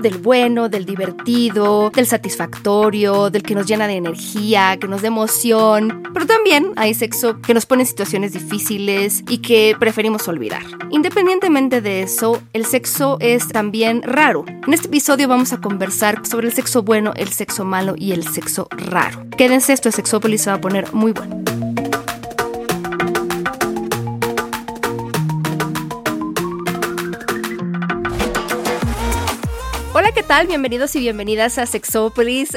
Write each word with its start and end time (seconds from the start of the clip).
Del 0.00 0.18
bueno, 0.18 0.68
del 0.68 0.84
divertido, 0.84 1.90
del 1.90 2.06
satisfactorio, 2.06 3.30
del 3.30 3.42
que 3.42 3.54
nos 3.54 3.66
llena 3.66 3.86
de 3.86 3.94
energía, 3.94 4.76
que 4.78 4.86
nos 4.88 5.02
da 5.02 5.08
emoción, 5.08 6.02
pero 6.12 6.26
también 6.26 6.72
hay 6.76 6.94
sexo 6.94 7.40
que 7.40 7.54
nos 7.54 7.66
pone 7.66 7.82
en 7.82 7.88
situaciones 7.88 8.32
difíciles 8.32 9.24
y 9.28 9.38
que 9.38 9.74
preferimos 9.78 10.28
olvidar. 10.28 10.62
Independientemente 10.90 11.80
de 11.80 12.02
eso, 12.02 12.40
el 12.52 12.66
sexo 12.66 13.16
es 13.20 13.48
también 13.48 14.02
raro. 14.02 14.44
En 14.66 14.74
este 14.74 14.88
episodio 14.88 15.28
vamos 15.28 15.52
a 15.52 15.60
conversar 15.60 16.26
sobre 16.26 16.48
el 16.48 16.52
sexo 16.52 16.82
bueno, 16.82 17.12
el 17.16 17.28
sexo 17.28 17.64
malo 17.64 17.94
y 17.96 18.12
el 18.12 18.26
sexo 18.26 18.68
raro. 18.70 19.24
Quédense, 19.36 19.72
esto 19.72 19.88
de 19.88 19.92
Sexópolis 19.92 20.42
se 20.42 20.50
va 20.50 20.56
a 20.56 20.60
poner 20.60 20.92
muy 20.92 21.12
bueno. 21.12 21.55
¿Qué 30.16 30.22
tal? 30.22 30.46
Bienvenidos 30.46 30.96
y 30.96 31.00
bienvenidas 31.00 31.58
a 31.58 31.66
Sexópolis, 31.66 32.56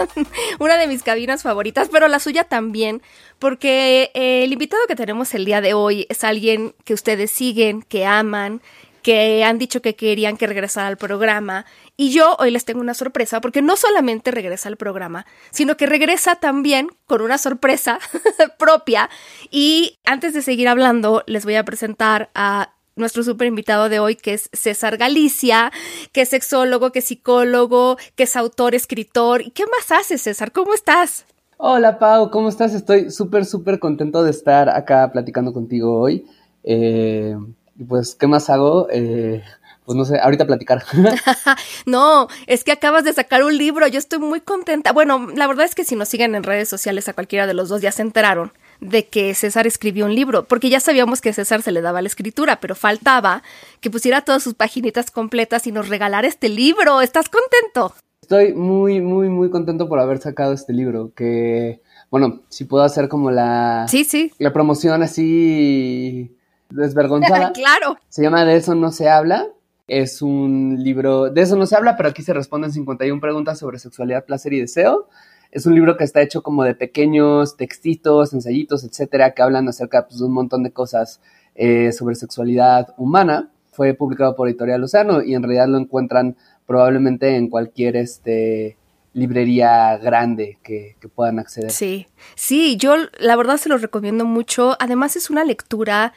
una 0.58 0.76
de 0.76 0.86
mis 0.86 1.02
cabinas 1.02 1.42
favoritas, 1.42 1.88
pero 1.90 2.08
la 2.08 2.18
suya 2.18 2.44
también, 2.44 3.00
porque 3.38 4.10
eh, 4.12 4.44
el 4.44 4.52
invitado 4.52 4.82
que 4.86 4.96
tenemos 4.96 5.32
el 5.32 5.46
día 5.46 5.62
de 5.62 5.72
hoy 5.72 6.04
es 6.10 6.24
alguien 6.24 6.74
que 6.84 6.92
ustedes 6.92 7.30
siguen, 7.30 7.80
que 7.80 8.04
aman, 8.04 8.60
que 9.02 9.44
han 9.44 9.56
dicho 9.56 9.80
que 9.80 9.96
querían 9.96 10.36
que 10.36 10.46
regresara 10.46 10.88
al 10.88 10.98
programa. 10.98 11.64
Y 11.96 12.10
yo 12.10 12.36
hoy 12.38 12.50
les 12.50 12.66
tengo 12.66 12.82
una 12.82 12.92
sorpresa, 12.92 13.40
porque 13.40 13.62
no 13.62 13.76
solamente 13.76 14.30
regresa 14.30 14.68
al 14.68 14.76
programa, 14.76 15.24
sino 15.52 15.78
que 15.78 15.86
regresa 15.86 16.36
también 16.36 16.90
con 17.06 17.22
una 17.22 17.38
sorpresa 17.38 17.98
propia. 18.58 19.08
Y 19.50 19.98
antes 20.04 20.34
de 20.34 20.42
seguir 20.42 20.68
hablando, 20.68 21.24
les 21.26 21.46
voy 21.46 21.54
a 21.54 21.64
presentar 21.64 22.28
a 22.34 22.74
nuestro 22.96 23.22
super 23.22 23.46
invitado 23.46 23.88
de 23.88 23.98
hoy, 23.98 24.16
que 24.16 24.34
es 24.34 24.50
César 24.52 24.96
Galicia, 24.96 25.72
que 26.12 26.22
es 26.22 26.28
sexólogo, 26.28 26.92
que 26.92 27.00
es 27.00 27.06
psicólogo, 27.06 27.96
que 28.16 28.24
es 28.24 28.36
autor, 28.36 28.74
escritor. 28.74 29.42
¿Y 29.42 29.50
qué 29.50 29.64
más 29.66 29.90
haces, 29.98 30.22
César? 30.22 30.52
¿Cómo 30.52 30.74
estás? 30.74 31.24
Hola, 31.56 31.98
Pau, 31.98 32.30
¿cómo 32.30 32.48
estás? 32.48 32.74
Estoy 32.74 33.10
súper, 33.10 33.44
súper 33.44 33.78
contento 33.78 34.22
de 34.22 34.30
estar 34.30 34.68
acá 34.68 35.10
platicando 35.12 35.52
contigo 35.52 36.00
hoy. 36.00 36.26
Eh, 36.64 37.36
y 37.78 37.84
pues, 37.84 38.14
¿qué 38.14 38.26
más 38.26 38.48
hago? 38.48 38.88
Eh, 38.90 39.42
pues 39.84 39.96
no 39.96 40.04
sé, 40.04 40.18
ahorita 40.18 40.46
platicar. 40.46 40.84
no, 41.86 42.28
es 42.46 42.64
que 42.64 42.72
acabas 42.72 43.04
de 43.04 43.12
sacar 43.12 43.42
un 43.42 43.56
libro, 43.56 43.86
yo 43.88 43.98
estoy 43.98 44.18
muy 44.18 44.40
contenta. 44.40 44.92
Bueno, 44.92 45.28
la 45.34 45.46
verdad 45.46 45.66
es 45.66 45.74
que 45.74 45.84
si 45.84 45.96
nos 45.96 46.08
siguen 46.08 46.34
en 46.34 46.44
redes 46.44 46.68
sociales 46.68 47.08
a 47.08 47.12
cualquiera 47.12 47.46
de 47.46 47.54
los 47.54 47.68
dos 47.68 47.82
ya 47.82 47.92
se 47.92 48.02
enteraron 48.02 48.52
de 48.80 49.06
que 49.06 49.34
César 49.34 49.66
escribió 49.66 50.06
un 50.06 50.14
libro, 50.14 50.44
porque 50.44 50.70
ya 50.70 50.80
sabíamos 50.80 51.20
que 51.20 51.30
a 51.30 51.32
César 51.32 51.62
se 51.62 51.72
le 51.72 51.82
daba 51.82 52.02
la 52.02 52.08
escritura, 52.08 52.60
pero 52.60 52.74
faltaba 52.74 53.42
que 53.80 53.90
pusiera 53.90 54.22
todas 54.22 54.42
sus 54.42 54.54
paginitas 54.54 55.10
completas 55.10 55.66
y 55.66 55.72
nos 55.72 55.88
regalara 55.88 56.26
este 56.26 56.48
libro. 56.48 57.00
¿Estás 57.00 57.28
contento? 57.28 57.94
Estoy 58.22 58.54
muy, 58.54 59.00
muy, 59.00 59.28
muy 59.28 59.50
contento 59.50 59.88
por 59.88 59.98
haber 59.98 60.18
sacado 60.18 60.52
este 60.52 60.72
libro, 60.72 61.12
que, 61.14 61.82
bueno, 62.10 62.42
si 62.48 62.64
puedo 62.64 62.84
hacer 62.84 63.08
como 63.08 63.30
la... 63.30 63.86
Sí, 63.88 64.04
sí. 64.04 64.32
La 64.38 64.52
promoción 64.52 65.02
así 65.02 66.36
desvergonzada. 66.70 67.52
claro. 67.54 67.98
Se 68.08 68.22
llama 68.22 68.44
De 68.44 68.56
eso 68.56 68.74
no 68.74 68.92
se 68.92 69.08
habla. 69.08 69.46
Es 69.88 70.22
un 70.22 70.76
libro, 70.78 71.30
de 71.30 71.42
eso 71.42 71.56
no 71.56 71.66
se 71.66 71.74
habla, 71.74 71.96
pero 71.96 72.10
aquí 72.10 72.22
se 72.22 72.32
responden 72.32 72.72
51 72.72 73.20
preguntas 73.20 73.58
sobre 73.58 73.80
sexualidad, 73.80 74.24
placer 74.24 74.52
y 74.52 74.60
deseo. 74.60 75.08
Es 75.52 75.66
un 75.66 75.74
libro 75.74 75.96
que 75.96 76.04
está 76.04 76.22
hecho 76.22 76.42
como 76.42 76.64
de 76.64 76.74
pequeños 76.74 77.56
textitos, 77.56 78.32
ensayitos, 78.32 78.84
etcétera, 78.84 79.34
que 79.34 79.42
hablan 79.42 79.68
acerca 79.68 80.06
pues, 80.06 80.18
de 80.20 80.26
un 80.26 80.32
montón 80.32 80.62
de 80.62 80.72
cosas 80.72 81.20
eh, 81.54 81.92
sobre 81.92 82.14
sexualidad 82.14 82.94
humana. 82.96 83.50
Fue 83.72 83.94
publicado 83.94 84.36
por 84.36 84.48
Editorial 84.48 84.84
Océano 84.84 85.22
y 85.22 85.34
en 85.34 85.42
realidad 85.42 85.68
lo 85.68 85.78
encuentran 85.78 86.36
probablemente 86.66 87.36
en 87.36 87.48
cualquier 87.48 87.96
este, 87.96 88.76
librería 89.12 89.96
grande 89.98 90.58
que, 90.62 90.96
que, 91.00 91.08
puedan 91.08 91.38
acceder. 91.38 91.70
Sí, 91.70 92.06
sí, 92.36 92.76
yo 92.76 92.94
la 93.18 93.36
verdad 93.36 93.56
se 93.56 93.68
lo 93.68 93.78
recomiendo 93.78 94.24
mucho. 94.24 94.76
Además 94.78 95.16
es 95.16 95.30
una 95.30 95.44
lectura 95.44 96.12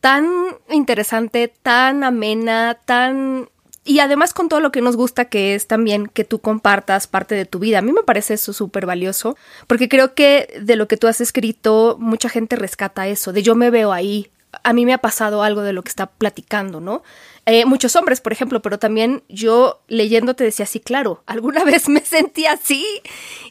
tan 0.00 0.26
interesante, 0.68 1.48
tan 1.48 2.04
amena, 2.04 2.78
tan 2.84 3.48
y 3.84 3.98
además 3.98 4.32
con 4.32 4.48
todo 4.48 4.60
lo 4.60 4.72
que 4.72 4.80
nos 4.80 4.96
gusta 4.96 5.26
que 5.26 5.54
es 5.54 5.66
también 5.66 6.06
que 6.06 6.24
tú 6.24 6.40
compartas 6.40 7.06
parte 7.06 7.34
de 7.34 7.44
tu 7.44 7.58
vida. 7.58 7.78
A 7.78 7.82
mí 7.82 7.92
me 7.92 8.02
parece 8.02 8.34
eso 8.34 8.52
súper 8.52 8.86
valioso, 8.86 9.36
porque 9.66 9.88
creo 9.88 10.14
que 10.14 10.58
de 10.60 10.76
lo 10.76 10.88
que 10.88 10.96
tú 10.96 11.06
has 11.06 11.20
escrito, 11.20 11.96
mucha 12.00 12.28
gente 12.28 12.56
rescata 12.56 13.06
eso, 13.08 13.32
de 13.32 13.42
yo 13.42 13.54
me 13.54 13.70
veo 13.70 13.92
ahí. 13.92 14.30
A 14.64 14.72
mí 14.72 14.84
me 14.84 14.92
ha 14.92 14.98
pasado 14.98 15.42
algo 15.42 15.62
de 15.62 15.72
lo 15.72 15.82
que 15.82 15.90
está 15.90 16.06
platicando, 16.06 16.80
¿no? 16.80 17.02
Eh, 17.46 17.64
muchos 17.66 17.94
hombres, 17.94 18.20
por 18.20 18.32
ejemplo, 18.32 18.60
pero 18.60 18.78
también 18.78 19.22
yo 19.28 19.82
leyéndote 19.86 20.42
decía, 20.42 20.66
sí, 20.66 20.80
claro, 20.80 21.22
alguna 21.26 21.62
vez 21.64 21.88
me 21.88 22.00
sentí 22.00 22.46
así 22.46 22.84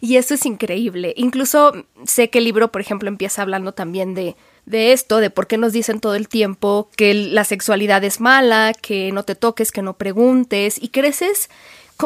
y 0.02 0.18
eso 0.18 0.34
es 0.34 0.46
increíble. 0.46 1.14
Incluso 1.16 1.74
sé 2.06 2.30
que 2.30 2.40
el 2.40 2.46
libro, 2.46 2.72
por 2.72 2.82
ejemplo, 2.82 3.08
empieza 3.08 3.42
hablando 3.42 3.74
también 3.74 4.14
de 4.14 4.36
de 4.66 4.94
esto, 4.94 5.18
de 5.18 5.30
por 5.30 5.48
qué 5.48 5.58
nos 5.58 5.74
dicen 5.74 6.00
todo 6.00 6.16
el 6.16 6.28
tiempo 6.28 6.90
que 6.96 7.14
la 7.14 7.44
sexualidad 7.44 8.04
es 8.04 8.20
mala, 8.20 8.74
que 8.74 9.12
no 9.12 9.24
te 9.24 9.36
toques, 9.36 9.72
que 9.72 9.82
no 9.82 9.98
preguntes, 9.98 10.82
y 10.82 10.90
creces, 10.90 11.50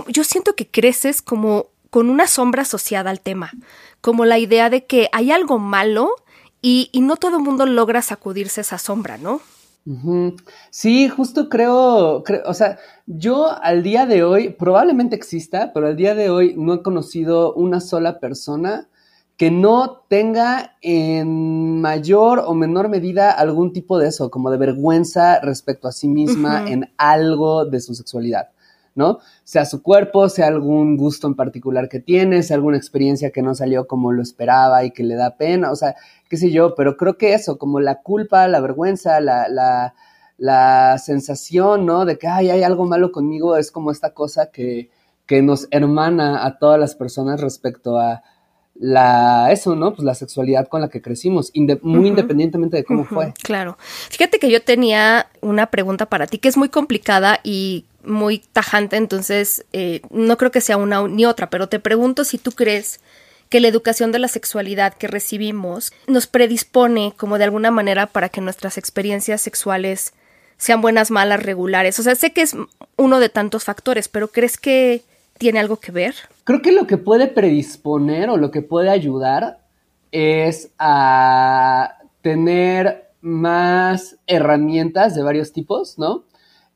yo 0.07 0.23
siento 0.23 0.55
que 0.55 0.67
creces 0.67 1.21
como 1.21 1.67
con 1.89 2.09
una 2.09 2.27
sombra 2.27 2.63
asociada 2.63 3.09
al 3.09 3.21
tema, 3.21 3.51
como 4.01 4.25
la 4.25 4.39
idea 4.39 4.69
de 4.69 4.85
que 4.85 5.09
hay 5.11 5.31
algo 5.31 5.59
malo 5.59 6.15
y, 6.61 6.89
no 7.01 7.15
todo 7.15 7.37
el 7.37 7.43
mundo 7.43 7.65
logra 7.65 8.01
sacudirse 8.01 8.61
esa 8.61 8.77
sombra, 8.77 9.17
¿no? 9.17 9.41
Sí, 10.69 11.07
justo 11.07 11.47
creo, 11.47 12.21
creo, 12.25 12.41
o 12.45 12.53
sea, 12.53 12.77
yo 13.05 13.49
al 13.61 13.83
día 13.83 14.05
de 14.05 14.21
hoy, 14.23 14.49
probablemente 14.49 15.15
exista, 15.15 15.71
pero 15.73 15.87
al 15.87 15.95
día 15.95 16.13
de 16.13 16.29
hoy 16.29 16.55
no 16.57 16.73
he 16.73 16.81
conocido 16.81 17.53
una 17.53 17.79
sola 17.79 18.19
persona 18.19 18.89
que 19.37 19.51
no 19.51 20.03
tenga 20.09 20.75
en 20.81 21.79
mayor 21.79 22.43
o 22.45 22.55
menor 22.55 22.89
medida 22.89 23.31
algún 23.31 23.71
tipo 23.71 23.99
de 23.99 24.07
eso, 24.07 24.31
como 24.31 24.49
de 24.49 24.57
vergüenza 24.57 25.39
respecto 25.39 25.87
a 25.87 25.91
sí 25.91 26.07
misma 26.07 26.69
en 26.69 26.91
algo 26.97 27.65
de 27.65 27.79
su 27.79 27.93
sexualidad, 27.93 28.49
¿no? 28.97 29.19
Sea 29.43 29.65
su 29.65 29.81
cuerpo, 29.81 30.27
sea 30.27 30.47
algún 30.47 30.97
gusto 30.97 31.27
en 31.27 31.35
particular 31.35 31.87
que 31.87 31.99
tiene, 31.99 32.43
sea 32.43 32.55
alguna 32.55 32.77
experiencia 32.77 33.31
que 33.31 33.43
no 33.43 33.55
salió 33.55 33.87
como 33.87 34.11
lo 34.11 34.21
esperaba 34.21 34.83
y 34.83 34.91
que 34.91 35.03
le 35.03 35.15
da 35.15 35.37
pena, 35.37 35.71
o 35.71 35.75
sea, 35.75 35.95
qué 36.27 36.35
sé 36.35 36.51
yo, 36.51 36.75
pero 36.75 36.97
creo 36.97 37.17
que 37.17 37.33
eso, 37.33 37.57
como 37.57 37.79
la 37.79 38.01
culpa, 38.01 38.47
la 38.47 38.59
vergüenza, 38.59 39.21
la, 39.21 39.47
la, 39.47 39.93
la 40.37 40.97
sensación, 40.97 41.85
¿no? 41.85 42.05
De 42.05 42.17
que, 42.17 42.27
ay, 42.27 42.49
hay 42.49 42.63
algo 42.63 42.85
malo 42.85 43.11
conmigo, 43.11 43.55
es 43.55 43.71
como 43.71 43.91
esta 43.91 44.13
cosa 44.13 44.49
que, 44.51 44.89
que 45.27 45.43
nos 45.43 45.67
hermana 45.71 46.45
a 46.45 46.57
todas 46.57 46.79
las 46.79 46.95
personas 46.95 47.39
respecto 47.39 47.99
a 47.99 48.23
la 48.79 49.51
eso, 49.51 49.75
¿no? 49.75 49.93
Pues 49.93 50.03
la 50.05 50.15
sexualidad 50.15 50.67
con 50.67 50.81
la 50.81 50.89
que 50.89 51.01
crecimos, 51.01 51.51
muy 51.81 52.07
independientemente 52.07 52.77
de 52.77 52.83
cómo 52.83 53.05
fue. 53.05 53.33
Claro. 53.43 53.77
Fíjate 54.09 54.39
que 54.39 54.51
yo 54.51 54.61
tenía 54.61 55.27
una 55.41 55.67
pregunta 55.67 56.05
para 56.07 56.27
ti 56.27 56.37
que 56.37 56.49
es 56.49 56.57
muy 56.57 56.69
complicada 56.69 57.39
y 57.43 57.85
muy 58.07 58.39
tajante, 58.39 58.95
entonces 58.95 59.65
eh, 59.73 60.01
no 60.09 60.37
creo 60.37 60.51
que 60.51 60.61
sea 60.61 60.77
una 60.77 61.07
ni 61.07 61.25
otra, 61.25 61.49
pero 61.49 61.67
te 61.67 61.79
pregunto 61.79 62.23
si 62.23 62.37
tú 62.37 62.51
crees 62.51 62.99
que 63.49 63.59
la 63.59 63.67
educación 63.67 64.11
de 64.11 64.19
la 64.19 64.27
sexualidad 64.27 64.93
que 64.93 65.07
recibimos 65.07 65.91
nos 66.07 66.27
predispone 66.27 67.13
como 67.15 67.37
de 67.37 67.45
alguna 67.45 67.71
manera 67.71 68.07
para 68.07 68.29
que 68.29 68.41
nuestras 68.41 68.77
experiencias 68.77 69.41
sexuales 69.41 70.13
sean 70.57 70.81
buenas, 70.81 71.11
malas, 71.11 71.43
regulares. 71.43 71.99
O 71.99 72.03
sea, 72.03 72.15
sé 72.15 72.33
que 72.33 72.41
es 72.41 72.55
uno 72.97 73.19
de 73.19 73.29
tantos 73.29 73.63
factores, 73.63 74.07
pero 74.07 74.29
¿crees 74.29 74.57
que 74.57 75.03
tiene 75.37 75.59
algo 75.59 75.77
que 75.77 75.91
ver? 75.91 76.15
Creo 76.43 76.61
que 76.61 76.71
lo 76.71 76.87
que 76.87 76.97
puede 76.97 77.27
predisponer 77.27 78.29
o 78.29 78.37
lo 78.37 78.51
que 78.51 78.61
puede 78.61 78.89
ayudar 78.89 79.59
es 80.11 80.71
a 80.79 81.97
tener 82.21 83.11
más 83.21 84.17
herramientas 84.25 85.15
de 85.15 85.23
varios 85.23 85.53
tipos, 85.53 85.99
¿no? 85.99 86.23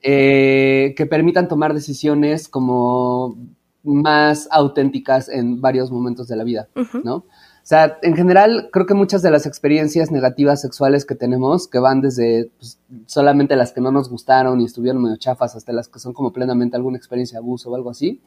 Eh, 0.04 0.96
que 0.98 1.06
permitan 1.06 1.48
tomar 1.48 1.76
decisiones 1.76 2.48
como 2.48 3.38
más 3.84 4.48
auténticas 4.52 5.30
en 5.30 5.62
varios 5.62 5.92
momentos 5.92 6.28
de 6.28 6.36
la 6.36 6.44
vida, 6.44 6.70
¿no? 7.04 7.16
O 7.16 7.64
sea, 7.64 8.00
en 8.02 8.16
general, 8.16 8.70
creo 8.72 8.88
que 8.88 8.96
muchas 8.96 9.22
de 9.22 9.30
las 9.30 9.46
experiencias 9.46 10.10
negativas 10.10 10.60
sexuales 10.60 11.06
que 11.06 11.14
tenemos, 11.14 11.68
que 11.68 11.78
van 11.78 12.02
desde 12.02 12.50
pues, 12.58 12.80
solamente 13.06 13.56
las 13.56 13.72
que 13.72 13.82
no 13.82 13.92
nos 13.92 14.10
gustaron 14.10 14.60
y 14.60 14.66
estuvieron 14.66 15.04
medio 15.04 15.18
chafas, 15.18 15.56
hasta 15.56 15.72
las 15.72 15.88
que 15.88 16.00
son 16.00 16.14
como 16.14 16.34
plenamente 16.34 16.76
alguna 16.76 16.98
experiencia 16.98 17.36
de 17.36 17.44
abuso 17.44 17.70
o 17.70 17.76
algo 17.76 17.92
así, 17.92 18.20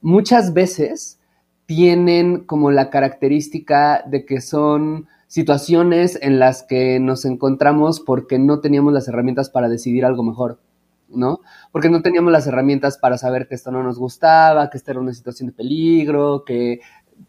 muchas 0.00 0.54
veces 0.54 1.20
tienen 1.66 2.44
como 2.44 2.70
la 2.70 2.88
característica 2.88 4.02
de 4.06 4.24
que 4.24 4.40
son 4.40 5.06
situaciones 5.26 6.18
en 6.22 6.38
las 6.38 6.62
que 6.62 6.98
nos 6.98 7.26
encontramos 7.26 8.00
porque 8.00 8.38
no 8.38 8.60
teníamos 8.60 8.94
las 8.94 9.08
herramientas 9.08 9.50
para 9.50 9.68
decidir 9.68 10.06
algo 10.06 10.22
mejor. 10.22 10.58
¿No? 11.08 11.40
Porque 11.72 11.88
no 11.88 12.02
teníamos 12.02 12.32
las 12.32 12.46
herramientas 12.46 12.98
para 12.98 13.18
saber 13.18 13.48
que 13.48 13.54
esto 13.54 13.70
no 13.70 13.82
nos 13.82 13.98
gustaba, 13.98 14.70
que 14.70 14.78
esta 14.78 14.92
era 14.92 15.00
una 15.00 15.12
situación 15.12 15.48
de 15.48 15.52
peligro, 15.52 16.44
que 16.44 16.80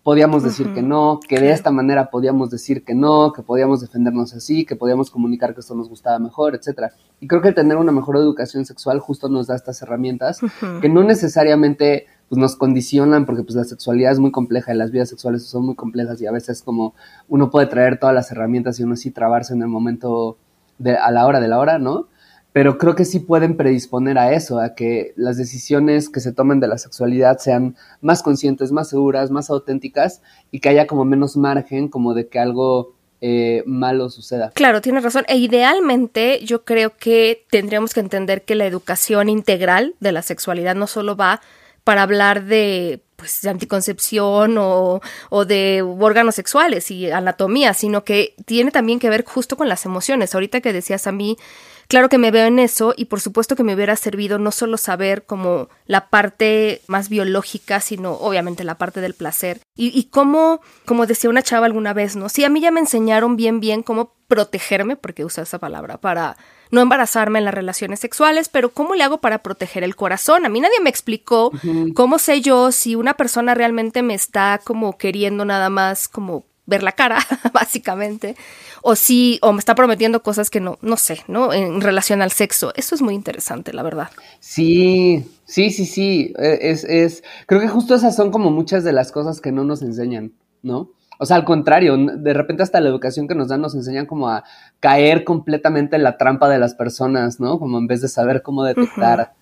podíamos 0.03 0.43
decir 0.43 0.73
que 0.73 0.81
no, 0.81 1.19
que 1.27 1.39
de 1.39 1.51
esta 1.51 1.71
manera 1.71 2.09
podíamos 2.09 2.49
decir 2.49 2.83
que 2.83 2.93
no, 2.93 3.33
que 3.33 3.41
podíamos 3.41 3.81
defendernos 3.81 4.33
así, 4.33 4.65
que 4.65 4.75
podíamos 4.75 5.09
comunicar 5.09 5.53
que 5.53 5.61
esto 5.61 5.75
nos 5.75 5.89
gustaba 5.89 6.19
mejor, 6.19 6.55
etcétera. 6.55 6.91
Y 7.19 7.27
creo 7.27 7.41
que 7.41 7.51
tener 7.51 7.77
una 7.77 7.91
mejor 7.91 8.17
educación 8.17 8.65
sexual 8.65 8.99
justo 8.99 9.29
nos 9.29 9.47
da 9.47 9.55
estas 9.55 9.81
herramientas 9.81 10.39
que 10.81 10.89
no 10.89 11.03
necesariamente 11.03 12.05
pues, 12.29 12.39
nos 12.39 12.55
condicionan 12.55 13.25
porque 13.25 13.43
pues 13.43 13.55
la 13.55 13.63
sexualidad 13.63 14.11
es 14.11 14.19
muy 14.19 14.31
compleja 14.31 14.73
y 14.73 14.77
las 14.77 14.91
vidas 14.91 15.09
sexuales 15.09 15.43
son 15.45 15.65
muy 15.65 15.75
complejas 15.75 16.21
y 16.21 16.27
a 16.27 16.31
veces 16.31 16.61
como 16.61 16.93
uno 17.27 17.49
puede 17.49 17.67
traer 17.67 17.99
todas 17.99 18.15
las 18.15 18.31
herramientas 18.31 18.79
y 18.79 18.83
uno 18.83 18.95
sí 18.95 19.11
trabarse 19.11 19.53
en 19.53 19.61
el 19.61 19.67
momento 19.67 20.37
de, 20.77 20.95
a 20.95 21.11
la 21.11 21.25
hora 21.25 21.39
de 21.39 21.47
la 21.47 21.59
hora, 21.59 21.79
¿no? 21.79 22.07
Pero 22.51 22.78
creo 22.78 22.96
que 22.96 23.06
sí 23.06 23.19
pueden 23.19 23.56
predisponer 23.57 24.18
a 24.18 24.34
eso, 24.34 24.60
a 24.60 24.74
que 24.74 25.13
las 25.16 25.38
decisiones 25.38 26.10
que 26.10 26.19
se 26.19 26.34
tomen 26.34 26.60
de 26.60 26.68
la 26.68 26.78
sexualidad 26.78 27.38
sean 27.38 27.75
más 28.01 28.24
conscientes, 28.24 28.72
más 28.72 28.90
seguras, 28.90 29.30
más 29.30 29.50
auténticas 29.50 30.22
y 30.51 30.60
que 30.60 30.69
haya 30.69 30.88
como 30.88 31.06
menos 31.06 31.38
margen 31.38 31.90
como 31.90 32.13
de 32.13 32.28
que 32.28 32.40
algo 32.40 32.96
eh, 33.22 33.63
malo 33.66 34.10
suceda. 34.10 34.51
Claro, 34.51 34.81
tienes 34.81 35.04
razón. 35.04 35.25
E 35.28 35.38
idealmente 35.38 36.44
yo 36.44 36.63
creo 36.63 36.96
que 36.98 37.46
tendríamos 37.51 37.94
que 37.94 38.00
entender 38.00 38.44
que 38.44 38.56
la 38.56 38.66
educación 38.66 39.30
integral 39.30 39.96
de 40.00 40.12
la 40.12 40.22
sexualidad 40.22 40.74
no 40.75 40.88
solo 40.88 41.16
va 41.16 41.42
para 41.84 42.01
hablar 42.01 42.46
de 42.46 43.04
pues 43.16 43.42
de 43.42 43.50
anticoncepción 43.50 44.57
o, 44.57 45.01
o, 45.30 45.46
de 45.46 45.81
órganos 45.81 46.36
sexuales 46.36 46.90
y 46.90 47.12
anatomía, 47.12 47.74
sino 47.74 48.06
que 48.06 48.34
tiene 48.46 48.72
también 48.72 48.98
que 48.98 49.10
ver 49.10 49.25
justo 49.25 49.57
con 49.57 49.68
las 49.68 49.86
emociones. 49.86 50.34
Ahorita 50.34 50.62
que 50.62 50.72
decías 50.72 51.06
a 51.06 51.12
mí 51.12 51.36
Claro 51.89 52.07
que 52.07 52.19
me 52.19 52.30
veo 52.30 52.45
en 52.45 52.59
eso 52.59 52.94
y 52.95 53.06
por 53.06 53.19
supuesto 53.19 53.56
que 53.56 53.63
me 53.63 53.74
hubiera 53.74 53.95
servido 53.95 54.38
no 54.38 54.51
solo 54.51 54.77
saber 54.77 55.25
como 55.25 55.69
la 55.88 56.09
parte 56.09 56.83
más 56.86 57.09
biológica, 57.09 57.80
sino 57.80 58.13
obviamente 58.13 58.63
la 58.63 58.77
parte 58.77 59.01
del 59.01 59.15
placer. 59.15 59.62
Y, 59.75 59.97
y 59.97 60.03
cómo, 60.06 60.62
como 60.86 61.07
decía 61.07 61.31
una 61.31 61.41
chava 61.41 61.65
alguna 61.65 61.94
vez, 61.94 62.15
¿no? 62.15 62.30
Sí, 62.30 62.44
a 62.44 62.50
mí 62.50 62.62
ya 62.62 62.69
me 62.69 62.80
enseñaron 62.80 63.36
bien, 63.36 63.59
bien 63.59 63.81
cómo 63.81 64.13
protegerme, 64.27 64.97
porque 64.97 65.25
usa 65.25 65.41
esa 65.41 65.57
palabra, 65.57 65.97
para 65.97 66.38
no 66.69 66.81
embarazarme 66.81 67.39
en 67.39 67.45
las 67.45 67.53
relaciones 67.56 68.00
sexuales, 68.00 68.47
pero 68.47 68.69
¿cómo 68.71 68.94
le 68.94 69.03
hago 69.03 69.18
para 69.18 69.41
proteger 69.41 69.83
el 69.83 69.95
corazón? 69.95 70.45
A 70.45 70.50
mí 70.50 70.59
nadie 70.59 70.80
me 70.83 70.91
explicó 70.91 71.51
cómo 71.95 72.19
sé 72.19 72.41
yo 72.41 72.71
si 72.71 72.95
una 72.95 73.15
persona 73.15 73.56
realmente 73.56 74.03
me 74.03 74.13
está 74.13 74.62
como 74.63 74.95
queriendo 75.00 75.45
nada 75.45 75.71
más 75.71 76.07
como 76.07 76.45
ver 76.69 76.83
la 76.83 76.94
cara, 76.94 77.18
básicamente, 77.54 78.36
o 78.81 78.95
si, 78.95 79.39
o 79.42 79.51
me 79.51 79.60
está 79.60 79.75
prometiendo 79.75 80.24
cosas 80.24 80.50
que 80.50 80.62
no, 80.62 80.77
no 80.81 80.95
sé, 80.95 81.21
¿no? 81.27 81.51
En 81.51 81.81
relación 81.81 82.21
al 82.21 82.31
sexo. 82.31 82.71
Eso 82.75 82.95
es 82.95 83.01
muy 83.01 83.16
interesante, 83.16 83.74
la 83.74 83.83
verdad. 83.83 84.10
Sí, 84.39 85.25
sí, 85.45 85.71
sí, 85.71 85.86
sí. 85.86 86.33
E, 86.38 86.60
es, 86.71 86.83
es, 86.86 87.24
creo 87.45 87.60
que 87.60 87.68
justo 87.68 87.95
esas 87.95 88.16
son 88.16 88.31
como 88.31 88.51
muchas 88.51 88.83
de 88.83 88.94
las 88.94 89.12
cosas 89.12 89.42
que 89.42 89.51
no 89.51 89.63
nos 89.63 89.81
enseñan, 89.81 90.33
¿no? 90.62 90.92
O 91.21 91.25
sea, 91.25 91.36
al 91.36 91.44
contrario, 91.44 91.98
de 91.98 92.33
repente 92.33 92.63
hasta 92.63 92.80
la 92.80 92.88
educación 92.88 93.27
que 93.27 93.36
nos 93.36 93.50
dan 93.50 93.60
nos 93.60 93.75
enseñan 93.75 94.06
como 94.06 94.30
a 94.30 94.45
caer 94.80 95.25
completamente 95.25 95.98
en 95.98 96.04
la 96.04 96.18
trampa 96.18 96.48
de 96.48 96.60
las 96.60 96.75
personas, 96.75 97.42
¿no? 97.42 97.60
Como 97.60 97.77
en 97.77 97.88
vez 97.88 98.00
de 98.01 98.07
saber 98.07 98.42
cómo 98.42 98.63
detectar 98.63 99.33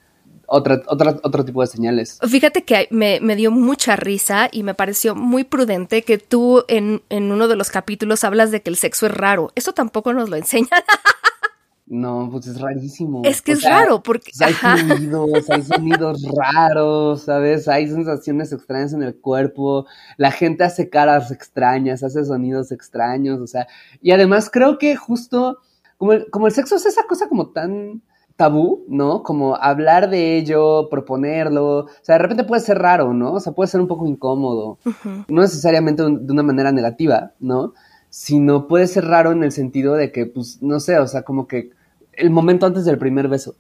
otra, 0.47 0.81
otra, 0.87 1.17
otro 1.23 1.45
tipo 1.45 1.61
de 1.61 1.67
señales. 1.67 2.19
Fíjate 2.27 2.63
que 2.63 2.87
me, 2.89 3.19
me, 3.21 3.35
dio 3.35 3.51
mucha 3.51 3.95
risa 3.95 4.49
y 4.51 4.63
me 4.63 4.73
pareció 4.73 5.13
muy 5.13 5.43
prudente 5.43 6.01
que 6.01 6.17
tú 6.17 6.63
en, 6.67 7.03
en, 7.09 7.31
uno 7.31 7.47
de 7.47 7.55
los 7.55 7.69
capítulos 7.69 8.23
hablas 8.23 8.49
de 8.51 8.61
que 8.61 8.69
el 8.69 8.77
sexo 8.77 9.05
es 9.05 9.11
raro. 9.11 9.51
Eso 9.55 9.73
tampoco 9.73 10.13
nos 10.13 10.29
lo 10.29 10.37
enseñan. 10.37 10.69
No, 11.89 12.27
pues 12.29 12.47
es 12.47 12.59
rarísimo. 12.59 13.21
Es 13.23 13.41
que 13.41 13.53
es 13.53 13.63
raro 13.63 14.03
porque... 14.03 14.31
Pues 14.37 14.41
hay 14.41 14.77
sonidos, 14.77 15.49
hay 15.49 15.61
sonidos 15.63 16.21
raros, 16.35 17.21
¿sabes? 17.23 17.69
Hay 17.69 17.87
sensaciones 17.87 18.51
extrañas 18.51 18.91
en 18.91 19.03
el 19.03 19.15
cuerpo, 19.15 19.85
la 20.17 20.31
gente 20.31 20.65
hace 20.65 20.89
caras 20.89 21.31
extrañas, 21.31 22.03
hace 22.03 22.25
sonidos 22.25 22.73
extraños, 22.73 23.39
o 23.39 23.47
sea, 23.47 23.67
y 24.01 24.11
además 24.11 24.49
creo 24.51 24.77
que 24.77 24.97
justo 24.97 25.59
como 25.97 26.11
el, 26.11 26.29
como 26.29 26.47
el 26.47 26.53
sexo 26.53 26.75
es 26.75 26.85
esa 26.85 27.03
cosa 27.03 27.29
como 27.29 27.51
tan 27.51 28.01
tabú, 28.37 28.85
¿no? 28.87 29.23
Como 29.23 29.55
hablar 29.55 30.09
de 30.09 30.37
ello, 30.37 30.87
proponerlo, 30.89 31.79
o 31.79 31.87
sea, 32.03 32.15
de 32.15 32.19
repente 32.19 32.43
puede 32.43 32.61
ser 32.61 32.77
raro, 32.77 33.11
¿no? 33.13 33.33
O 33.33 33.39
sea, 33.39 33.51
puede 33.51 33.67
ser 33.67 33.81
un 33.81 33.87
poco 33.87 34.07
incómodo, 34.07 34.77
no 35.27 35.41
necesariamente 35.41 36.03
de 36.03 36.31
una 36.31 36.43
manera 36.43 36.71
negativa, 36.71 37.33
¿no? 37.39 37.73
Sino 38.09 38.67
puede 38.67 38.87
ser 38.87 39.05
raro 39.05 39.31
en 39.31 39.43
el 39.43 39.51
sentido 39.51 39.95
de 39.95 40.11
que, 40.11 40.27
pues, 40.27 40.61
no 40.61 40.79
sé, 40.79 40.99
o 40.99 41.07
sea, 41.07 41.23
como 41.23 41.47
que 41.47 41.71
el 42.13 42.29
momento 42.29 42.67
antes 42.67 42.85
del 42.85 42.99
primer 42.99 43.27
beso, 43.27 43.55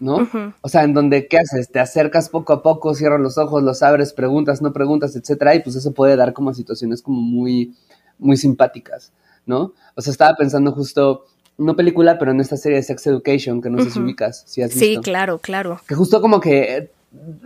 ¿no? 0.00 0.26
O 0.62 0.68
sea, 0.68 0.84
en 0.84 0.94
donde, 0.94 1.28
¿qué 1.28 1.38
haces? 1.38 1.70
Te 1.70 1.78
acercas 1.78 2.30
poco 2.30 2.54
a 2.54 2.62
poco, 2.62 2.94
cierras 2.94 3.20
los 3.20 3.36
ojos, 3.36 3.62
los 3.62 3.82
abres, 3.82 4.14
preguntas, 4.14 4.62
no 4.62 4.72
preguntas, 4.72 5.14
etcétera, 5.14 5.54
y 5.54 5.60
pues 5.60 5.76
eso 5.76 5.92
puede 5.92 6.16
dar 6.16 6.32
como 6.32 6.54
situaciones 6.54 7.02
como 7.02 7.20
muy, 7.20 7.74
muy 8.18 8.38
simpáticas, 8.38 9.12
¿no? 9.44 9.74
O 9.94 10.00
sea, 10.00 10.10
estaba 10.10 10.34
pensando 10.36 10.72
justo 10.72 11.24
no 11.58 11.76
película, 11.76 12.18
pero 12.18 12.32
en 12.32 12.40
esta 12.40 12.56
serie 12.56 12.76
de 12.76 12.82
Sex 12.82 13.06
Education, 13.06 13.62
que 13.62 13.70
no 13.70 13.82
sé 13.82 13.90
si 13.90 13.98
ubicas, 13.98 14.44
si 14.46 14.62
has 14.62 14.70
visto. 14.70 14.84
Sí, 14.84 14.98
claro, 15.02 15.38
claro. 15.38 15.80
Que 15.86 15.94
justo 15.94 16.20
como 16.20 16.40
que 16.40 16.90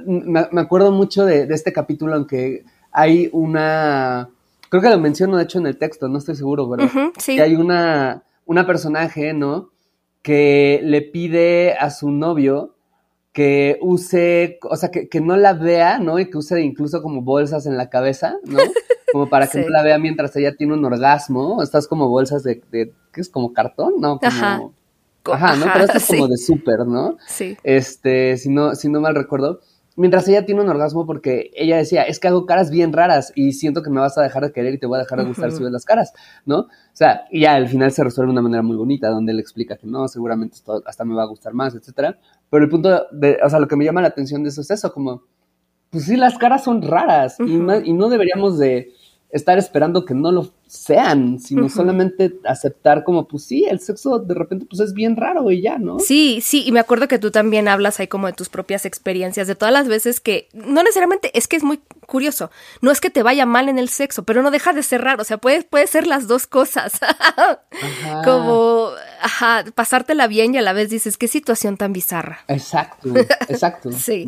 me, 0.05 0.41
acuerdo 0.61 0.93
mucho 0.93 1.25
de, 1.25 1.47
este 1.51 1.73
capítulo 1.73 2.17
en 2.17 2.27
que 2.27 2.65
hay 2.93 3.29
una, 3.33 4.29
creo 4.69 4.83
que 4.83 4.91
lo 4.91 4.99
menciono 4.99 5.37
de 5.37 5.45
hecho 5.45 5.59
en 5.59 5.67
el 5.67 5.79
texto, 5.79 6.09
no 6.09 6.19
estoy 6.19 6.35
seguro, 6.35 6.69
pero 6.71 6.91
que 7.25 7.41
hay 7.41 7.55
una, 7.55 8.23
una 8.47 8.67
personaje, 8.67 9.33
¿no? 9.33 9.71
Que 10.23 10.81
le 10.83 11.03
pide 11.03 11.75
a 11.75 11.91
su 11.91 12.11
novio 12.11 12.75
que 13.33 13.79
use, 13.81 14.59
o 14.63 14.77
sea, 14.77 14.91
que, 14.91 15.09
que, 15.09 15.21
no 15.21 15.37
la 15.37 15.53
vea, 15.53 16.01
¿no? 16.01 16.19
Y 16.19 16.29
que 16.29 16.37
use 16.37 16.61
incluso 16.61 17.01
como 17.01 17.23
bolsas 17.23 17.65
en 17.67 17.77
la 17.77 17.89
cabeza, 17.89 18.37
¿no? 18.45 18.59
Como 19.13 19.29
para 19.29 19.47
que 19.47 19.61
no 19.63 19.69
la 19.69 19.83
vea 19.83 19.99
mientras 19.99 20.35
ella 20.37 20.55
tiene 20.55 20.75
un 20.75 20.85
orgasmo. 20.85 21.63
Estás 21.63 21.89
como 21.89 22.09
bolsas 22.09 22.43
de, 22.43 22.63
de 22.71 22.93
¿qué 23.13 23.21
es? 23.21 23.29
¿Como 23.29 23.53
cartón? 23.53 23.95
No, 23.99 24.19
como... 24.19 24.31
Ajá. 24.31 24.61
Ajá, 25.25 25.57
¿no? 25.57 25.67
Pero 25.73 25.85
esto 25.85 25.99
es 25.99 26.07
como 26.07 26.29
de 26.29 26.37
súper, 26.39 26.87
¿no? 26.87 27.17
Sí. 27.29 27.57
Este, 27.63 28.37
si 28.37 28.49
no, 28.49 28.75
si 28.75 28.89
no 28.89 29.01
mal 29.01 29.15
recuerdo. 29.15 29.61
Mientras 29.97 30.27
ella 30.29 30.47
tiene 30.47 30.63
un 30.63 30.69
orgasmo 30.69 31.05
porque 31.05 31.51
ella 31.55 31.77
decía, 31.77 32.05
es 32.05 32.21
que 32.21 32.29
hago 32.29 32.47
caras 32.47 32.71
bien 32.71 32.93
raras 32.93 33.33
y 33.35 33.53
siento 33.53 33.83
que 33.83 33.91
me 33.91 34.01
vas 34.01 34.17
a 34.17 34.23
dejar 34.23 34.45
de 34.45 34.53
querer 34.53 34.73
y 34.73 34.79
te 34.79 34.87
voy 34.87 34.97
a 34.97 35.03
dejar 35.03 35.19
de 35.19 35.27
gustar 35.27 35.53
si 35.53 35.63
ves 35.63 35.73
las 35.73 35.85
caras, 35.85 36.15
¿no? 36.47 36.61
O 36.61 36.69
sea, 36.95 37.25
y 37.31 37.41
ya 37.41 37.55
al 37.55 37.69
final 37.69 37.93
se 37.93 38.03
resuelve 38.03 38.29
de 38.29 38.33
una 38.33 38.41
manera 38.41 38.63
muy 38.63 38.77
bonita 38.77 39.09
donde 39.09 39.33
él 39.33 39.41
explica 39.41 39.77
que 39.77 39.87
no, 39.87 40.09
seguramente 40.09 40.55
esto 40.55 40.83
hasta 40.87 41.05
me 41.05 41.15
va 41.15 41.25
a 41.25 41.27
gustar 41.27 41.53
más, 41.53 41.75
etcétera. 41.75 42.19
Pero 42.49 42.65
el 42.65 42.71
punto 42.71 43.09
de, 43.11 43.39
o 43.45 43.51
sea, 43.51 43.59
lo 43.59 43.69
que 43.69 43.77
me 43.77 43.85
llama 43.85 44.01
la 44.01 44.09
atención 44.09 44.43
de 44.43 44.49
eso 44.49 44.63
es 44.63 44.71
eso, 44.71 44.91
como, 44.91 45.25
pues 45.91 46.05
sí, 46.05 46.17
las 46.17 46.39
caras 46.39 46.65
son 46.65 46.81
raras 46.81 47.37
y, 47.41 47.57
y 47.57 47.93
no 47.93 48.09
deberíamos 48.09 48.59
de, 48.59 48.93
estar 49.33 49.59
esperando 49.59 50.05
que 50.05 50.15
no 50.15 50.33
lo 50.33 50.53
sean, 50.67 51.41
sino 51.41 51.69
solamente 51.69 52.39
aceptar 52.45 53.05
como, 53.05 53.27
pues 53.27 53.45
sí, 53.45 53.65
el 53.69 53.81
sexo 53.81 54.19
de 54.19 54.35
repente 54.35 54.67
pues 54.69 54.81
es 54.81 54.93
bien 54.93 55.17
raro 55.17 55.51
y 55.51 55.63
ya, 55.63 55.79
¿no? 55.79 55.99
Sí, 55.99 56.41
sí, 56.43 56.65
y 56.67 56.73
me 56.73 56.81
acuerdo 56.81 57.09
que 57.09 57.19
tú 57.19 57.31
también 57.31 57.69
hablas 57.69 58.01
ahí 58.01 58.09
como 58.09 58.27
de 58.27 58.33
tus 58.33 58.49
propias 58.49 58.85
experiencias, 58.87 59.47
de 59.47 59.55
todas 59.55 59.73
las 59.73 59.89
veces 59.89 60.21
que, 60.21 60.49
no 60.53 60.83
necesariamente, 60.83 61.37
es 61.37 61.49
que 61.49 61.57
es 61.57 61.63
muy 61.63 61.81
curioso, 62.07 62.51
no 62.83 62.91
es 62.91 63.01
que 63.01 63.11
te 63.11 63.23
vaya 63.23 63.47
mal 63.47 63.69
en 63.69 63.79
el 63.79 63.89
sexo, 63.89 64.25
pero 64.25 64.43
no 64.43 64.51
deja 64.51 64.73
de 64.73 64.83
ser 64.83 65.03
raro, 65.03 65.23
o 65.23 65.25
sea, 65.25 65.39
puede, 65.39 65.63
puede 65.63 65.87
ser 65.87 66.07
las 66.07 66.27
dos 66.27 66.47
cosas, 66.47 66.93
como, 68.25 68.91
ajá, 69.21 69.65
pasártela 69.75 70.27
bien 70.27 70.55
y 70.55 70.59
a 70.59 70.63
la 70.63 70.73
vez 70.73 70.91
dices, 70.91 71.17
qué 71.17 71.29
situación 71.29 71.77
tan 71.77 71.93
bizarra. 71.93 72.41
Exacto, 72.49 73.13
exacto. 73.49 73.93
sí. 73.93 74.27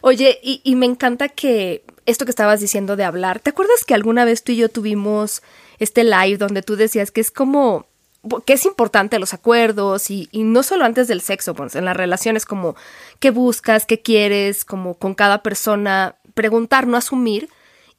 Oye, 0.00 0.40
y, 0.42 0.60
y 0.64 0.74
me 0.74 0.86
encanta 0.86 1.28
que 1.28 1.84
esto 2.06 2.24
que 2.24 2.30
estabas 2.30 2.60
diciendo 2.60 2.96
de 2.96 3.04
hablar, 3.04 3.40
¿te 3.40 3.50
acuerdas 3.50 3.84
que 3.84 3.94
alguna 3.94 4.24
vez 4.24 4.42
tú 4.42 4.52
y 4.52 4.56
yo 4.56 4.68
tuvimos 4.68 5.42
este 5.78 6.04
live 6.04 6.36
donde 6.36 6.62
tú 6.62 6.76
decías 6.76 7.10
que 7.10 7.20
es 7.20 7.30
como 7.30 7.86
que 8.46 8.52
es 8.52 8.64
importante 8.66 9.18
los 9.18 9.34
acuerdos 9.34 10.10
y, 10.10 10.28
no 10.32 10.62
solo 10.62 10.84
antes 10.84 11.08
del 11.08 11.20
sexo, 11.20 11.54
pues 11.54 11.74
en 11.74 11.84
las 11.84 11.96
relaciones 11.96 12.46
como 12.46 12.76
qué 13.18 13.30
buscas, 13.30 13.84
qué 13.84 14.00
quieres, 14.00 14.64
como 14.64 14.94
con 14.94 15.14
cada 15.14 15.42
persona, 15.42 16.14
preguntar, 16.34 16.86
no 16.86 16.96
asumir, 16.96 17.48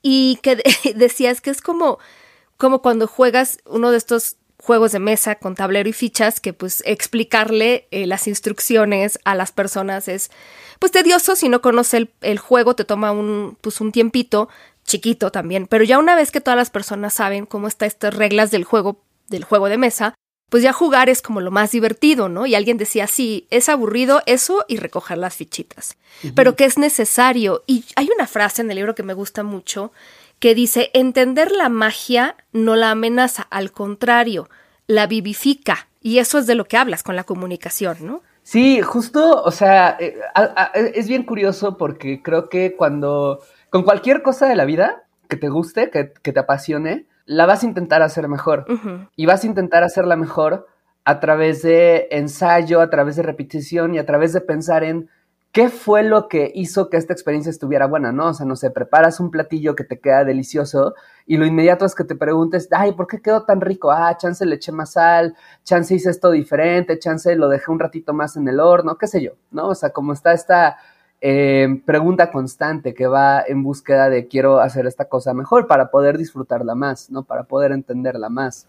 y 0.01 0.39
que 0.41 0.63
decías 0.95 1.41
que 1.41 1.49
es 1.49 1.61
como, 1.61 1.99
como 2.57 2.81
cuando 2.81 3.07
juegas 3.07 3.59
uno 3.65 3.91
de 3.91 3.97
estos 3.97 4.37
juegos 4.63 4.93
de 4.93 4.99
mesa 4.99 5.35
con 5.35 5.55
tablero 5.55 5.89
y 5.89 5.93
fichas 5.93 6.39
que 6.39 6.53
pues 6.53 6.83
explicarle 6.85 7.85
eh, 7.91 8.07
las 8.07 8.29
instrucciones 8.29 9.19
a 9.25 9.35
las 9.35 9.51
personas 9.51 10.07
es 10.07 10.31
pues 10.79 10.93
tedioso 10.93 11.35
si 11.35 11.49
no 11.49 11.61
conoce 11.61 11.97
el, 11.97 12.13
el, 12.21 12.39
juego, 12.39 12.73
te 12.73 12.85
toma 12.85 13.11
un, 13.11 13.57
pues, 13.59 13.81
un 13.81 13.91
tiempito, 13.91 14.47
chiquito 14.85 15.31
también, 15.31 15.67
pero 15.67 15.83
ya 15.83 15.99
una 15.99 16.15
vez 16.15 16.31
que 16.31 16.39
todas 16.39 16.57
las 16.57 16.69
personas 16.69 17.13
saben 17.13 17.45
cómo 17.45 17.67
están 17.67 17.87
estas 17.87 18.13
reglas 18.13 18.51
del 18.51 18.63
juego, 18.63 19.01
del 19.27 19.43
juego 19.43 19.67
de 19.67 19.77
mesa, 19.77 20.15
pues 20.49 20.63
ya 20.63 20.71
jugar 20.71 21.09
es 21.09 21.21
como 21.21 21.41
lo 21.41 21.51
más 21.51 21.71
divertido, 21.71 22.29
¿no? 22.29 22.45
Y 22.45 22.55
alguien 22.55 22.77
decía, 22.77 23.07
sí, 23.07 23.47
es 23.49 23.67
aburrido 23.67 24.21
eso 24.27 24.63
y 24.69 24.77
recoger 24.77 25.17
las 25.17 25.35
fichitas, 25.35 25.97
pero 26.35 26.55
que 26.55 26.63
es 26.65 26.77
necesario. 26.77 27.63
Y 27.67 27.83
hay 27.95 28.09
una 28.15 28.27
frase 28.27 28.61
en 28.61 28.69
el 28.69 28.77
libro 28.77 28.95
que 28.95 29.03
me 29.03 29.13
gusta 29.13 29.43
mucho 29.43 29.91
que 30.43 30.55
dice, 30.55 30.89
entender 30.93 31.53
la 31.53 31.69
magia 31.69 32.35
no 32.51 32.75
la 32.75 32.91
amenaza, 32.91 33.47
al 33.49 33.71
contrario, 33.71 34.49
la 34.87 35.07
vivifica. 35.07 35.87
Y 36.01 36.17
eso 36.17 36.37
es 36.37 36.47
de 36.47 36.55
lo 36.55 36.65
que 36.65 36.75
hablas 36.75 37.01
con 37.01 37.15
la 37.15 37.23
comunicación, 37.23 37.95
¿no? 38.01 38.23
Sí, 38.41 38.81
justo, 38.81 39.41
o 39.41 39.51
sea, 39.51 39.95
eh, 40.01 40.19
es 40.95 41.07
bien 41.07 41.23
curioso 41.23 41.77
porque 41.77 42.21
creo 42.21 42.49
que 42.49 42.75
cuando, 42.75 43.39
con 43.69 43.83
cualquier 43.83 44.21
cosa 44.21 44.45
de 44.45 44.57
la 44.57 44.65
vida 44.65 45.05
que 45.29 45.37
te 45.37 45.47
guste, 45.47 45.89
que, 45.89 46.03
te 46.03 46.37
apasione, 46.37 47.05
la 47.25 47.45
vas 47.45 47.63
a 47.63 47.67
intentar 47.67 48.01
hacer 48.01 48.27
mejor. 48.27 48.65
Y 49.15 49.25
vas 49.25 49.45
a 49.45 49.47
intentar 49.47 49.83
hacerla 49.83 50.17
mejor 50.17 50.67
a 51.05 51.21
través 51.21 51.61
de 51.61 52.09
ensayo, 52.11 52.81
a 52.81 52.89
través 52.89 53.15
de 53.15 53.23
repetición 53.23 53.95
y 53.95 53.97
a 53.97 54.05
través 54.05 54.33
de 54.33 54.41
pensar 54.41 54.83
en 54.83 55.09
qué 55.53 55.69
fue 55.69 56.01
lo 56.01 56.27
que 56.27 56.51
hizo 56.55 56.89
que 56.89 56.97
esta 56.97 57.13
experiencia 57.13 57.51
estuviera 57.51 57.85
buena, 57.85 58.11
¿no? 58.11 58.29
O 58.29 58.33
sea, 58.33 58.45
no 58.45 58.55
sé, 58.55 58.71
preparas 58.71 59.19
un 59.19 59.29
platillo 59.29 59.75
que 59.75 59.83
te 59.83 59.99
queda 59.99 60.25
delicioso 60.25 60.95
y 61.27 61.37
lo 61.37 61.45
inmediato 61.45 61.85
es 61.85 61.93
que 61.93 62.03
te 62.03 62.15
preguntes, 62.15 62.67
ay, 62.71 62.93
¿por 62.93 63.05
qué 63.05 63.21
quedó 63.21 63.43
tan 63.43 63.61
rico? 63.61 63.91
Ah, 63.91 64.17
chance 64.17 64.43
le 64.47 64.55
eché 64.55 64.71
más 64.71 64.93
sal, 64.93 65.35
chance 65.63 65.93
hice 65.93 66.09
esto 66.09 66.31
diferente, 66.31 66.97
chance 66.97 67.33
lo 67.35 67.49
dejé 67.49 67.71
un 67.71 67.79
ratito 67.79 68.13
más 68.13 68.35
en 68.35 68.47
el 68.47 68.59
horno, 68.59 68.97
qué 68.97 69.05
sé 69.05 69.21
yo, 69.21 69.33
¿no? 69.51 69.67
O 69.67 69.75
sea, 69.75 69.91
como 69.91 70.13
está 70.13 70.33
esta 70.33 70.77
eh, 71.21 71.81
pregunta 71.85 72.31
constante 72.31 72.95
que 72.95 73.05
va 73.05 73.43
en 73.47 73.61
búsqueda 73.61 74.09
de 74.09 74.27
quiero 74.27 74.59
hacer 74.59 74.87
esta 74.87 75.05
cosa 75.05 75.35
mejor 75.35 75.67
para 75.67 75.91
poder 75.91 76.17
disfrutarla 76.17 76.73
más, 76.73 77.11
¿no? 77.11 77.25
Para 77.25 77.43
poder 77.43 77.73
entenderla 77.73 78.29
más. 78.29 78.67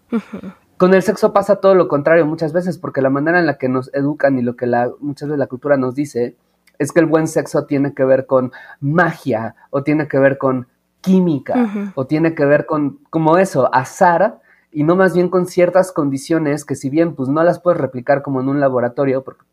Con 0.77 0.93
el 0.93 1.03
sexo 1.03 1.33
pasa 1.33 1.57
todo 1.57 1.75
lo 1.75 1.89
contrario 1.89 2.27
muchas 2.27 2.53
veces, 2.53 2.77
porque 2.77 3.01
la 3.01 3.09
manera 3.09 3.39
en 3.39 3.47
la 3.47 3.57
que 3.57 3.71
nos 3.71 3.93
educan 3.95 4.39
y 4.39 4.43
lo 4.43 4.55
que 4.55 4.67
la, 4.67 4.91
muchas 5.01 5.31
veces 5.31 5.39
la 5.39 5.47
cultura 5.47 5.79
nos 5.79 5.95
dice 5.95 6.37
es 6.79 6.93
que 6.93 7.01
el 7.01 7.07
buen 7.07 7.29
sexo 7.29 7.67
tiene 7.67 7.95
que 7.95 8.05
ver 8.05 8.27
con 8.27 8.53
magia 8.81 9.55
o 9.71 9.83
tiene 9.83 10.09
que 10.09 10.19
ver 10.19 10.39
con 10.39 10.69
química 11.01 11.93
o 11.95 12.07
tiene 12.07 12.35
que 12.35 12.45
ver 12.45 12.67
con 12.67 12.99
como 13.11 13.39
eso, 13.39 13.73
azar 13.75 14.41
y 14.73 14.85
no 14.85 14.97
más 14.97 15.15
bien 15.15 15.29
con 15.29 15.47
ciertas 15.47 15.93
condiciones 15.93 16.65
que 16.65 16.75
si 16.75 16.89
bien 16.91 17.15
pues 17.15 17.29
no 17.29 17.43
las 17.43 17.61
puedes 17.61 17.81
replicar 17.81 18.23
como 18.23 18.41
en 18.41 18.49
un 18.49 18.61
laboratorio 18.61 19.23
porque 19.23 19.45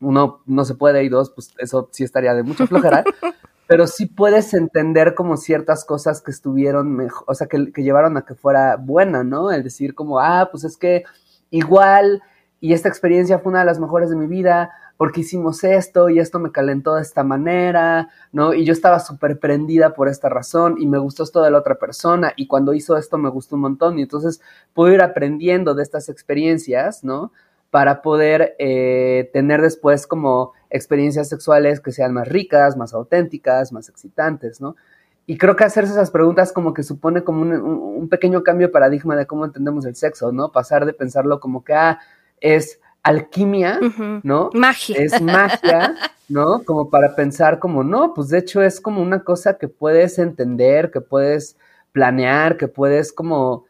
uno 0.00 0.40
no 0.46 0.64
se 0.64 0.74
puede 0.74 1.02
y 1.04 1.08
dos 1.08 1.30
pues 1.30 1.54
eso 1.58 1.88
sí 1.92 2.04
estaría 2.04 2.34
de 2.34 2.42
mucha 2.42 2.66
flojera 2.66 3.04
pero 3.70 3.86
sí 3.86 4.06
puedes 4.06 4.52
entender 4.52 5.14
como 5.14 5.36
ciertas 5.36 5.84
cosas 5.84 6.20
que 6.20 6.32
estuvieron 6.32 6.92
mejor, 6.92 7.22
o 7.28 7.34
sea, 7.36 7.46
que, 7.46 7.70
que 7.72 7.84
llevaron 7.84 8.16
a 8.16 8.22
que 8.22 8.34
fuera 8.34 8.74
buena, 8.74 9.22
¿no? 9.22 9.52
El 9.52 9.62
decir 9.62 9.94
como, 9.94 10.18
ah, 10.18 10.48
pues 10.50 10.64
es 10.64 10.76
que 10.76 11.04
igual 11.50 12.20
y 12.58 12.72
esta 12.72 12.88
experiencia 12.88 13.38
fue 13.38 13.50
una 13.50 13.60
de 13.60 13.66
las 13.66 13.78
mejores 13.78 14.10
de 14.10 14.16
mi 14.16 14.26
vida, 14.26 14.72
porque 15.00 15.22
hicimos 15.22 15.64
esto 15.64 16.10
y 16.10 16.18
esto 16.18 16.38
me 16.40 16.52
calentó 16.52 16.96
de 16.96 17.00
esta 17.00 17.24
manera, 17.24 18.10
¿no? 18.32 18.52
Y 18.52 18.66
yo 18.66 18.74
estaba 18.74 19.00
súper 19.00 19.38
prendida 19.38 19.94
por 19.94 20.08
esta 20.08 20.28
razón 20.28 20.74
y 20.78 20.84
me 20.84 20.98
gustó 20.98 21.22
esto 21.22 21.40
de 21.40 21.50
la 21.50 21.56
otra 21.56 21.76
persona 21.76 22.34
y 22.36 22.46
cuando 22.46 22.74
hizo 22.74 22.98
esto 22.98 23.16
me 23.16 23.30
gustó 23.30 23.54
un 23.54 23.62
montón 23.62 23.98
y 23.98 24.02
entonces 24.02 24.42
puedo 24.74 24.92
ir 24.92 25.00
aprendiendo 25.00 25.74
de 25.74 25.84
estas 25.84 26.10
experiencias, 26.10 27.02
¿no? 27.02 27.32
Para 27.70 28.02
poder 28.02 28.56
eh, 28.58 29.30
tener 29.32 29.62
después 29.62 30.06
como 30.06 30.52
experiencias 30.68 31.30
sexuales 31.30 31.80
que 31.80 31.92
sean 31.92 32.12
más 32.12 32.28
ricas, 32.28 32.76
más 32.76 32.92
auténticas, 32.92 33.72
más 33.72 33.88
excitantes, 33.88 34.60
¿no? 34.60 34.76
Y 35.24 35.38
creo 35.38 35.56
que 35.56 35.64
hacerse 35.64 35.92
esas 35.92 36.10
preguntas 36.10 36.52
como 36.52 36.74
que 36.74 36.82
supone 36.82 37.24
como 37.24 37.40
un, 37.40 37.54
un 37.54 38.08
pequeño 38.10 38.42
cambio 38.42 38.66
de 38.66 38.72
paradigma 38.74 39.16
de 39.16 39.26
cómo 39.26 39.46
entendemos 39.46 39.86
el 39.86 39.96
sexo, 39.96 40.30
¿no? 40.30 40.52
Pasar 40.52 40.84
de 40.84 40.92
pensarlo 40.92 41.40
como 41.40 41.64
que, 41.64 41.72
ah, 41.72 42.00
es 42.42 42.80
alquimia, 43.02 43.80
¿no? 44.22 44.50
Magia. 44.52 44.96
Es 44.98 45.20
magia, 45.20 45.94
¿no? 46.28 46.62
Como 46.64 46.90
para 46.90 47.14
pensar 47.14 47.58
como, 47.58 47.82
no, 47.82 48.14
pues 48.14 48.28
de 48.28 48.38
hecho 48.38 48.62
es 48.62 48.80
como 48.80 49.02
una 49.02 49.24
cosa 49.24 49.58
que 49.58 49.68
puedes 49.68 50.18
entender, 50.18 50.90
que 50.90 51.00
puedes 51.00 51.56
planear, 51.92 52.56
que 52.56 52.68
puedes 52.68 53.12
como 53.12 53.64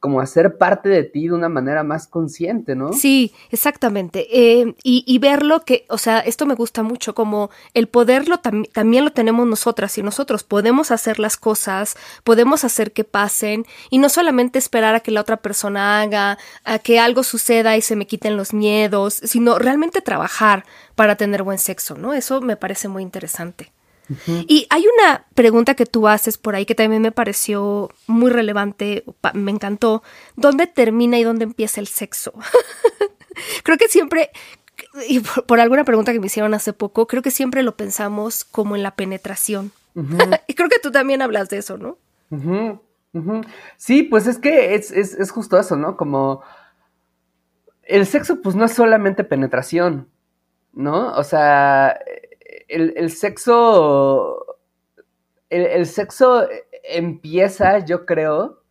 como 0.00 0.22
hacer 0.22 0.56
parte 0.56 0.88
de 0.88 1.04
ti 1.04 1.28
de 1.28 1.34
una 1.34 1.50
manera 1.50 1.82
más 1.82 2.08
consciente, 2.08 2.74
¿no? 2.74 2.94
Sí, 2.94 3.34
exactamente. 3.50 4.26
Eh, 4.30 4.74
y, 4.82 5.18
verlo 5.18 5.60
que, 5.60 5.84
o 5.90 5.98
sea, 5.98 6.20
esto 6.20 6.46
me 6.46 6.54
gusta 6.54 6.82
mucho, 6.82 7.14
como 7.14 7.50
el 7.74 7.86
poderlo 7.86 8.38
también 8.38 9.04
lo 9.04 9.12
tenemos 9.12 9.46
nosotras 9.46 9.98
y 9.98 10.02
nosotros 10.02 10.42
podemos 10.42 10.90
hacer 10.90 11.18
las 11.18 11.36
cosas, 11.36 11.96
podemos 12.24 12.64
hacer 12.64 12.92
que 12.92 13.04
pasen 13.04 13.66
y 13.90 13.98
no 13.98 14.08
solamente 14.08 14.58
esperar 14.58 14.94
a 14.94 15.00
que 15.00 15.10
la 15.10 15.20
otra 15.20 15.36
persona 15.36 16.00
haga, 16.00 16.38
a 16.64 16.78
que 16.78 16.98
algo 16.98 17.22
suceda 17.22 17.76
y 17.76 17.82
se 17.82 17.94
me 17.94 18.06
quiten 18.06 18.38
los 18.38 18.54
miedos, 18.54 19.20
sino 19.22 19.58
realmente 19.58 20.00
trabajar 20.00 20.64
para 20.94 21.16
tener 21.16 21.42
buen 21.42 21.58
sexo, 21.58 21.94
¿no? 21.96 22.14
Eso 22.14 22.40
me 22.40 22.56
parece 22.56 22.88
muy 22.88 23.02
interesante. 23.02 23.70
Y 24.48 24.66
hay 24.70 24.84
una 24.98 25.26
pregunta 25.34 25.74
que 25.74 25.86
tú 25.86 26.08
haces 26.08 26.36
por 26.38 26.54
ahí 26.54 26.66
que 26.66 26.74
también 26.74 27.02
me 27.02 27.12
pareció 27.12 27.90
muy 28.06 28.30
relevante, 28.30 29.04
me 29.34 29.50
encantó. 29.50 30.02
¿Dónde 30.36 30.66
termina 30.66 31.18
y 31.18 31.24
dónde 31.24 31.44
empieza 31.44 31.80
el 31.80 31.86
sexo? 31.86 32.32
creo 33.62 33.78
que 33.78 33.88
siempre, 33.88 34.30
y 35.08 35.20
por, 35.20 35.60
alguna 35.60 35.84
pregunta 35.84 36.12
que 36.12 36.20
me 36.20 36.26
hicieron 36.26 36.54
hace 36.54 36.72
poco, 36.72 37.06
creo 37.06 37.22
que 37.22 37.30
siempre 37.30 37.62
lo 37.62 37.76
pensamos 37.76 38.44
como 38.44 38.76
en 38.76 38.82
la 38.82 38.96
penetración. 38.96 39.72
y 40.46 40.54
creo 40.54 40.68
que 40.68 40.80
tú 40.82 40.90
también 40.90 41.22
hablas 41.22 41.48
de 41.48 41.58
eso, 41.58 41.78
¿no? 41.78 41.98
Sí, 43.76 44.02
pues 44.04 44.26
es 44.26 44.38
que 44.38 44.74
es, 44.74 44.90
es 44.92 45.30
justo 45.30 45.58
eso, 45.58 45.76
¿no? 45.76 45.96
Como 45.96 46.42
el 47.90 48.06
sexo 48.06 48.40
pues 48.40 48.54
no 48.54 48.64
es 48.64 48.72
solamente 48.72 49.24
penetración, 49.24 50.08
¿no? 50.72 51.12
O 51.14 51.24
sea, 51.24 51.98
el, 52.70 53.10
sexo. 53.10 54.58
El, 55.48 55.86
sexo 55.86 56.46
empieza, 56.84 57.78
yo 57.80 58.06
creo, 58.06 58.62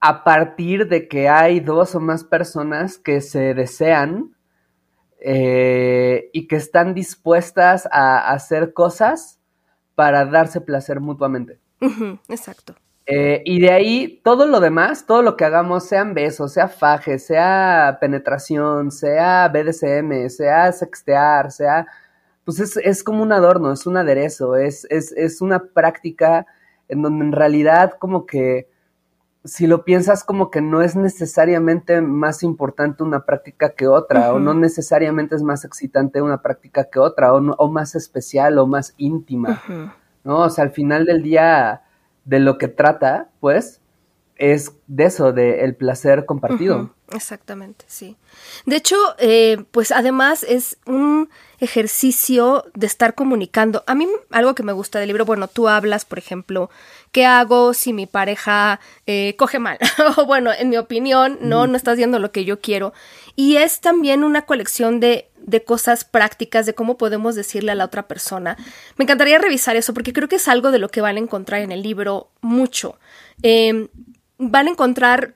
a 0.00 0.24
partir 0.24 0.88
de 0.88 1.08
que 1.08 1.28
hay 1.28 1.60
dos 1.60 1.94
o 1.94 2.00
más 2.00 2.24
personas 2.24 2.98
que 2.98 3.20
se 3.20 3.54
desean 3.54 4.36
eh, 5.20 6.28
y 6.32 6.46
que 6.46 6.56
están 6.56 6.92
dispuestas 6.92 7.88
a 7.90 8.30
hacer 8.30 8.74
cosas 8.74 9.40
para 9.94 10.26
darse 10.26 10.60
placer 10.60 11.00
mutuamente. 11.00 11.58
exacto. 12.28 12.74
Eh, 13.06 13.42
y 13.44 13.60
de 13.60 13.70
ahí 13.70 14.20
todo 14.24 14.46
lo 14.46 14.60
demás, 14.60 15.06
todo 15.06 15.22
lo 15.22 15.36
que 15.36 15.44
hagamos, 15.44 15.86
sean 15.86 16.14
besos, 16.14 16.54
sea 16.54 16.68
faje, 16.68 17.18
sea 17.18 17.98
penetración, 18.00 18.90
sea 18.90 19.48
BDSM, 19.48 20.28
sea 20.30 20.72
sextear, 20.72 21.50
sea 21.50 21.86
pues 22.44 22.60
es, 22.60 23.02
como 23.02 23.22
un 23.22 23.32
adorno, 23.32 23.72
es 23.72 23.86
un 23.86 23.96
aderezo, 23.96 24.56
es, 24.56 24.86
es, 24.90 25.40
una 25.40 25.60
práctica 25.60 26.46
en 26.88 27.02
donde 27.02 27.24
en 27.24 27.32
realidad 27.32 27.94
como 27.98 28.26
que 28.26 28.68
si 29.44 29.66
lo 29.66 29.84
piensas 29.84 30.24
como 30.24 30.50
que 30.50 30.60
no 30.60 30.82
es 30.82 30.96
necesariamente 30.96 32.00
más 32.00 32.42
importante 32.42 33.02
una 33.02 33.24
práctica 33.24 33.70
que 33.70 33.86
otra, 33.86 34.32
o 34.32 34.38
no 34.38 34.54
necesariamente 34.54 35.34
es 35.34 35.42
más 35.42 35.64
excitante 35.64 36.22
una 36.22 36.42
práctica 36.42 36.84
que 36.84 36.98
otra, 36.98 37.32
o, 37.34 37.38
o 37.38 37.70
más 37.70 37.94
especial 37.94 38.58
o 38.58 38.66
más 38.66 38.94
íntima, 38.96 39.62
¿no? 40.22 40.40
O 40.40 40.50
sea, 40.50 40.64
al 40.64 40.70
final 40.70 41.04
del 41.04 41.22
día 41.22 41.82
de 42.24 42.40
lo 42.40 42.56
que 42.56 42.68
trata, 42.68 43.28
pues, 43.40 43.80
es 44.36 44.72
de 44.86 45.04
eso, 45.04 45.32
de 45.32 45.64
el 45.64 45.74
placer 45.76 46.26
compartido. 46.26 46.90
Exactamente, 47.12 47.84
sí. 47.88 48.16
De 48.66 48.76
hecho, 48.76 48.96
eh, 49.18 49.64
pues 49.70 49.92
además 49.92 50.44
es 50.48 50.78
un 50.86 51.28
ejercicio 51.60 52.64
de 52.74 52.86
estar 52.86 53.14
comunicando. 53.14 53.84
A 53.86 53.94
mí 53.94 54.08
algo 54.30 54.54
que 54.54 54.62
me 54.62 54.72
gusta 54.72 54.98
del 54.98 55.08
libro, 55.08 55.24
bueno, 55.24 55.46
tú 55.46 55.68
hablas, 55.68 56.04
por 56.04 56.18
ejemplo, 56.18 56.70
¿qué 57.12 57.26
hago 57.26 57.74
si 57.74 57.92
mi 57.92 58.06
pareja 58.06 58.80
eh, 59.06 59.36
coge 59.38 59.58
mal? 59.58 59.78
o 60.16 60.26
bueno, 60.26 60.50
en 60.52 60.70
mi 60.70 60.76
opinión, 60.76 61.38
no, 61.40 61.66
no 61.66 61.76
está 61.76 61.92
haciendo 61.92 62.18
lo 62.18 62.32
que 62.32 62.44
yo 62.44 62.60
quiero. 62.60 62.92
Y 63.36 63.56
es 63.56 63.80
también 63.80 64.24
una 64.24 64.42
colección 64.42 64.98
de, 64.98 65.28
de 65.46 65.64
cosas 65.64 66.04
prácticas, 66.04 66.66
de 66.66 66.74
cómo 66.74 66.96
podemos 66.96 67.34
decirle 67.34 67.72
a 67.72 67.74
la 67.74 67.84
otra 67.84 68.08
persona. 68.08 68.56
Me 68.96 69.04
encantaría 69.04 69.38
revisar 69.38 69.76
eso 69.76 69.94
porque 69.94 70.12
creo 70.12 70.28
que 70.28 70.36
es 70.36 70.48
algo 70.48 70.70
de 70.70 70.78
lo 70.78 70.88
que 70.88 71.00
van 71.00 71.16
a 71.16 71.20
encontrar 71.20 71.60
en 71.60 71.72
el 71.72 71.82
libro 71.82 72.30
mucho. 72.40 72.98
Eh, 73.42 73.88
van 74.38 74.66
a 74.66 74.70
encontrar 74.70 75.34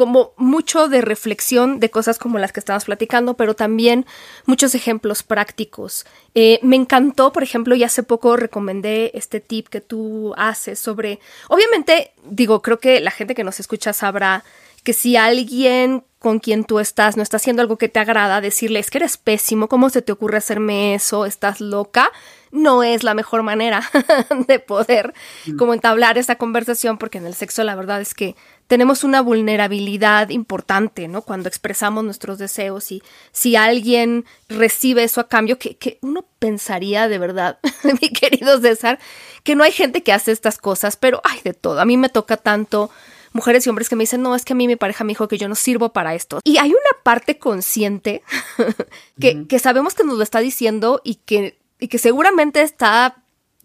como 0.00 0.32
mucho 0.38 0.88
de 0.88 1.02
reflexión 1.02 1.78
de 1.78 1.90
cosas 1.90 2.18
como 2.18 2.38
las 2.38 2.52
que 2.52 2.60
estamos 2.60 2.86
platicando, 2.86 3.34
pero 3.34 3.54
también 3.54 4.06
muchos 4.46 4.74
ejemplos 4.74 5.22
prácticos. 5.22 6.06
Eh, 6.34 6.58
me 6.62 6.76
encantó, 6.76 7.34
por 7.34 7.42
ejemplo, 7.42 7.74
y 7.74 7.84
hace 7.84 8.02
poco 8.02 8.38
recomendé 8.38 9.10
este 9.12 9.40
tip 9.40 9.68
que 9.68 9.82
tú 9.82 10.32
haces 10.38 10.78
sobre, 10.78 11.20
obviamente, 11.48 12.12
digo, 12.24 12.62
creo 12.62 12.78
que 12.78 13.00
la 13.00 13.10
gente 13.10 13.34
que 13.34 13.44
nos 13.44 13.60
escucha 13.60 13.92
sabrá 13.92 14.42
que 14.84 14.94
si 14.94 15.16
alguien 15.16 16.04
con 16.20 16.38
quien 16.38 16.64
tú 16.64 16.78
estás 16.78 17.16
no 17.16 17.22
está 17.22 17.38
haciendo 17.38 17.62
algo 17.62 17.78
que 17.78 17.88
te 17.88 17.98
agrada, 17.98 18.42
decirle 18.42 18.78
es 18.78 18.90
que 18.90 18.98
eres 18.98 19.16
pésimo, 19.16 19.68
¿cómo 19.68 19.88
se 19.88 20.02
te 20.02 20.12
ocurre 20.12 20.36
hacerme 20.36 20.94
eso? 20.94 21.24
¿Estás 21.24 21.62
loca? 21.62 22.10
No 22.52 22.82
es 22.82 23.02
la 23.04 23.14
mejor 23.14 23.42
manera 23.42 23.82
de 24.46 24.58
poder 24.58 25.14
mm. 25.46 25.56
como 25.56 25.72
entablar 25.72 26.18
esta 26.18 26.36
conversación 26.36 26.98
porque 26.98 27.16
en 27.16 27.26
el 27.26 27.34
sexo 27.34 27.64
la 27.64 27.74
verdad 27.74 28.02
es 28.02 28.12
que 28.12 28.36
tenemos 28.66 29.02
una 29.02 29.22
vulnerabilidad 29.22 30.28
importante, 30.28 31.08
¿no? 31.08 31.22
Cuando 31.22 31.48
expresamos 31.48 32.04
nuestros 32.04 32.36
deseos 32.36 32.92
y 32.92 33.02
si 33.32 33.56
alguien 33.56 34.26
recibe 34.48 35.04
eso 35.04 35.22
a 35.22 35.28
cambio, 35.28 35.58
que, 35.58 35.76
que 35.76 35.98
uno 36.02 36.26
pensaría 36.38 37.08
de 37.08 37.18
verdad, 37.18 37.58
mi 38.02 38.10
querido 38.10 38.60
César, 38.60 38.98
que 39.42 39.54
no 39.54 39.64
hay 39.64 39.72
gente 39.72 40.02
que 40.02 40.12
hace 40.12 40.32
estas 40.32 40.58
cosas, 40.58 40.96
pero 40.96 41.22
hay 41.24 41.40
de 41.42 41.54
todo. 41.54 41.80
A 41.80 41.86
mí 41.86 41.96
me 41.96 42.10
toca 42.10 42.36
tanto 42.36 42.90
mujeres 43.32 43.66
y 43.66 43.70
hombres 43.70 43.88
que 43.88 43.96
me 43.96 44.02
dicen, 44.02 44.22
no, 44.22 44.34
es 44.34 44.44
que 44.44 44.52
a 44.52 44.56
mí 44.56 44.66
mi 44.66 44.76
pareja 44.76 45.04
me 45.04 45.12
dijo 45.12 45.28
que 45.28 45.38
yo 45.38 45.48
no 45.48 45.54
sirvo 45.54 45.92
para 45.92 46.14
esto. 46.14 46.40
Y 46.44 46.58
hay 46.58 46.70
una 46.70 47.02
parte 47.02 47.38
consciente 47.38 48.22
que, 49.20 49.46
que 49.46 49.58
sabemos 49.58 49.94
que 49.94 50.04
nos 50.04 50.16
lo 50.16 50.22
está 50.22 50.40
diciendo 50.40 51.00
y 51.04 51.16
que, 51.16 51.58
y 51.78 51.88
que 51.88 51.98
seguramente 51.98 52.62
está 52.62 53.16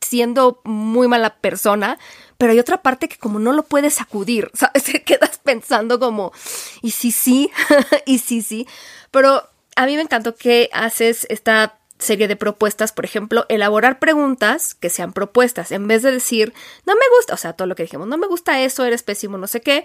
siendo 0.02 0.62
muy 0.64 1.08
mala 1.08 1.38
persona, 1.38 1.98
pero 2.38 2.52
hay 2.52 2.60
otra 2.60 2.82
parte 2.82 3.08
que 3.08 3.18
como 3.18 3.40
no 3.40 3.54
lo 3.54 3.64
puedes 3.64 3.96
sacudir, 3.96 4.52
¿sabes? 4.54 4.84
Te 4.86 5.04
quedas 5.04 5.40
pensando 5.44 6.00
como, 6.00 6.32
y 6.82 6.92
sí, 6.92 7.12
sí, 7.12 7.50
y 8.06 8.20
sí, 8.20 8.42
sí, 8.42 8.68
pero 9.12 9.44
a 9.76 9.86
mí 9.86 9.96
me 9.96 10.02
encantó 10.02 10.36
que 10.36 10.70
haces 10.74 11.26
esta 11.30 11.80
serie 12.06 12.30
de 12.30 12.38
propuestas, 12.38 12.94
por 12.94 13.04
ejemplo, 13.04 13.46
elaborar 13.50 14.00
preguntas 14.00 14.74
que 14.74 14.90
sean 14.90 15.12
propuestas, 15.12 15.74
en 15.74 15.88
vez 15.88 16.04
de 16.04 16.12
decir, 16.12 16.54
no 16.86 16.94
me 16.94 17.18
gusta, 17.18 17.34
o 17.34 17.38
sea, 17.38 17.54
todo 17.54 17.68
lo 17.68 17.76
que 17.76 17.84
dijimos, 17.84 18.08
no 18.08 18.18
me 18.18 18.28
gusta 18.28 18.62
eso, 18.62 18.86
eres 18.86 19.04
pésimo, 19.04 19.38
no 19.38 19.48
sé 19.48 19.60
qué, 19.62 19.84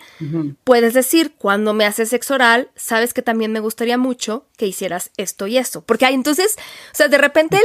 puedes 0.62 0.95
decir, 0.95 1.35
cuando 1.37 1.75
me 1.75 1.85
haces 1.85 2.11
sexo 2.11 2.35
oral, 2.35 2.71
sabes 2.77 3.12
que 3.12 3.23
también 3.23 3.50
me 3.50 3.61
gustaría 3.61 3.99
mucho 3.99 4.45
que 4.57 4.67
hicieras 4.67 5.11
esto 5.17 5.49
y 5.49 5.59
eso, 5.59 5.83
porque 5.83 6.07
hay 6.07 6.15
entonces, 6.15 6.57
o 6.93 6.95
sea, 6.95 7.09
de 7.09 7.19
repente, 7.19 7.61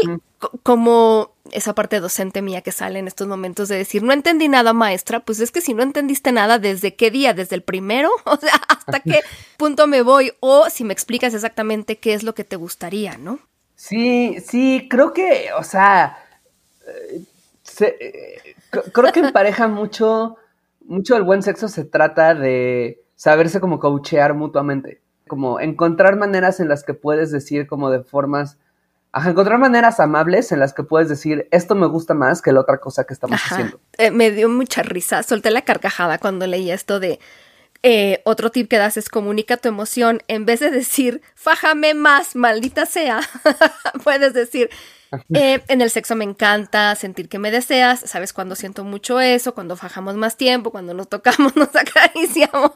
como 0.63 1.35
esa 1.51 1.75
parte 1.75 1.99
docente 1.99 2.41
mía 2.41 2.61
que 2.61 2.71
sale 2.71 2.99
en 2.99 3.07
estos 3.07 3.27
momentos 3.27 3.69
de 3.69 3.77
decir, 3.77 4.03
no 4.03 4.13
entendí 4.13 4.47
nada, 4.47 4.73
maestra, 4.73 5.19
pues 5.19 5.39
es 5.39 5.51
que 5.51 5.61
si 5.61 5.73
no 5.73 5.83
entendiste 5.83 6.31
nada, 6.31 6.59
¿desde 6.59 6.95
qué 6.95 7.11
día? 7.11 7.33
¿Desde 7.33 7.55
el 7.55 7.63
primero? 7.63 8.09
O 8.25 8.37
sea, 8.37 8.55
¿hasta 8.67 8.99
qué 8.99 9.21
punto 9.57 9.87
me 9.87 10.01
voy? 10.01 10.33
O 10.39 10.69
si 10.69 10.83
me 10.83 10.93
explicas 10.93 11.33
exactamente 11.33 11.97
qué 11.97 12.13
es 12.13 12.23
lo 12.23 12.35
que 12.35 12.43
te 12.43 12.55
gustaría, 12.55 13.17
¿no? 13.17 13.39
Sí, 13.75 14.37
sí, 14.45 14.87
creo 14.89 15.13
que, 15.13 15.49
o 15.57 15.63
sea, 15.63 16.17
eh, 16.87 17.21
eh, 17.81 18.55
creo 18.91 19.11
que 19.11 19.19
en 19.19 19.31
pareja 19.31 19.67
mucho, 19.67 20.37
mucho 20.85 21.15
del 21.15 21.23
buen 21.23 21.43
sexo 21.43 21.67
se 21.67 21.83
trata 21.83 22.33
de 22.33 23.01
saberse 23.15 23.59
como 23.59 23.79
coachear 23.79 24.33
mutuamente, 24.33 25.01
como 25.27 25.59
encontrar 25.59 26.15
maneras 26.15 26.59
en 26.59 26.69
las 26.69 26.83
que 26.83 26.93
puedes 26.93 27.31
decir 27.31 27.67
como 27.67 27.89
de 27.89 28.03
formas, 28.03 28.57
ajá, 29.11 29.31
encontrar 29.31 29.59
maneras 29.59 29.99
amables 29.99 30.51
en 30.51 30.59
las 30.59 30.73
que 30.73 30.83
puedes 30.83 31.09
decir, 31.09 31.47
esto 31.51 31.75
me 31.75 31.87
gusta 31.87 32.13
más 32.13 32.41
que 32.41 32.53
la 32.53 32.61
otra 32.61 32.77
cosa 32.77 33.03
que 33.03 33.13
estamos 33.13 33.39
haciendo. 33.41 33.79
Eh, 33.97 34.11
me 34.11 34.31
dio 34.31 34.49
mucha 34.49 34.83
risa, 34.83 35.23
solté 35.23 35.51
la 35.51 35.63
carcajada 35.63 36.17
cuando 36.17 36.47
leí 36.47 36.71
esto 36.71 36.99
de 36.99 37.19
eh, 37.87 38.23
otro 38.25 38.49
tip 38.49 38.67
que 38.67 38.79
das 38.79 38.97
es 38.97 39.09
comunica 39.09 39.57
tu 39.57 39.69
emoción. 39.69 40.23
En 40.27 40.47
vez 40.47 40.59
de 40.59 40.71
decir, 40.71 41.21
fájame 41.35 41.93
más, 41.93 42.35
maldita 42.35 42.87
sea, 42.87 43.19
puedes 44.03 44.33
decir, 44.33 44.71
eh, 45.35 45.61
en 45.67 45.81
el 45.81 45.91
sexo 45.91 46.15
me 46.15 46.23
encanta 46.23 46.95
sentir 46.95 47.29
que 47.29 47.37
me 47.37 47.51
deseas, 47.51 47.99
sabes 47.99 48.33
cuando 48.33 48.55
siento 48.55 48.83
mucho 48.83 49.19
eso, 49.19 49.53
cuando 49.53 49.75
fajamos 49.75 50.15
más 50.15 50.35
tiempo, 50.35 50.71
cuando 50.71 50.95
nos 50.95 51.09
tocamos, 51.09 51.55
nos 51.55 51.75
acariciamos. 51.75 52.71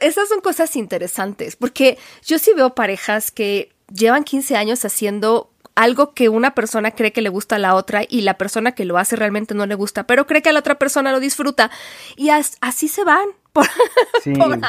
esas 0.00 0.28
son 0.28 0.40
cosas 0.40 0.74
interesantes, 0.74 1.54
porque 1.54 1.96
yo 2.26 2.40
sí 2.40 2.50
veo 2.56 2.74
parejas 2.74 3.30
que 3.30 3.72
llevan 3.94 4.24
15 4.24 4.56
años 4.56 4.84
haciendo 4.84 5.52
algo 5.76 6.12
que 6.12 6.28
una 6.28 6.56
persona 6.56 6.90
cree 6.90 7.12
que 7.12 7.22
le 7.22 7.28
gusta 7.28 7.54
a 7.54 7.60
la 7.60 7.76
otra 7.76 8.02
y 8.08 8.22
la 8.22 8.36
persona 8.36 8.72
que 8.72 8.84
lo 8.84 8.98
hace 8.98 9.14
realmente 9.14 9.54
no 9.54 9.64
le 9.64 9.76
gusta, 9.76 10.08
pero 10.08 10.26
cree 10.26 10.42
que 10.42 10.48
a 10.48 10.52
la 10.52 10.58
otra 10.58 10.76
persona 10.76 11.12
lo 11.12 11.20
disfruta. 11.20 11.70
Y 12.16 12.30
así 12.30 12.88
se 12.88 13.04
van 13.04 13.28
por, 13.52 14.52
años. 14.52 14.62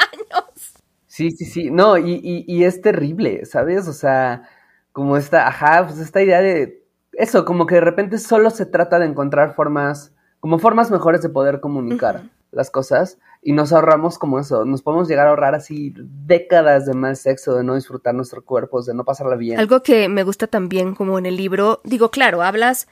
Sí, 1.08 1.32
sí, 1.32 1.46
sí. 1.46 1.72
No, 1.72 1.98
y, 1.98 2.46
y, 2.48 2.64
es 2.64 2.82
terrible, 2.82 3.46
¿sabes? 3.46 3.88
O 3.88 3.94
sea, 3.94 4.44
como 4.92 5.18
esta, 5.18 5.48
ajá, 5.48 5.86
pues 5.88 6.00
esta 6.00 6.22
idea 6.22 6.42
de 6.42 6.84
eso, 7.14 7.46
como 7.46 7.66
que 7.66 7.76
de 7.76 7.82
repente 7.82 8.18
solo 8.18 8.50
se 8.50 8.66
trata 8.66 9.00
de 9.00 9.06
encontrar 9.06 9.56
formas, 9.56 10.14
como 10.40 10.60
formas 10.60 10.92
mejores 10.92 11.22
de 11.22 11.30
poder 11.30 11.60
comunicar 11.60 12.24
las 12.52 12.72
cosas 12.72 13.18
y 13.42 13.54
nos 13.54 13.74
ahorramos 13.74 14.18
como 14.18 14.40
eso, 14.40 14.66
nos 14.66 14.82
podemos 14.82 15.08
llegar 15.08 15.28
a 15.28 15.32
ahorrar 15.32 15.56
así 15.56 15.94
décadas 15.98 16.86
de 16.86 16.94
mal 16.94 17.16
sexo, 17.16 17.56
de 17.56 17.64
no 17.64 17.76
disfrutar 17.76 18.16
nuestros 18.16 18.44
cuerpos, 18.44 18.86
de 18.86 18.94
no 18.94 19.04
pasarla 19.04 19.36
bien. 19.36 19.60
Algo 19.60 19.84
que 19.84 20.10
me 20.10 20.24
gusta 20.24 20.48
también 20.48 20.96
como 20.96 21.20
en 21.20 21.26
el 21.26 21.38
libro, 21.38 21.82
digo, 21.84 22.10
claro, 22.10 22.42
hablas 22.42 22.88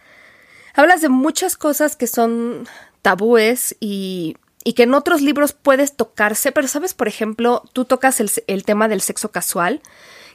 hablas 0.76 1.02
de 1.02 1.10
muchas 1.10 1.58
cosas 1.58 1.95
que 1.95 2.08
son 2.08 2.67
tabúes 3.02 3.76
y, 3.80 4.38
y 4.63 4.74
que 4.74 4.84
en 4.84 4.93
otros 4.93 5.22
libros 5.22 5.54
puedes 5.54 5.96
tocarse, 5.96 6.52
pero 6.52 6.67
sabes, 6.67 6.93
por 6.93 7.08
ejemplo, 7.08 7.63
tú 7.74 7.86
tocas 7.86 8.20
el, 8.20 8.30
el 8.48 8.63
tema 8.63 8.88
del 8.88 9.02
sexo 9.02 9.32
casual, 9.32 9.82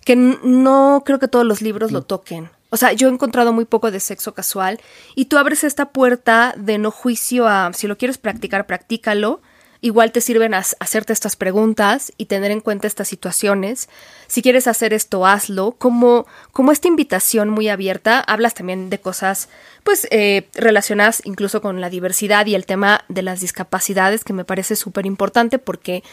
que 0.05 0.17
no 0.17 1.03
creo 1.05 1.19
que 1.19 1.29
todos 1.29 1.47
los 1.47 1.63
libros 1.63 1.93
lo 1.93 2.03
toquen. 2.03 2.51
O 2.71 2.79
sea, 2.79 2.93
yo 2.93 3.09
he 3.09 3.13
encontrado 3.13 3.53
muy 3.53 3.67
poco 3.67 3.91
de 3.91 4.01
sexo 4.01 4.33
casual 4.33 4.81
y 5.15 5.27
tú 5.27 5.37
abres 5.37 5.63
esta 5.63 5.91
puerta 5.91 6.55
de 6.57 6.79
no 6.79 6.91
juicio 6.91 7.47
a 7.47 7.71
si 7.75 7.87
lo 7.87 7.99
quieres 7.99 8.17
practicar, 8.17 8.67
practícalo. 8.67 9.43
Igual 9.85 10.12
te 10.12 10.21
sirven 10.21 10.55
a 10.55 10.59
hacerte 10.79 11.12
estas 11.12 11.35
preguntas 11.35 12.12
y 12.16 12.27
tener 12.27 12.53
en 12.53 12.61
cuenta 12.61 12.87
estas 12.87 13.09
situaciones. 13.09 13.88
Si 14.29 14.40
quieres 14.40 14.68
hacer 14.68 14.95
esto, 14.95 15.27
hazlo. 15.27 15.73
Como, 15.73 16.25
como 16.53 16.71
esta 16.71 16.87
invitación 16.87 17.51
muy 17.51 17.68
abierta, 17.68 18.21
hablas 18.21 18.55
también 18.55 18.90
de 18.90 19.01
cosas, 19.01 19.49
pues, 19.83 20.07
eh, 20.12 20.49
relacionadas 20.55 21.21
incluso 21.25 21.61
con 21.61 21.81
la 21.81 21.90
diversidad 21.90 22.47
y 22.47 22.55
el 22.55 22.64
tema 22.64 23.05
de 23.09 23.23
las 23.23 23.40
discapacidades, 23.40 24.23
que 24.23 24.33
me 24.33 24.45
parece 24.45 24.77
súper 24.77 25.05
importante 25.05 25.59
porque, 25.59 26.05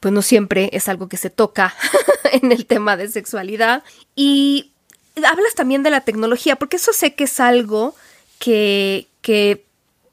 pues, 0.00 0.14
no 0.14 0.22
siempre 0.22 0.70
es 0.72 0.88
algo 0.88 1.10
que 1.10 1.18
se 1.18 1.28
toca 1.28 1.74
en 2.32 2.52
el 2.52 2.64
tema 2.64 2.96
de 2.96 3.08
sexualidad. 3.08 3.84
Y 4.16 4.72
hablas 5.16 5.54
también 5.54 5.82
de 5.82 5.90
la 5.90 6.00
tecnología, 6.00 6.56
porque 6.56 6.76
eso 6.76 6.94
sé 6.94 7.14
que 7.14 7.24
es 7.24 7.38
algo 7.38 7.94
que, 8.38 9.08
que, 9.20 9.66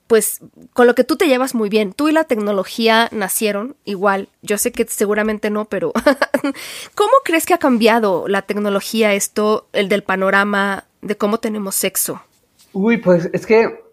pues, 0.08 0.40
con 0.74 0.88
lo 0.88 0.96
que 0.96 1.04
tú 1.04 1.18
te 1.18 1.28
llevas 1.28 1.54
muy 1.54 1.70
bien. 1.70 1.94
Tú 1.94 2.08
y 2.08 2.12
la 2.12 2.24
tecnología 2.24 3.10
nacieron 3.12 3.76
igual. 3.86 4.30
Yo 4.42 4.58
sé 4.58 4.72
que 4.72 4.86
seguramente 4.88 5.50
no, 5.50 5.66
pero 5.66 5.92
¿cómo 6.96 7.12
crees 7.24 7.46
que 7.46 7.54
ha 7.54 7.60
cambiado 7.60 8.28
la 8.28 8.42
tecnología 8.44 9.14
esto, 9.14 9.68
el 9.74 9.90
del 9.90 10.04
panorama 10.04 10.86
de 11.02 11.18
cómo 11.18 11.40
tenemos 11.40 11.76
sexo? 11.76 12.22
Uy, 12.74 12.98
pues 12.98 13.30
es 13.34 13.46
que 13.46 13.84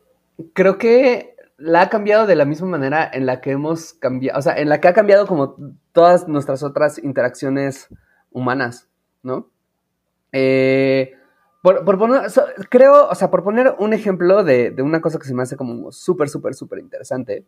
creo 0.52 0.78
que 0.78 1.34
la 1.56 1.82
ha 1.82 1.88
cambiado 1.88 2.26
de 2.26 2.36
la 2.36 2.44
misma 2.44 2.68
manera 2.68 3.08
en 3.12 3.26
la 3.26 3.40
que 3.40 3.52
hemos 3.52 3.94
cambiado, 3.94 4.38
o 4.38 4.42
sea, 4.42 4.56
en 4.58 4.68
la 4.68 4.80
que 4.80 4.88
ha 4.88 4.94
cambiado 4.94 5.26
como 5.26 5.56
todas 5.92 6.28
nuestras 6.28 6.62
otras 6.62 6.98
interacciones 6.98 7.88
humanas, 8.30 8.88
¿no? 9.22 9.48
Eh, 10.32 11.14
por, 11.64 11.98
poner, 11.98 12.30
creo, 12.68 13.08
o 13.08 13.14
sea, 13.14 13.30
por 13.30 13.42
poner 13.42 13.74
un 13.78 13.94
ejemplo 13.94 14.44
de, 14.44 14.74
una 14.80 15.00
cosa 15.00 15.18
que 15.18 15.24
se 15.24 15.32
me 15.32 15.44
hace 15.44 15.56
como 15.56 15.90
súper, 15.92 16.28
súper, 16.28 16.54
súper 16.54 16.78
interesante, 16.78 17.46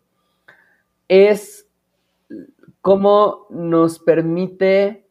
es 1.06 1.66
cómo 2.80 3.46
nos 3.50 3.98
permite 3.98 5.06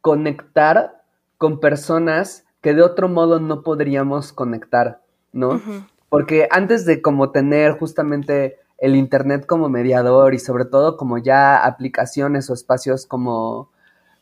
conectar 0.00 1.04
con 1.38 1.60
personas 1.60 2.44
que 2.60 2.74
de 2.74 2.82
otro 2.82 3.08
modo 3.08 3.38
no 3.38 3.62
podríamos 3.62 4.32
conectar, 4.32 5.00
¿no? 5.32 5.62
Porque 6.08 6.48
antes 6.50 6.84
de 6.84 7.00
como 7.00 7.30
tener 7.30 7.78
justamente 7.78 8.58
el 8.78 8.96
Internet 8.96 9.46
como 9.46 9.68
mediador 9.68 10.34
y 10.34 10.40
sobre 10.40 10.64
todo 10.64 10.96
como 10.96 11.18
ya 11.18 11.64
aplicaciones 11.64 12.50
o 12.50 12.54
espacios 12.54 13.06
como 13.06 13.70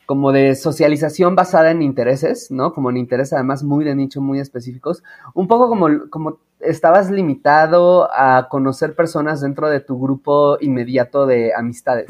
como 0.08 0.32
de 0.32 0.54
socialización 0.54 1.36
basada 1.36 1.70
en 1.70 1.82
intereses, 1.82 2.50
¿no? 2.50 2.72
Como 2.72 2.88
en 2.88 2.96
intereses 2.96 3.34
además 3.34 3.62
muy 3.62 3.84
de 3.84 3.94
nicho, 3.94 4.22
muy 4.22 4.40
específicos. 4.40 5.02
Un 5.34 5.48
poco 5.48 5.68
como, 5.68 6.08
como 6.08 6.38
estabas 6.60 7.10
limitado 7.10 8.08
a 8.10 8.48
conocer 8.48 8.94
personas 8.94 9.42
dentro 9.42 9.68
de 9.68 9.80
tu 9.80 10.00
grupo 10.00 10.56
inmediato 10.62 11.26
de 11.26 11.52
amistades. 11.54 12.06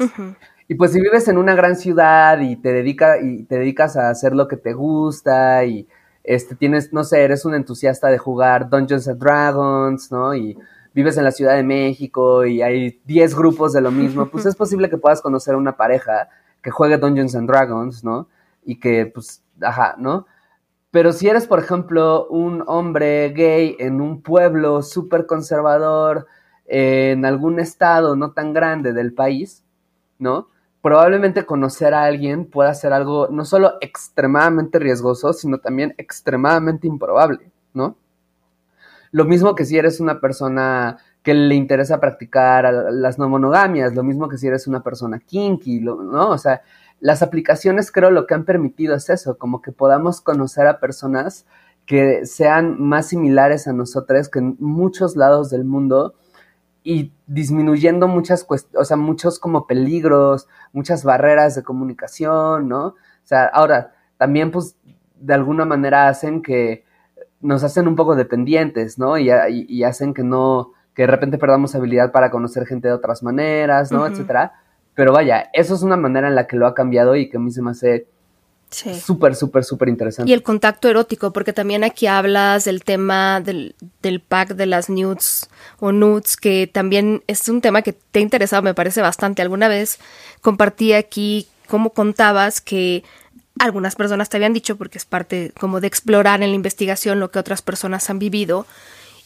Y 0.69 0.75
pues 0.75 0.93
si 0.93 1.01
vives 1.01 1.27
en 1.27 1.37
una 1.37 1.55
gran 1.55 1.75
ciudad 1.75 2.39
y 2.39 2.55
te, 2.55 2.71
dedica, 2.71 3.19
y 3.21 3.43
te 3.43 3.59
dedicas 3.59 3.97
a 3.97 4.09
hacer 4.09 4.33
lo 4.33 4.47
que 4.47 4.55
te 4.55 4.71
gusta 4.71 5.65
y 5.65 5.85
este, 6.23 6.55
tienes, 6.55 6.93
no 6.93 7.03
sé, 7.03 7.21
eres 7.21 7.43
un 7.43 7.53
entusiasta 7.53 8.07
de 8.07 8.17
jugar 8.17 8.69
Dungeons 8.69 9.09
and 9.09 9.21
Dragons, 9.21 10.09
¿no? 10.09 10.33
Y 10.33 10.57
vives 10.93 11.17
en 11.17 11.25
la 11.25 11.31
Ciudad 11.31 11.57
de 11.57 11.63
México 11.63 12.45
y 12.45 12.61
hay 12.61 13.01
10 13.03 13.35
grupos 13.35 13.73
de 13.73 13.81
lo 13.81 13.91
mismo, 13.91 14.27
pues 14.27 14.45
es 14.45 14.55
posible 14.55 14.89
que 14.89 14.97
puedas 14.97 15.21
conocer 15.21 15.55
a 15.55 15.57
una 15.57 15.75
pareja 15.75 16.29
que 16.61 16.71
juegue 16.71 16.97
Dungeons 16.97 17.35
and 17.35 17.47
Dragons, 17.47 18.03
¿no? 18.03 18.27
Y 18.63 18.79
que, 18.79 19.05
pues, 19.05 19.43
ajá, 19.61 19.95
¿no? 19.97 20.25
Pero 20.91 21.13
si 21.13 21.27
eres, 21.27 21.47
por 21.47 21.59
ejemplo, 21.59 22.27
un 22.27 22.63
hombre 22.67 23.29
gay 23.29 23.75
en 23.79 24.01
un 24.01 24.21
pueblo 24.21 24.81
súper 24.81 25.25
conservador, 25.25 26.27
en 26.65 27.25
algún 27.25 27.59
estado 27.59 28.15
no 28.15 28.31
tan 28.31 28.53
grande 28.53 28.93
del 28.93 29.13
país, 29.13 29.63
¿no? 30.19 30.47
probablemente 30.81 31.45
conocer 31.45 31.93
a 31.93 32.03
alguien 32.03 32.45
pueda 32.45 32.73
ser 32.73 32.93
algo 32.93 33.27
no 33.29 33.45
solo 33.45 33.73
extremadamente 33.81 34.79
riesgoso, 34.79 35.33
sino 35.33 35.59
también 35.59 35.93
extremadamente 35.97 36.87
improbable, 36.87 37.51
¿no? 37.73 37.95
Lo 39.11 39.25
mismo 39.25 39.55
que 39.55 39.65
si 39.65 39.77
eres 39.77 39.99
una 39.99 40.21
persona 40.21 40.97
que 41.23 41.33
le 41.33 41.55
interesa 41.55 41.99
practicar 41.99 42.73
las 42.91 43.19
no 43.19 43.27
monogamias, 43.29 43.93
lo 43.93 44.03
mismo 44.03 44.29
que 44.29 44.37
si 44.37 44.47
eres 44.47 44.67
una 44.67 44.81
persona 44.81 45.19
kinky, 45.19 45.81
¿no? 45.81 46.29
O 46.29 46.37
sea, 46.37 46.61
las 46.99 47.21
aplicaciones 47.21 47.91
creo 47.91 48.11
lo 48.11 48.25
que 48.25 48.33
han 48.33 48.45
permitido 48.45 48.95
es 48.95 49.09
eso, 49.09 49.37
como 49.37 49.61
que 49.61 49.71
podamos 49.71 50.21
conocer 50.21 50.67
a 50.67 50.79
personas 50.79 51.45
que 51.85 52.25
sean 52.25 52.79
más 52.79 53.07
similares 53.07 53.67
a 53.67 53.73
nosotros 53.73 54.29
que 54.29 54.39
en 54.39 54.55
muchos 54.59 55.15
lados 55.15 55.49
del 55.49 55.65
mundo 55.65 56.13
y 56.83 57.11
disminuyendo 57.27 58.07
muchas 58.07 58.43
cuestiones, 58.43 58.81
o 58.81 58.85
sea, 58.85 58.97
muchos 58.97 59.39
como 59.39 59.67
peligros, 59.67 60.47
muchas 60.71 61.03
barreras 61.03 61.55
de 61.55 61.63
comunicación, 61.63 62.67
¿no? 62.69 62.85
O 62.87 62.95
sea, 63.23 63.45
ahora, 63.45 63.93
también 64.17 64.51
pues 64.51 64.75
de 65.15 65.33
alguna 65.33 65.65
manera 65.65 66.07
hacen 66.07 66.41
que 66.41 66.85
nos 67.41 67.63
hacen 67.63 67.87
un 67.87 67.95
poco 67.95 68.15
dependientes, 68.15 68.97
¿no? 68.97 69.17
Y, 69.17 69.29
y, 69.49 69.83
hacen 69.83 70.13
que 70.13 70.23
no, 70.23 70.73
que 70.95 71.03
de 71.03 71.07
repente 71.07 71.37
perdamos 71.37 71.75
habilidad 71.75 72.11
para 72.11 72.31
conocer 72.31 72.65
gente 72.65 72.87
de 72.87 72.93
otras 72.93 73.23
maneras, 73.23 73.91
¿no? 73.91 74.05
Etcétera. 74.05 74.53
Pero 74.95 75.13
vaya, 75.13 75.49
eso 75.53 75.75
es 75.75 75.81
una 75.81 75.95
manera 75.95 76.27
en 76.27 76.35
la 76.35 76.47
que 76.47 76.57
lo 76.57 76.67
ha 76.67 76.73
cambiado 76.73 77.15
y 77.15 77.29
que 77.29 77.37
a 77.37 77.39
mí 77.39 77.51
se 77.51 77.61
me 77.61 77.71
hace 77.71 78.07
Súper, 78.71 79.35
súper, 79.35 79.63
súper 79.63 79.89
interesante. 79.89 80.29
Y 80.29 80.33
el 80.33 80.43
contacto 80.43 80.87
erótico, 80.87 81.33
porque 81.33 81.53
también 81.53 81.83
aquí 81.83 82.05
hablas 82.05 82.65
del 82.65 82.83
tema 82.83 83.41
del, 83.41 83.75
del, 84.03 84.19
pack 84.19 84.49
de 84.49 84.67
las 84.67 84.89
nudes 84.89 85.49
o 85.79 85.91
nudes, 85.91 86.37
que 86.37 86.69
también 86.71 87.23
es 87.25 87.49
un 87.49 87.61
tema 87.61 87.81
que 87.81 87.93
te 87.93 88.19
ha 88.19 88.21
interesado, 88.21 88.61
me 88.61 88.75
parece 88.75 89.01
bastante. 89.01 89.41
Alguna 89.41 89.67
vez 89.67 89.99
compartí 90.41 90.93
aquí 90.93 91.47
cómo 91.67 91.91
contabas 91.91 92.61
que 92.61 93.03
algunas 93.57 93.95
personas 93.95 94.29
te 94.29 94.37
habían 94.37 94.53
dicho, 94.53 94.77
porque 94.77 94.99
es 94.99 95.05
parte 95.05 95.51
como 95.59 95.81
de 95.81 95.87
explorar 95.87 96.43
en 96.43 96.49
la 96.49 96.55
investigación 96.55 97.19
lo 97.19 97.31
que 97.31 97.39
otras 97.39 97.63
personas 97.63 98.07
han 98.11 98.19
vivido, 98.19 98.67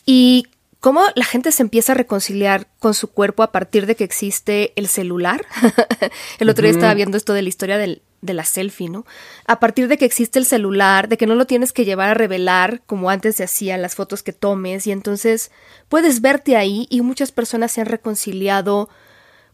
y 0.05 0.47
cómo 0.83 1.01
la 1.15 1.23
gente 1.23 1.53
se 1.53 1.63
empieza 1.63 1.93
a 1.93 1.95
reconciliar 1.95 2.67
con 2.79 2.93
su 2.93 3.09
cuerpo 3.09 3.41
a 3.41 3.53
partir 3.53 3.85
de 3.85 3.95
que 3.95 4.03
existe 4.03 4.73
el 4.75 4.89
celular. 4.89 5.45
el 6.39 6.49
otro 6.49 6.63
día 6.63 6.71
estaba 6.71 6.93
viendo 6.93 7.15
esto 7.15 7.31
de 7.31 7.41
la 7.41 7.47
historia 7.47 7.77
del, 7.77 8.01
de 8.19 8.33
la 8.33 8.43
selfie, 8.43 8.89
¿no? 8.89 9.05
A 9.47 9.61
partir 9.61 9.87
de 9.87 9.97
que 9.97 10.03
existe 10.03 10.39
el 10.39 10.45
celular, 10.45 11.07
de 11.07 11.15
que 11.15 11.25
no 11.25 11.35
lo 11.35 11.47
tienes 11.47 11.71
que 11.71 11.85
llevar 11.85 12.09
a 12.09 12.13
revelar 12.15 12.81
como 12.85 13.09
antes 13.09 13.37
se 13.37 13.45
hacían 13.45 13.81
las 13.81 13.95
fotos 13.95 14.23
que 14.23 14.33
tomes 14.33 14.85
y 14.85 14.91
entonces 14.91 15.51
puedes 15.87 16.19
verte 16.19 16.57
ahí 16.57 16.85
y 16.89 16.99
muchas 16.99 17.31
personas 17.31 17.71
se 17.71 17.79
han 17.79 17.87
reconciliado 17.87 18.89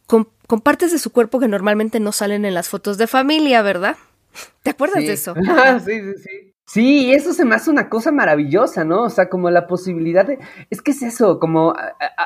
con, 0.08 0.32
partes 0.63 0.92
de 0.92 0.98
su 0.98 1.12
cuerpo 1.12 1.39
que 1.39 1.48
normalmente 1.48 2.00
no 2.00 2.12
salen 2.12 2.44
en 2.44 2.56
las 2.56 2.70
fotos 2.70 2.98
de 2.98 3.06
familia, 3.06 3.62
¿verdad? 3.62 3.98
¿Te 4.63 4.72
acuerdas 4.72 5.04
de 5.04 5.13
eso? 5.13 5.36
sí, 5.86 6.02
sí, 6.02 6.13
sí. 6.24 6.48
Sí, 6.69 7.12
eso 7.12 7.34
se 7.34 7.45
me 7.45 7.55
hace 7.55 7.71
una 7.71 7.89
cosa 7.89 8.12
maravillosa, 8.12 8.84
¿no? 8.84 9.01
O 9.01 9.10
sea, 9.10 9.27
como 9.27 9.49
la 9.49 9.65
posibilidad 9.65 10.23
de... 10.23 10.38
Es 10.69 10.84
que 10.84 10.91
es 10.91 11.01
eso, 11.01 11.39
como 11.39 11.73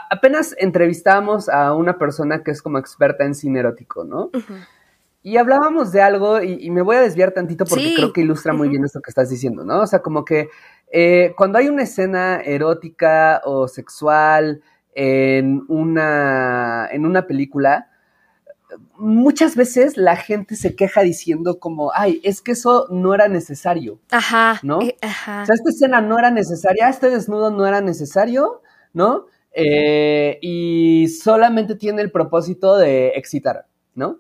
apenas 0.09 0.53
entrevistamos 0.59 1.47
a 1.47 1.73
una 1.73 1.97
persona 1.97 2.43
que 2.43 2.51
es 2.51 2.61
como 2.61 2.77
experta 2.77 3.23
en 3.23 3.35
cine 3.35 3.59
erótico, 3.59 4.03
¿no? 4.03 4.31
Y 5.21 5.37
hablábamos 5.37 5.93
de 5.93 6.01
algo, 6.01 6.41
y, 6.41 6.69
me 6.71 6.81
voy 6.81 6.97
a 6.97 7.01
desviar 7.01 7.31
tantito 7.31 7.63
porque 7.63 7.93
creo 7.95 8.11
que 8.11 8.19
ilustra 8.19 8.51
muy 8.51 8.67
bien 8.67 8.83
esto 8.83 8.99
que 9.01 9.11
estás 9.11 9.29
diciendo, 9.29 9.63
¿no? 9.63 9.79
O 9.79 9.87
sea, 9.87 10.01
como 10.01 10.25
que 10.25 10.49
eh, 10.91 11.33
cuando 11.37 11.57
hay 11.57 11.69
una 11.69 11.83
escena 11.83 12.41
erótica 12.41 13.41
o 13.45 13.69
sexual 13.69 14.61
en 14.93 15.63
una, 15.69 16.89
en 16.91 17.05
una 17.05 17.27
película, 17.27 17.92
muchas 18.97 19.55
veces 19.55 19.97
la 19.97 20.15
gente 20.15 20.55
se 20.55 20.75
queja 20.75 21.01
diciendo 21.01 21.59
como, 21.59 21.91
ay, 21.93 22.19
es 22.23 22.41
que 22.41 22.53
eso 22.53 22.87
no 22.89 23.13
era 23.13 23.27
necesario. 23.27 23.99
Ajá. 24.11 24.59
¿No? 24.63 24.81
Eh, 24.81 24.97
ajá. 25.01 25.43
O 25.43 25.45
sea, 25.45 25.55
esta 25.55 25.69
escena 25.69 26.01
no 26.01 26.17
era 26.17 26.31
necesaria, 26.31 26.89
este 26.89 27.09
desnudo 27.09 27.51
no 27.51 27.65
era 27.65 27.81
necesario, 27.81 28.61
¿no? 28.93 29.25
Eh, 29.53 30.39
y 30.41 31.07
solamente 31.09 31.75
tiene 31.75 32.01
el 32.01 32.11
propósito 32.11 32.77
de 32.77 33.09
excitar, 33.09 33.67
¿no? 33.93 34.19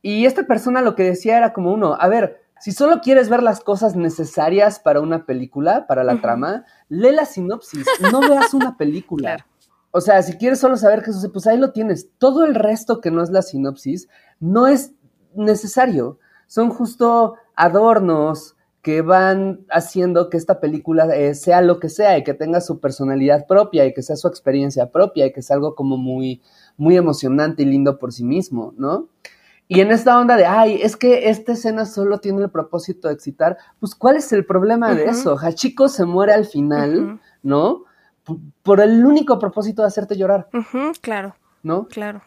Y 0.00 0.26
esta 0.26 0.44
persona 0.44 0.82
lo 0.82 0.94
que 0.94 1.04
decía 1.04 1.36
era 1.36 1.52
como 1.52 1.72
uno, 1.72 1.96
a 1.98 2.08
ver, 2.08 2.42
si 2.58 2.72
solo 2.72 3.00
quieres 3.00 3.28
ver 3.28 3.42
las 3.42 3.60
cosas 3.60 3.96
necesarias 3.96 4.78
para 4.78 5.00
una 5.00 5.26
película, 5.26 5.86
para 5.86 6.04
la 6.04 6.20
trama, 6.20 6.64
lee 6.88 7.12
la 7.12 7.24
sinopsis, 7.24 7.86
no 8.12 8.20
veas 8.20 8.54
una 8.54 8.76
película. 8.76 9.44
O 9.92 10.00
sea, 10.00 10.22
si 10.22 10.38
quieres 10.38 10.58
solo 10.58 10.76
saber 10.76 11.02
qué 11.02 11.12
sucede, 11.12 11.30
pues 11.30 11.46
ahí 11.46 11.58
lo 11.58 11.72
tienes. 11.72 12.08
Todo 12.18 12.44
el 12.44 12.54
resto 12.54 13.00
que 13.00 13.10
no 13.10 13.22
es 13.22 13.30
la 13.30 13.42
sinopsis 13.42 14.08
no 14.40 14.66
es 14.66 14.92
necesario. 15.34 16.18
Son 16.46 16.70
justo 16.70 17.36
adornos 17.54 18.56
que 18.80 19.02
van 19.02 19.60
haciendo 19.70 20.28
que 20.28 20.36
esta 20.36 20.60
película 20.60 21.04
eh, 21.14 21.34
sea 21.34 21.60
lo 21.60 21.78
que 21.78 21.88
sea 21.88 22.18
y 22.18 22.24
que 22.24 22.34
tenga 22.34 22.60
su 22.60 22.80
personalidad 22.80 23.46
propia 23.46 23.86
y 23.86 23.94
que 23.94 24.02
sea 24.02 24.16
su 24.16 24.26
experiencia 24.26 24.90
propia 24.90 25.26
y 25.26 25.32
que 25.32 25.42
sea 25.42 25.54
algo 25.56 25.76
como 25.76 25.96
muy, 25.96 26.42
muy 26.76 26.96
emocionante 26.96 27.62
y 27.62 27.66
lindo 27.66 27.98
por 27.98 28.12
sí 28.12 28.24
mismo, 28.24 28.74
¿no? 28.76 29.08
Y 29.68 29.80
en 29.80 29.92
esta 29.92 30.18
onda 30.18 30.36
de, 30.36 30.44
ay, 30.46 30.80
es 30.82 30.96
que 30.96 31.30
esta 31.30 31.52
escena 31.52 31.86
solo 31.86 32.18
tiene 32.18 32.42
el 32.42 32.50
propósito 32.50 33.08
de 33.08 33.14
excitar, 33.14 33.56
pues 33.78 33.94
¿cuál 33.94 34.16
es 34.16 34.32
el 34.32 34.44
problema 34.44 34.94
de 34.94 35.04
eso? 35.04 35.38
Hachiko 35.38 35.88
se 35.88 36.04
muere 36.04 36.32
al 36.32 36.44
final, 36.44 37.20
¿no? 37.42 37.84
Por 38.62 38.80
el 38.80 39.04
único 39.04 39.38
propósito 39.38 39.82
de 39.82 39.88
hacerte 39.88 40.16
llorar. 40.16 40.48
claro. 41.00 41.34
¿No? 41.62 41.86
Claro. 41.86 42.22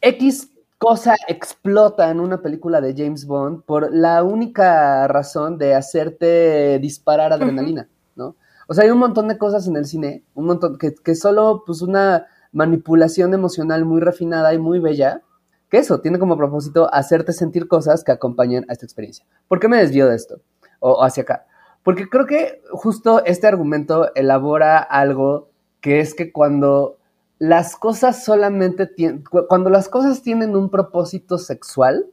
X 0.00 0.50
cosa 0.78 1.16
explota 1.26 2.10
en 2.10 2.20
una 2.20 2.42
película 2.42 2.80
de 2.80 2.94
James 2.96 3.26
Bond 3.26 3.62
por 3.62 3.94
la 3.94 4.22
única 4.22 5.08
razón 5.08 5.58
de 5.58 5.74
hacerte 5.74 6.78
disparar 6.78 7.32
adrenalina, 7.32 7.88
¿no? 8.14 8.36
O 8.68 8.74
sea, 8.74 8.84
hay 8.84 8.90
un 8.90 8.98
montón 8.98 9.28
de 9.28 9.38
cosas 9.38 9.66
en 9.68 9.76
el 9.76 9.86
cine, 9.86 10.24
un 10.34 10.46
montón, 10.46 10.76
que, 10.78 10.94
que 10.94 11.14
solo, 11.14 11.62
pues, 11.64 11.82
una 11.82 12.26
manipulación 12.52 13.32
emocional 13.32 13.84
muy 13.84 14.00
refinada 14.00 14.52
y 14.54 14.58
muy 14.58 14.80
bella, 14.80 15.22
que 15.70 15.78
eso 15.78 16.00
tiene 16.00 16.18
como 16.18 16.36
propósito 16.36 16.92
hacerte 16.92 17.32
sentir 17.32 17.68
cosas 17.68 18.04
que 18.04 18.12
acompañen 18.12 18.64
a 18.68 18.72
esta 18.72 18.86
experiencia. 18.86 19.24
¿Por 19.48 19.60
qué 19.60 19.68
me 19.68 19.78
desvío 19.78 20.08
de 20.08 20.16
esto? 20.16 20.40
O, 20.80 21.02
hacia 21.02 21.22
acá. 21.22 21.46
Porque 21.86 22.08
creo 22.08 22.26
que 22.26 22.60
justo 22.72 23.24
este 23.26 23.46
argumento 23.46 24.12
elabora 24.16 24.78
algo 24.78 25.50
que 25.80 26.00
es 26.00 26.14
que 26.14 26.32
cuando 26.32 26.96
las 27.38 27.76
cosas 27.76 28.24
solamente 28.24 28.88
tienen, 28.88 29.22
cuando 29.48 29.70
las 29.70 29.88
cosas 29.88 30.20
tienen 30.20 30.56
un 30.56 30.68
propósito 30.68 31.38
sexual, 31.38 32.06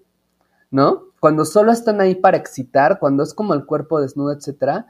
¿no? 0.69 1.05
Cuando 1.19 1.43
solo 1.43 1.71
están 1.71 2.01
ahí 2.01 2.13
para 2.13 2.37
excitar, 2.37 2.99
cuando 2.99 3.23
es 3.23 3.33
como 3.33 3.55
el 3.55 3.65
cuerpo 3.65 3.99
desnudo, 3.99 4.33
etcétera, 4.33 4.85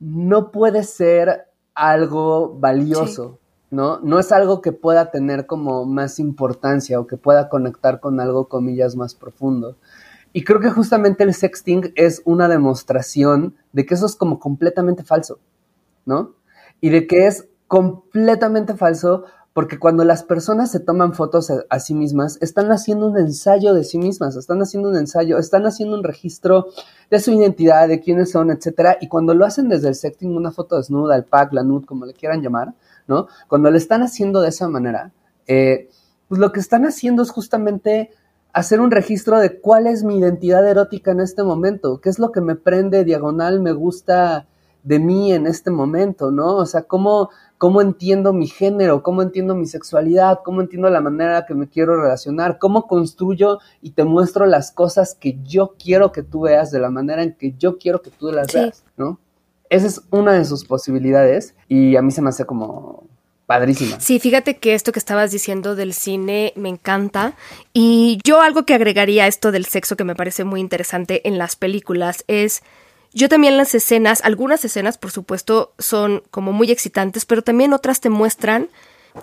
no 0.00 0.50
puede 0.50 0.82
ser 0.82 1.46
algo 1.72 2.52
valioso. 2.58 3.38
¿no? 3.70 4.00
No 4.00 4.18
es 4.18 4.32
algo 4.32 4.60
que 4.60 4.72
pueda 4.72 5.12
tener 5.12 5.46
como 5.46 5.84
más 5.84 6.18
importancia 6.18 6.98
o 6.98 7.06
que 7.06 7.16
pueda 7.16 7.48
conectar 7.48 8.00
con 8.00 8.18
algo, 8.18 8.48
comillas, 8.48 8.96
más 8.96 9.14
profundo. 9.14 9.76
Y 10.32 10.42
creo 10.42 10.58
que 10.58 10.70
justamente 10.70 11.22
el 11.22 11.32
sexting 11.32 11.92
es 11.94 12.22
una 12.24 12.48
demostración 12.48 13.54
de 13.74 13.84
que 13.84 13.94
eso 13.94 14.06
es 14.06 14.16
como 14.16 14.38
completamente 14.38 15.02
falso, 15.02 15.40
¿no? 16.06 16.34
Y 16.80 16.90
de 16.90 17.06
que 17.06 17.26
es 17.26 17.48
completamente 17.66 18.74
falso 18.74 19.24
porque 19.52 19.78
cuando 19.78 20.04
las 20.04 20.24
personas 20.24 20.72
se 20.72 20.80
toman 20.80 21.14
fotos 21.14 21.50
a, 21.68 21.78
sí 21.78 21.94
mismas, 21.94 22.38
están 22.40 22.72
haciendo 22.72 23.06
un 23.06 23.16
ensayo 23.16 23.72
de 23.72 23.84
sí 23.84 23.98
mismas, 23.98 24.34
están 24.34 24.60
haciendo 24.60 24.88
un 24.88 24.96
ensayo, 24.96 25.38
están 25.38 25.64
haciendo 25.64 25.96
un 25.96 26.02
registro 26.02 26.66
de 27.08 27.20
su 27.20 27.30
identidad, 27.30 27.86
de 27.86 28.00
quiénes 28.00 28.32
son, 28.32 28.50
etcétera. 28.50 28.98
Y 29.00 29.06
cuando 29.06 29.32
lo 29.32 29.46
hacen 29.46 29.68
desde 29.68 29.88
el 29.88 29.94
sexting, 29.94 30.36
una 30.36 30.50
foto 30.50 30.76
desnuda, 30.76 31.14
el 31.14 31.24
pack, 31.24 31.52
la 31.52 31.62
nude, 31.62 31.86
como 31.86 32.04
le 32.04 32.14
quieran 32.14 32.42
llamar, 32.42 32.74
¿no? 33.06 33.28
Cuando 33.46 33.70
lo 33.70 33.76
están 33.76 34.02
haciendo 34.02 34.40
de 34.40 34.48
esa 34.48 34.68
manera, 34.68 35.12
eh, 35.46 35.88
pues 36.26 36.40
lo 36.40 36.50
que 36.50 36.58
están 36.58 36.84
haciendo 36.84 37.22
es 37.22 37.30
justamente 37.30 38.10
hacer 38.54 38.80
un 38.80 38.92
registro 38.92 39.40
de 39.40 39.58
cuál 39.58 39.88
es 39.88 40.04
mi 40.04 40.18
identidad 40.18 40.66
erótica 40.66 41.10
en 41.10 41.20
este 41.20 41.42
momento, 41.42 42.00
qué 42.00 42.08
es 42.08 42.20
lo 42.20 42.30
que 42.30 42.40
me 42.40 42.54
prende 42.54 43.04
diagonal, 43.04 43.60
me 43.60 43.72
gusta 43.72 44.46
de 44.84 45.00
mí 45.00 45.32
en 45.32 45.46
este 45.46 45.70
momento, 45.70 46.30
¿no? 46.30 46.56
O 46.56 46.66
sea, 46.66 46.82
cómo, 46.82 47.30
cómo 47.58 47.80
entiendo 47.80 48.32
mi 48.32 48.46
género, 48.46 49.02
cómo 49.02 49.22
entiendo 49.22 49.56
mi 49.56 49.66
sexualidad, 49.66 50.40
cómo 50.44 50.60
entiendo 50.60 50.88
la 50.88 51.00
manera 51.00 51.46
que 51.46 51.54
me 51.54 51.68
quiero 51.68 52.00
relacionar, 52.00 52.58
cómo 52.58 52.86
construyo 52.86 53.58
y 53.82 53.90
te 53.90 54.04
muestro 54.04 54.46
las 54.46 54.70
cosas 54.70 55.16
que 55.16 55.38
yo 55.42 55.74
quiero 55.76 56.12
que 56.12 56.22
tú 56.22 56.42
veas 56.42 56.70
de 56.70 56.78
la 56.78 56.90
manera 56.90 57.24
en 57.24 57.34
que 57.34 57.54
yo 57.58 57.76
quiero 57.78 58.02
que 58.02 58.10
tú 58.10 58.30
las 58.30 58.52
veas, 58.52 58.84
¿no? 58.96 59.18
Esa 59.68 59.88
es 59.88 60.02
una 60.10 60.34
de 60.34 60.44
sus 60.44 60.64
posibilidades 60.64 61.56
y 61.66 61.96
a 61.96 62.02
mí 62.02 62.12
se 62.12 62.22
me 62.22 62.28
hace 62.28 62.44
como 62.44 63.08
padrísima. 63.46 64.00
Sí, 64.00 64.18
fíjate 64.18 64.56
que 64.58 64.74
esto 64.74 64.92
que 64.92 64.98
estabas 64.98 65.30
diciendo 65.30 65.74
del 65.74 65.94
cine 65.94 66.52
me 66.56 66.68
encanta 66.68 67.36
y 67.72 68.18
yo 68.24 68.40
algo 68.40 68.64
que 68.64 68.74
agregaría 68.74 69.24
a 69.24 69.26
esto 69.26 69.52
del 69.52 69.66
sexo 69.66 69.96
que 69.96 70.04
me 70.04 70.14
parece 70.14 70.44
muy 70.44 70.60
interesante 70.60 71.26
en 71.28 71.38
las 71.38 71.56
películas 71.56 72.24
es 72.26 72.62
yo 73.12 73.28
también 73.28 73.56
las 73.56 73.74
escenas, 73.74 74.22
algunas 74.24 74.64
escenas 74.64 74.98
por 74.98 75.10
supuesto 75.10 75.72
son 75.78 76.22
como 76.30 76.52
muy 76.52 76.70
excitantes, 76.70 77.24
pero 77.24 77.42
también 77.42 77.72
otras 77.72 78.00
te 78.00 78.10
muestran 78.10 78.68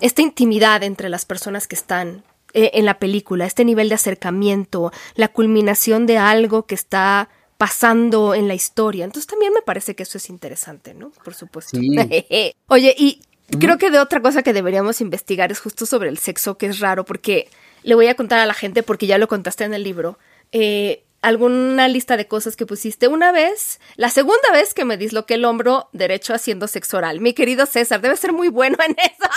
esta 0.00 0.22
intimidad 0.22 0.82
entre 0.82 1.08
las 1.08 1.26
personas 1.26 1.68
que 1.68 1.74
están 1.74 2.24
eh, 2.54 2.70
en 2.74 2.86
la 2.86 2.98
película, 2.98 3.44
este 3.44 3.64
nivel 3.64 3.88
de 3.88 3.94
acercamiento, 3.96 4.92
la 5.14 5.28
culminación 5.28 6.06
de 6.06 6.18
algo 6.18 6.64
que 6.66 6.74
está 6.74 7.28
pasando 7.58 8.34
en 8.34 8.48
la 8.48 8.54
historia. 8.54 9.04
Entonces 9.04 9.26
también 9.26 9.52
me 9.52 9.62
parece 9.62 9.94
que 9.94 10.02
eso 10.02 10.18
es 10.18 10.30
interesante, 10.30 10.94
¿no? 10.94 11.10
Por 11.24 11.34
supuesto. 11.34 11.78
Oye, 12.66 12.94
y 12.98 13.20
creo 13.58 13.78
que 13.78 13.90
de 13.90 13.98
otra 13.98 14.20
cosa 14.20 14.42
que 14.42 14.52
deberíamos 14.52 15.00
investigar 15.00 15.52
es 15.52 15.60
justo 15.60 15.86
sobre 15.86 16.08
el 16.08 16.18
sexo, 16.18 16.56
que 16.56 16.66
es 16.66 16.80
raro, 16.80 17.04
porque 17.04 17.48
le 17.82 17.94
voy 17.94 18.06
a 18.08 18.14
contar 18.14 18.38
a 18.38 18.46
la 18.46 18.54
gente, 18.54 18.82
porque 18.82 19.06
ya 19.06 19.18
lo 19.18 19.28
contaste 19.28 19.64
en 19.64 19.74
el 19.74 19.82
libro, 19.82 20.18
eh, 20.52 21.04
alguna 21.22 21.88
lista 21.88 22.16
de 22.16 22.26
cosas 22.26 22.56
que 22.56 22.66
pusiste 22.66 23.08
una 23.08 23.32
vez, 23.32 23.80
la 23.96 24.10
segunda 24.10 24.50
vez 24.52 24.74
que 24.74 24.84
me 24.84 24.96
disloqué 24.96 25.34
el 25.34 25.44
hombro 25.44 25.88
derecho 25.92 26.34
haciendo 26.34 26.66
sexo 26.66 26.98
oral. 26.98 27.20
Mi 27.20 27.32
querido 27.32 27.64
César, 27.66 28.00
debe 28.00 28.16
ser 28.16 28.32
muy 28.32 28.48
bueno 28.48 28.76
en 28.86 28.96
eso. 28.98 29.30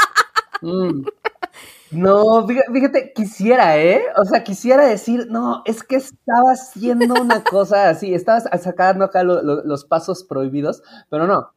Mm. 0.62 1.06
No, 1.92 2.46
fíjate, 2.48 3.14
quisiera, 3.14 3.78
¿eh? 3.78 4.04
O 4.18 4.26
sea, 4.26 4.44
quisiera 4.44 4.86
decir, 4.86 5.28
no, 5.30 5.62
es 5.66 5.84
que 5.84 5.96
estaba 5.96 6.52
haciendo 6.52 7.22
una 7.22 7.44
cosa 7.44 7.90
así, 7.90 8.14
estabas 8.14 8.44
sacando 8.62 9.06
acá 9.06 9.24
los 9.24 9.86
pasos 9.86 10.24
prohibidos, 10.24 10.82
pero 11.10 11.28
no. 11.28 11.55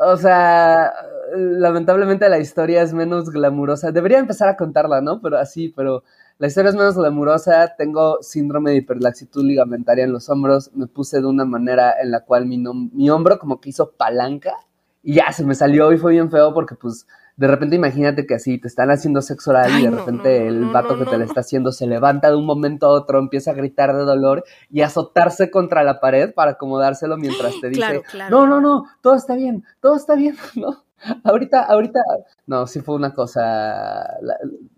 O 0.00 0.16
sea, 0.16 0.92
lamentablemente 1.34 2.28
la 2.28 2.38
historia 2.38 2.82
es 2.82 2.92
menos 2.92 3.30
glamurosa. 3.30 3.92
Debería 3.92 4.18
empezar 4.18 4.48
a 4.48 4.56
contarla, 4.56 5.00
¿no? 5.00 5.20
Pero 5.20 5.38
así, 5.38 5.68
pero 5.68 6.02
la 6.38 6.48
historia 6.48 6.70
es 6.70 6.76
menos 6.76 6.96
glamurosa. 6.96 7.74
Tengo 7.76 8.18
síndrome 8.22 8.72
de 8.72 8.78
hiperlaxitud 8.78 9.44
ligamentaria 9.44 10.04
en 10.04 10.12
los 10.12 10.28
hombros. 10.28 10.72
Me 10.74 10.86
puse 10.86 11.20
de 11.20 11.26
una 11.26 11.44
manera 11.44 11.94
en 12.00 12.10
la 12.10 12.24
cual 12.24 12.46
mi, 12.46 12.58
mi 12.58 13.10
hombro 13.10 13.38
como 13.38 13.60
que 13.60 13.70
hizo 13.70 13.92
palanca 13.92 14.54
y 15.02 15.14
ya 15.14 15.32
se 15.32 15.44
me 15.44 15.54
salió 15.54 15.92
y 15.92 15.98
fue 15.98 16.12
bien 16.12 16.30
feo 16.30 16.52
porque 16.54 16.74
pues 16.74 17.06
de 17.36 17.48
repente 17.48 17.74
imagínate 17.74 18.26
que 18.26 18.34
así 18.34 18.58
te 18.58 18.68
están 18.68 18.90
haciendo 18.90 19.20
sexo 19.20 19.50
oral 19.50 19.80
y 19.80 19.84
de 19.84 19.90
repente 19.90 20.46
el 20.46 20.66
vato 20.66 20.98
que 20.98 21.04
te 21.04 21.18
le 21.18 21.24
está 21.24 21.40
haciendo 21.40 21.72
se 21.72 21.86
levanta 21.86 22.30
de 22.30 22.36
un 22.36 22.46
momento 22.46 22.86
a 22.86 22.90
otro, 22.90 23.18
empieza 23.18 23.50
a 23.50 23.54
gritar 23.54 23.94
de 23.94 24.04
dolor 24.04 24.44
y 24.70 24.82
azotarse 24.82 25.50
contra 25.50 25.82
la 25.82 25.98
pared 25.98 26.32
para 26.32 26.52
acomodárselo 26.52 27.16
mientras 27.16 27.54
te 27.60 27.70
dice, 27.70 28.02
no, 28.30 28.46
no, 28.46 28.60
no, 28.60 28.84
todo 29.00 29.14
está 29.14 29.34
bien, 29.34 29.64
todo 29.80 29.96
está 29.96 30.14
bien, 30.14 30.36
¿no? 30.54 30.83
Ahorita, 31.24 31.62
ahorita, 31.62 32.00
no, 32.46 32.66
sí 32.66 32.80
fue 32.80 32.94
una 32.94 33.14
cosa, 33.14 34.06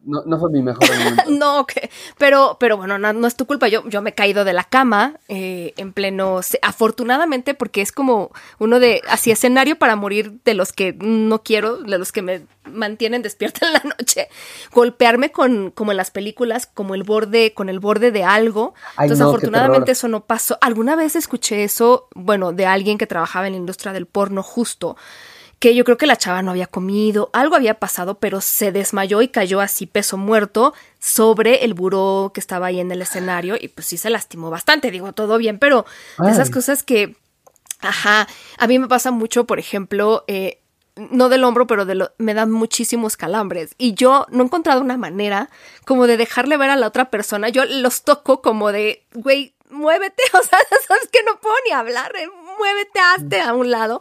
no, 0.05 0.23
no, 0.25 0.39
fue 0.39 0.51
mi 0.51 0.63
mejor 0.63 0.85
momento. 0.99 1.25
no, 1.31 1.67
que, 1.67 1.91
pero, 2.19 2.57
pero 2.59 2.77
bueno, 2.77 2.99
no, 2.99 3.27
es 3.27 3.37
tu 3.37 3.47
culpa. 3.47 3.69
Yo, 3.69 3.89
yo 3.89 4.03
me 4.03 4.11
he 4.11 4.15
caído 4.15 4.45
de 4.45 4.53
la 4.53 4.65
cama 4.65 5.19
eh, 5.29 5.73
en 5.77 5.93
pleno, 5.93 6.41
afortunadamente, 6.63 7.55
porque 7.55 7.81
es 7.81 7.93
como 7.93 8.31
uno 8.59 8.81
de, 8.81 9.03
así 9.09 9.31
escenario 9.31 9.79
para 9.79 9.97
morir 9.97 10.41
de 10.45 10.55
los 10.55 10.73
que 10.73 10.95
no 10.95 11.43
quiero, 11.43 11.79
de 11.79 11.99
los 11.99 12.13
que 12.13 12.23
me 12.23 12.47
mantienen 12.65 13.23
despierta 13.23 13.67
en 13.67 13.73
la 13.75 13.83
noche, 13.99 14.29
golpearme 14.73 15.31
con, 15.31 15.71
como 15.71 15.93
en 15.93 15.97
las 15.97 16.11
películas, 16.11 16.67
como 16.67 16.95
el 16.95 17.05
borde, 17.05 17.55
con 17.55 17.69
el 17.69 17.79
borde 17.79 18.11
de 18.11 18.25
algo. 18.25 18.75
Entonces, 18.99 19.25
afortunadamente 19.25 19.93
eso 19.93 20.09
no 20.09 20.25
pasó. 20.25 20.59
Alguna 20.61 20.97
vez 20.97 21.17
escuché 21.17 21.65
eso, 21.65 22.09
bueno, 22.15 22.53
de 22.53 22.67
alguien 22.67 22.99
que 22.99 23.07
trabajaba 23.07 23.47
en 23.47 23.53
la 23.53 23.59
industria 23.59 23.93
del 23.93 24.07
porno 24.07 24.43
justo 24.43 24.97
que 25.59 25.75
yo 25.75 25.85
creo 25.85 25.97
que 25.97 26.07
la 26.07 26.17
chava 26.17 26.43
no 26.43 26.51
había 26.51 26.67
comido, 26.67 27.31
algo 27.33 27.57
había 27.57 27.75
pasado, 27.75 28.19
pero 28.19 28.41
se 28.41 28.73
desmayó 28.73 29.23
y 29.23 29.29
cayó 29.29 29.61
así 29.61 29.87
peso 29.87 30.17
muerto 30.17 30.75
sobre 30.99 31.65
el 31.65 31.75
buró 31.75 32.31
que 32.35 32.41
estaba 32.41 32.67
ahí 32.67 32.81
en 32.81 32.93
el 32.93 33.03
escenario 33.03 33.57
y 33.59 33.69
pues 33.69 33.87
sí 33.87 33.97
se 33.97 34.11
lastimó 34.11 34.51
bastante, 34.51 34.91
digo, 34.91 35.13
todo 35.13 35.39
bien, 35.39 35.59
pero 35.59 35.87
esas 36.29 36.51
cosas 36.51 36.83
que, 36.83 37.17
ajá, 37.81 38.29
a 38.59 38.67
mí 38.67 38.79
me 38.79 38.89
pasa 38.89 39.11
mucho, 39.11 39.45
por 39.45 39.59
ejemplo, 39.59 40.25
eh, 40.27 40.61
no 40.97 41.29
del 41.29 41.45
hombro, 41.45 41.67
pero 41.67 41.85
de 41.85 41.95
lo, 41.95 42.13
me 42.19 42.35
dan 42.35 42.51
muchísimos 42.51 43.17
calambres. 43.17 43.75
Y 43.79 43.95
yo 43.95 44.27
no 44.31 44.43
he 44.43 44.47
encontrado 44.47 44.81
una 44.81 44.97
manera 44.97 45.51
como 45.85 46.07
de 46.07 46.17
dejarle 46.17 46.57
ver 46.57 46.71
a 46.71 46.77
la 46.77 46.87
otra 46.87 47.11
persona. 47.11 47.51
Yo 47.51 47.67
los 47.67 48.03
toco 48.03 48.41
como 48.41 48.73
de, 48.73 49.05
güey, 49.13 49.55
muévete. 49.71 50.23
O 50.33 50.43
sea, 50.43 50.59
sabes 50.87 51.09
que 51.13 51.23
no 51.23 51.39
puedo 51.39 51.55
ni 51.67 51.73
hablar. 51.73 52.13
Eh, 52.17 52.29
muévete, 52.59 52.99
hazte 52.99 53.41
a 53.41 53.53
un 53.53 53.71
lado 53.71 54.01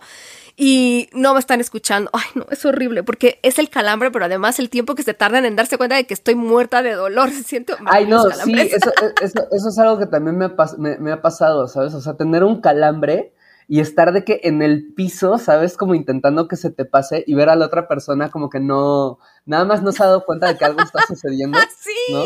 y 0.58 1.10
no 1.13 1.34
me 1.34 1.39
están 1.39 1.60
escuchando. 1.60 2.10
Ay, 2.13 2.24
no, 2.36 2.46
es 2.50 2.65
horrible 2.65 3.04
porque 3.04 3.39
es 3.44 3.60
el 3.60 3.70
calambre, 3.70 4.12
pero 4.12 4.26
además 4.26 4.60
el 4.60 4.70
tiempo 4.70 4.96
que 4.96 5.04
se 5.04 5.13
tardan 5.13 5.46
en 5.46 5.56
darse 5.56 5.78
cuenta 5.78 5.96
de 5.96 6.06
que 6.06 6.13
estoy 6.13 6.36
muerta 6.36 6.82
de 6.82 6.94
dolor. 6.94 7.30
Siento. 7.46 7.76
Ay, 7.86 8.06
no, 8.06 8.24
sí, 8.32 8.54
eso, 8.60 8.91
eso, 9.22 9.48
eso, 9.52 9.70
es 9.70 9.80
algo 9.80 10.00
que 10.00 10.06
también 10.06 10.38
me 10.38 10.46
ha, 10.46 10.56
me, 10.78 11.12
ha 11.12 11.22
pasado, 11.22 11.68
¿sabes? 11.68 11.94
O 11.94 12.02
sea, 12.02 12.15
tener 12.15 12.44
un 12.44 12.62
calambre 12.62 13.34
y 13.68 13.80
estar 13.80 14.13
de 14.13 14.24
que 14.24 14.41
en 14.44 14.62
el 14.62 14.94
piso, 14.94 15.38
¿sabes? 15.39 15.76
Como 15.76 15.96
intentando 15.96 16.48
que 16.48 16.56
se 16.56 16.70
te 16.70 16.86
pase 16.86 17.24
y 17.26 17.34
ver 17.34 17.50
a 17.50 17.56
la 17.56 17.65
otra 17.65 17.88
persona 17.88 18.30
como 18.30 18.50
que 18.50 18.60
no, 18.60 19.18
nada 19.46 19.65
más 19.65 19.82
no 19.82 19.91
se 19.91 20.04
ha 20.04 20.06
dado 20.06 20.24
cuenta 20.24 20.48
de 20.48 20.58
que 20.58 20.65
algo 20.65 20.82
está 20.82 21.02
sucediendo. 21.08 21.58
¿no? 22.12 22.24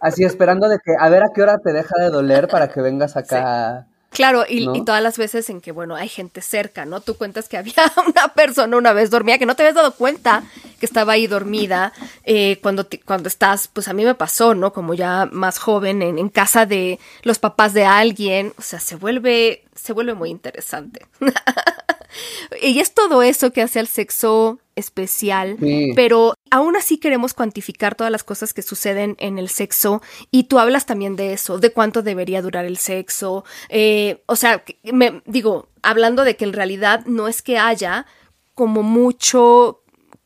Así 0.00 0.24
esperando 0.24 0.68
de 0.68 0.78
que 0.78 0.92
a 0.98 1.08
ver 1.08 1.22
a 1.22 1.32
qué 1.34 1.42
hora 1.42 1.58
te 1.58 1.72
deja 1.72 1.96
de 1.98 2.10
doler 2.10 2.48
para 2.48 2.68
que 2.68 2.82
vengas 2.82 3.16
acá. 3.16 3.88
Claro, 4.14 4.44
y, 4.48 4.84
todas 4.84 5.02
las 5.02 5.18
veces 5.18 5.50
en 5.50 5.60
que, 5.60 5.72
bueno, 5.72 5.96
hay 5.96 6.08
gente 6.08 6.40
cerca, 6.40 6.84
¿no? 6.84 7.00
Tú 7.00 7.16
cuentas 7.16 7.48
que 7.48 7.56
había 7.58 7.74
una 8.06 8.28
persona 8.28 8.76
una 8.76 8.92
vez 8.92 9.10
dormida 9.10 9.38
que 9.38 9.46
no 9.46 9.56
te 9.56 9.64
habías 9.64 9.74
dado 9.74 9.92
cuenta 9.94 10.44
que 10.78 10.86
estaba 10.86 11.14
ahí 11.14 11.26
dormida 11.26 11.92
eh, 12.22 12.58
cuando, 12.62 12.86
cuando 13.04 13.28
estás, 13.28 13.68
pues 13.68 13.88
a 13.88 13.92
mí 13.92 14.04
me 14.04 14.14
pasó, 14.14 14.54
¿no? 14.54 14.72
Como 14.72 14.94
ya 14.94 15.28
más 15.30 15.58
joven, 15.58 16.00
en, 16.00 16.18
en, 16.18 16.28
casa 16.28 16.64
de 16.64 17.00
los 17.22 17.40
papás 17.40 17.74
de 17.74 17.84
alguien, 17.84 18.54
o 18.56 18.62
sea, 18.62 18.78
se 18.78 18.94
vuelve, 18.94 19.64
se 19.74 19.92
vuelve 19.92 20.14
muy 20.14 20.30
interesante. 20.30 21.04
y 22.62 22.78
es 22.80 22.92
todo 22.94 23.22
eso 23.22 23.52
que 23.52 23.62
hace 23.62 23.80
al 23.80 23.88
sexo 23.88 24.58
especial, 24.76 25.56
pero 25.94 26.34
aún 26.50 26.76
así 26.76 26.98
queremos 26.98 27.32
cuantificar 27.32 27.94
todas 27.94 28.10
las 28.10 28.24
cosas 28.24 28.52
que 28.52 28.62
suceden 28.62 29.14
en 29.20 29.38
el 29.38 29.48
sexo 29.48 30.02
y 30.32 30.44
tú 30.44 30.58
hablas 30.58 30.84
también 30.84 31.14
de 31.14 31.32
eso, 31.32 31.58
de 31.58 31.70
cuánto 31.70 32.02
debería 32.02 32.42
durar 32.42 32.64
el 32.64 32.76
sexo, 32.76 33.44
eh, 33.68 34.22
o 34.26 34.34
sea, 34.34 34.64
me 34.82 35.22
digo, 35.26 35.68
hablando 35.82 36.24
de 36.24 36.36
que 36.36 36.44
en 36.44 36.52
realidad 36.52 37.04
no 37.06 37.28
es 37.28 37.40
que 37.40 37.56
haya 37.58 38.06
como 38.54 38.82
mucho 38.82 39.82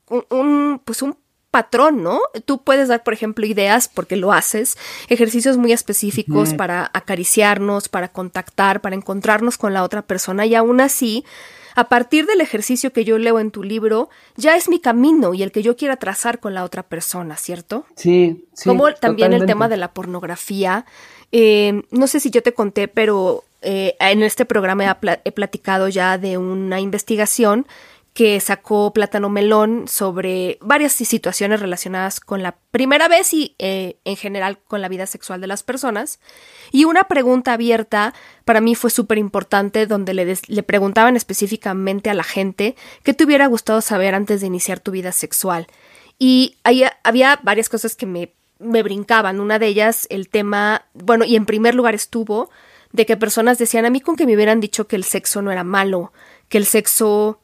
un, 0.09 0.81
pues 0.85 1.03
un 1.03 1.19
patrón, 1.51 2.03
¿no? 2.03 2.21
Tú 2.45 2.63
puedes 2.63 2.89
dar, 2.89 3.03
por 3.03 3.15
ejemplo, 3.15 3.47
ideas, 3.47 3.89
porque 3.89 4.17
lo 4.17 4.33
haces, 4.33 4.77
ejercicios 5.09 5.57
muy 5.57 5.73
específicos 5.73 6.55
para 6.55 6.91
acariciarnos, 6.93 7.89
para 7.89 8.09
contactar, 8.09 8.81
para 8.81 8.97
encontrarnos 8.97 9.57
con 9.57 9.73
la 9.73 9.83
otra 9.83 10.03
persona 10.03 10.45
y 10.47 10.55
aún 10.55 10.81
así 10.81 11.25
a 11.79 11.89
partir 11.89 12.27
del 12.27 12.41
ejercicio 12.41 12.93
que 12.93 13.05
yo 13.05 13.19
leo 13.19 13.39
en 13.39 13.53
tu 13.53 13.63
libro, 13.63 14.09
ya 14.35 14.57
es 14.57 14.69
mi 14.69 14.81
camino 14.81 15.33
y 15.33 15.45
el 15.45 15.53
que 15.53 15.63
yo 15.63 15.77
quiera 15.77 15.95
trazar 15.95 16.41
con 16.41 16.53
la 16.53 16.65
otra 16.65 16.83
persona, 16.83 17.37
¿cierto? 17.37 17.87
Sí, 17.95 18.47
sí. 18.53 18.69
Como 18.69 18.93
también 18.95 19.33
el 19.33 19.47
tema 19.47 19.69
de 19.69 19.77
la 19.77 19.93
pornografía. 19.93 20.87
Eh, 21.31 21.83
no 21.93 22.09
sé 22.09 22.19
si 22.19 22.31
yo 22.31 22.43
te 22.43 22.53
conté, 22.53 22.89
pero 22.89 23.45
eh, 23.63 23.95
en 24.01 24.25
este 24.25 24.45
programa 24.45 24.99
he 25.25 25.31
platicado 25.31 25.89
ya 25.89 26.19
de 26.19 26.37
una 26.37 26.81
investigación 26.81 27.65
que 28.19 28.41
sacó 28.41 28.93
Plátano 28.93 29.29
Melón 29.29 29.87
sobre 29.87 30.59
varias 30.61 30.91
situaciones 30.91 31.61
relacionadas 31.61 32.19
con 32.19 32.43
la 32.43 32.57
primera 32.73 33.07
vez 33.07 33.33
y 33.33 33.55
eh, 33.61 34.01
en 34.05 34.17
general 34.17 34.59
con 34.59 34.83
la 34.83 34.89
vida 34.89 35.07
sexual 35.07 35.41
de 35.41 35.47
las 35.47 35.63
personas. 35.63 36.19
Y 36.73 36.85
una 36.85 37.05
pregunta 37.05 37.53
abierta 37.53 38.15
para 38.45 38.61
mí 38.61 38.75
fue 38.75 38.91
súper 38.91 39.19
importante 39.19 39.87
donde 39.87 40.15
le, 40.15 40.63
preguntaban 40.65 41.15
específicamente 41.15 42.11
a 42.11 42.15
la 42.15 42.25
gente 42.25 42.75
qué 43.05 43.15
te 43.15 43.23
hubiera 43.23 43.47
gustado 43.47 43.81
saber 43.83 44.17
antes 44.17 44.41
de 44.41 44.49
iniciar 44.49 44.81
tu 44.81 44.91
vida 44.91 45.13
sexual. 45.13 45.69
Y 46.19 46.57
ahí 46.65 46.83
había 47.05 47.39
varias 47.45 47.69
cosas 47.69 47.95
que 47.95 48.07
me, 48.07 48.33
me 48.59 48.83
brincaban. 48.83 49.39
Una 49.39 49.61
de 49.61 49.69
ellas, 49.69 50.09
el 50.11 50.29
tema, 50.29 50.87
bueno, 50.93 51.25
y 51.25 51.37
en 51.37 51.47
primer 51.47 51.77
lugar 51.77 51.95
estuvo 51.95 52.51
de 52.91 53.07
que 53.07 53.17
personas 53.17 53.59
decían 53.59 53.85
a 53.85 53.91
mí 53.91 54.01
con 54.01 54.17
que 54.17 54.27
me 54.27 54.35
hubieran 54.35 54.59
dicho 54.59 54.89
que 54.89 54.97
el 54.97 55.05
sexo 55.05 55.41
no 55.41 55.53
era 55.53 55.63
malo, 55.63 56.13
que 56.49 56.59
el 56.59 56.67
sexo 56.67 57.39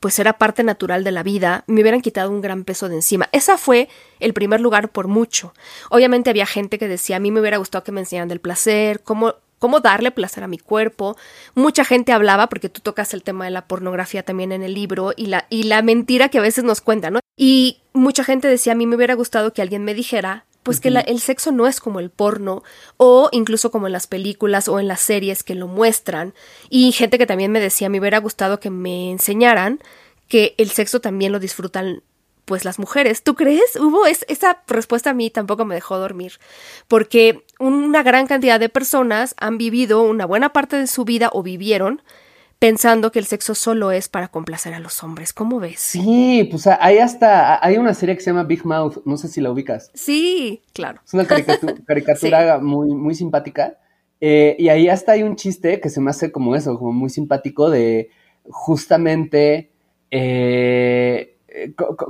pues 0.00 0.18
era 0.18 0.38
parte 0.38 0.62
natural 0.62 1.04
de 1.04 1.10
la 1.10 1.22
vida, 1.22 1.64
me 1.66 1.80
hubieran 1.80 2.00
quitado 2.00 2.30
un 2.30 2.40
gran 2.40 2.64
peso 2.64 2.88
de 2.88 2.96
encima. 2.96 3.28
Esa 3.32 3.58
fue 3.58 3.88
el 4.18 4.32
primer 4.32 4.60
lugar 4.60 4.90
por 4.90 5.08
mucho. 5.08 5.54
Obviamente 5.90 6.30
había 6.30 6.46
gente 6.46 6.78
que 6.78 6.88
decía, 6.88 7.16
a 7.16 7.20
mí 7.20 7.30
me 7.30 7.40
hubiera 7.40 7.56
gustado 7.56 7.84
que 7.84 7.92
me 7.92 8.00
enseñaran 8.00 8.28
del 8.28 8.40
placer, 8.40 9.00
cómo, 9.02 9.34
cómo 9.58 9.80
darle 9.80 10.10
placer 10.10 10.44
a 10.44 10.48
mi 10.48 10.58
cuerpo. 10.58 11.16
Mucha 11.54 11.84
gente 11.84 12.12
hablaba, 12.12 12.48
porque 12.48 12.68
tú 12.68 12.80
tocas 12.80 13.14
el 13.14 13.22
tema 13.22 13.44
de 13.44 13.50
la 13.50 13.66
pornografía 13.66 14.22
también 14.22 14.52
en 14.52 14.62
el 14.62 14.74
libro, 14.74 15.12
y 15.16 15.26
la, 15.26 15.46
y 15.50 15.64
la 15.64 15.82
mentira 15.82 16.28
que 16.28 16.38
a 16.38 16.42
veces 16.42 16.64
nos 16.64 16.80
cuentan, 16.80 17.14
¿no? 17.14 17.20
Y 17.36 17.80
mucha 17.92 18.24
gente 18.24 18.48
decía, 18.48 18.72
a 18.72 18.76
mí 18.76 18.86
me 18.86 18.96
hubiera 18.96 19.14
gustado 19.14 19.52
que 19.52 19.62
alguien 19.62 19.84
me 19.84 19.94
dijera 19.94 20.44
pues 20.62 20.80
que 20.80 20.88
el 20.88 21.20
sexo 21.20 21.52
no 21.52 21.66
es 21.66 21.80
como 21.80 22.00
el 22.00 22.10
porno 22.10 22.62
o 22.96 23.28
incluso 23.32 23.70
como 23.70 23.86
en 23.86 23.92
las 23.92 24.06
películas 24.06 24.68
o 24.68 24.78
en 24.78 24.88
las 24.88 25.00
series 25.00 25.42
que 25.42 25.54
lo 25.54 25.68
muestran 25.68 26.34
y 26.68 26.92
gente 26.92 27.18
que 27.18 27.26
también 27.26 27.52
me 27.52 27.60
decía 27.60 27.88
me 27.88 27.98
hubiera 28.00 28.18
gustado 28.18 28.60
que 28.60 28.70
me 28.70 29.10
enseñaran 29.10 29.80
que 30.28 30.54
el 30.58 30.70
sexo 30.70 31.00
también 31.00 31.32
lo 31.32 31.40
disfrutan 31.40 32.02
pues 32.44 32.64
las 32.64 32.80
mujeres. 32.80 33.22
¿Tú 33.22 33.36
crees? 33.36 33.76
Hubo 33.76 34.06
esa 34.06 34.62
respuesta 34.66 35.10
a 35.10 35.14
mí 35.14 35.30
tampoco 35.30 35.64
me 35.64 35.76
dejó 35.76 35.98
dormir 35.98 36.40
porque 36.88 37.44
una 37.58 38.02
gran 38.02 38.26
cantidad 38.26 38.58
de 38.58 38.68
personas 38.68 39.34
han 39.38 39.56
vivido 39.56 40.02
una 40.02 40.26
buena 40.26 40.52
parte 40.52 40.76
de 40.76 40.86
su 40.86 41.04
vida 41.04 41.30
o 41.32 41.42
vivieron 41.42 42.02
pensando 42.60 43.10
que 43.10 43.18
el 43.18 43.24
sexo 43.24 43.54
solo 43.56 43.90
es 43.90 44.08
para 44.08 44.28
complacer 44.28 44.74
a 44.74 44.78
los 44.78 45.02
hombres. 45.02 45.32
¿Cómo 45.32 45.58
ves? 45.58 45.80
Sí, 45.80 46.46
pues 46.50 46.66
hay 46.66 46.98
hasta, 46.98 47.64
hay 47.64 47.78
una 47.78 47.94
serie 47.94 48.14
que 48.14 48.20
se 48.20 48.30
llama 48.30 48.44
Big 48.44 48.64
Mouth, 48.64 48.98
no 49.06 49.16
sé 49.16 49.28
si 49.28 49.40
la 49.40 49.50
ubicas. 49.50 49.90
Sí, 49.94 50.62
claro. 50.74 51.00
Es 51.04 51.14
una 51.14 51.26
caricatura, 51.26 52.58
muy, 52.62 52.94
muy 52.94 53.14
simpática. 53.14 53.78
Eh, 54.20 54.56
y 54.58 54.68
ahí 54.68 54.90
hasta 54.90 55.12
hay 55.12 55.22
un 55.22 55.36
chiste 55.36 55.80
que 55.80 55.88
se 55.88 56.02
me 56.02 56.10
hace 56.10 56.30
como 56.30 56.54
eso, 56.54 56.78
como 56.78 56.92
muy 56.92 57.08
simpático 57.08 57.70
de 57.70 58.10
justamente 58.44 59.70
eh, 60.10 61.38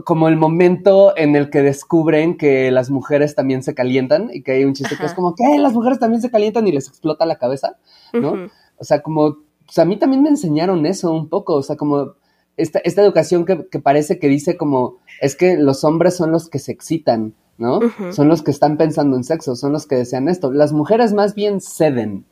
como 0.05 0.27
el 0.27 0.37
momento 0.37 1.17
en 1.17 1.37
el 1.37 1.49
que 1.49 1.63
descubren 1.63 2.37
que 2.37 2.73
las 2.73 2.91
mujeres 2.91 3.37
también 3.37 3.63
se 3.63 3.75
calientan 3.75 4.31
y 4.33 4.43
que 4.43 4.53
hay 4.53 4.65
un 4.65 4.75
chiste 4.75 4.97
que 4.97 5.07
es 5.07 5.15
como 5.15 5.37
que 5.37 5.59
las 5.59 5.73
mujeres 5.73 6.01
también 6.01 6.21
se 6.21 6.31
calientan 6.31 6.67
y 6.67 6.73
les 6.73 6.89
explota 6.89 7.25
la 7.25 7.39
cabeza, 7.39 7.79
¿no? 8.13 8.51
O 8.77 8.85
sea, 8.85 9.01
como 9.01 9.39
pues 9.71 9.79
a 9.79 9.85
mí 9.85 9.97
también 9.97 10.25
me 10.25 10.31
enseñaron 10.31 10.85
eso 10.85 11.13
un 11.13 11.29
poco, 11.29 11.55
o 11.55 11.63
sea, 11.63 11.77
como 11.77 12.15
esta, 12.57 12.81
esta 12.81 13.03
educación 13.03 13.45
que, 13.45 13.57
parece 13.79 14.19
que 14.19 14.27
dice 14.27 14.57
como, 14.57 14.97
es 15.21 15.37
que 15.37 15.57
los 15.57 15.85
hombres 15.85 16.17
son 16.17 16.33
los 16.33 16.49
que 16.49 16.59
se 16.59 16.73
excitan, 16.73 17.35
¿no? 17.57 17.79
Son 18.11 18.27
los 18.27 18.43
que 18.43 18.51
están 18.51 18.77
pensando 18.77 19.17
en 19.17 19.23
sexo, 19.23 19.55
son 19.55 19.71
los 19.71 19.87
que 19.87 19.95
desean 19.95 20.29
esto. 20.29 20.51
Las 20.51 20.73
mujeres 20.73 21.13
más 21.13 21.37
bien 21.37 21.61
ceden, 21.61 22.25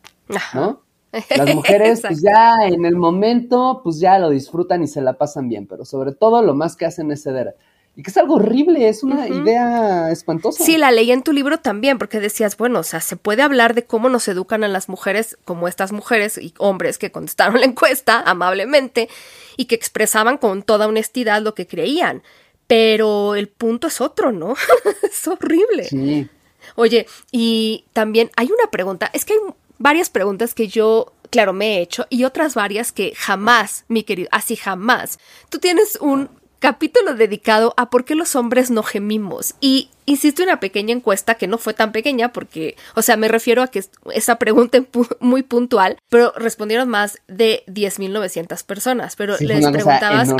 ¿no? 0.52 0.80
Las 1.36 1.54
mujeres, 1.54 2.02
pues 2.06 2.20
ya 2.22 2.66
en 2.66 2.84
el 2.84 2.96
momento, 2.96 3.82
pues 3.84 4.00
ya 4.00 4.18
lo 4.18 4.30
disfrutan 4.30 4.82
y 4.82 4.88
se 4.88 5.00
la 5.00 5.12
pasan 5.12 5.48
bien, 5.48 5.68
pero 5.68 5.84
sobre 5.84 6.10
todo 6.12 6.42
lo 6.42 6.56
más 6.56 6.74
que 6.74 6.86
hacen 6.86 7.12
es 7.12 7.22
ceder. 7.22 7.56
Y 7.98 8.04
que 8.04 8.12
es 8.12 8.16
algo 8.16 8.36
horrible, 8.36 8.88
es 8.88 9.02
una 9.02 9.26
idea 9.26 10.12
espantosa. 10.12 10.62
Sí, 10.62 10.78
la 10.78 10.92
leí 10.92 11.10
en 11.10 11.24
tu 11.24 11.32
libro 11.32 11.58
también, 11.58 11.98
porque 11.98 12.20
decías, 12.20 12.56
bueno, 12.56 12.78
o 12.78 12.82
sea, 12.84 13.00
se 13.00 13.16
puede 13.16 13.42
hablar 13.42 13.74
de 13.74 13.86
cómo 13.86 14.08
nos 14.08 14.28
educan 14.28 14.62
a 14.62 14.68
las 14.68 14.88
mujeres, 14.88 15.36
como 15.44 15.66
estas 15.66 15.90
mujeres 15.90 16.38
y 16.38 16.54
hombres 16.58 16.96
que 16.96 17.10
contestaron 17.10 17.58
la 17.58 17.66
encuesta 17.66 18.22
amablemente 18.24 19.08
y 19.56 19.64
que 19.64 19.74
expresaban 19.74 20.38
con 20.38 20.62
toda 20.62 20.86
honestidad 20.86 21.42
lo 21.42 21.56
que 21.56 21.66
creían. 21.66 22.22
Pero 22.68 23.34
el 23.34 23.48
punto 23.48 23.88
es 23.88 24.00
otro, 24.00 24.30
¿no? 24.30 24.54
es 25.02 25.26
horrible. 25.26 25.82
Sí. 25.82 26.28
Oye, 26.76 27.04
y 27.32 27.84
también 27.94 28.30
hay 28.36 28.46
una 28.46 28.70
pregunta, 28.70 29.10
es 29.12 29.24
que 29.24 29.32
hay 29.32 29.40
varias 29.78 30.08
preguntas 30.08 30.54
que 30.54 30.68
yo 30.68 31.14
claro, 31.30 31.52
me 31.52 31.78
he 31.78 31.82
hecho 31.82 32.06
y 32.10 32.22
otras 32.22 32.54
varias 32.54 32.92
que 32.92 33.12
jamás, 33.16 33.84
mi 33.88 34.04
querido, 34.04 34.28
así 34.30 34.54
jamás. 34.54 35.18
Tú 35.50 35.58
tienes 35.58 35.98
un 36.00 36.30
capítulo 36.58 37.14
dedicado 37.14 37.74
a 37.76 37.90
por 37.90 38.04
qué 38.04 38.14
los 38.14 38.34
hombres 38.36 38.70
no 38.70 38.82
gemimos. 38.82 39.54
Y 39.60 39.90
insisto 40.06 40.42
en 40.42 40.48
una 40.48 40.60
pequeña 40.60 40.94
encuesta 40.94 41.34
que 41.34 41.46
no 41.46 41.58
fue 41.58 41.74
tan 41.74 41.92
pequeña 41.92 42.32
porque, 42.32 42.76
o 42.94 43.02
sea, 43.02 43.16
me 43.16 43.28
refiero 43.28 43.62
a 43.62 43.68
que 43.68 43.84
esa 44.12 44.36
pregunta 44.36 44.78
muy 45.20 45.42
puntual, 45.42 45.98
pero 46.08 46.32
respondieron 46.36 46.88
más 46.88 47.18
de 47.28 47.64
10.900 47.66 48.64
personas, 48.64 49.16
pero 49.16 49.36
les 49.38 49.66
preguntabas 49.66 50.34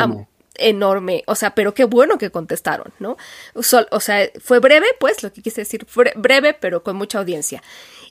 enorme, 0.60 1.22
o 1.26 1.36
sea, 1.36 1.54
pero 1.54 1.72
qué 1.72 1.84
bueno 1.84 2.18
que 2.18 2.30
contestaron, 2.30 2.92
¿no? 2.98 3.16
o 3.54 4.00
sea, 4.00 4.28
fue 4.40 4.58
breve, 4.58 4.88
pues, 4.98 5.22
lo 5.22 5.32
que 5.32 5.40
quise 5.40 5.60
decir, 5.60 5.86
fue 5.86 6.12
breve, 6.16 6.52
pero 6.52 6.82
con 6.82 6.96
mucha 6.96 7.18
audiencia. 7.20 7.62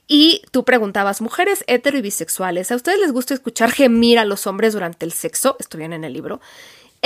Y 0.07 0.43
tú 0.51 0.63
preguntabas, 0.63 1.19
mujeres 1.19 1.65
hetero 1.67 1.97
y 1.97 2.01
bisexuales, 2.01 2.71
¿a 2.71 2.77
ustedes 2.77 2.99
les 2.99 3.11
gusta 3.11 3.33
escuchar 3.33 3.71
gemir 3.71 4.17
a 4.17 4.25
los 4.25 4.47
hombres 4.47 4.71
durante 4.73 5.05
el 5.05 5.11
sexo? 5.11 5.57
Esto 5.59 5.77
viene 5.77 5.97
en 5.97 6.05
el 6.05 6.13
libro. 6.13 6.39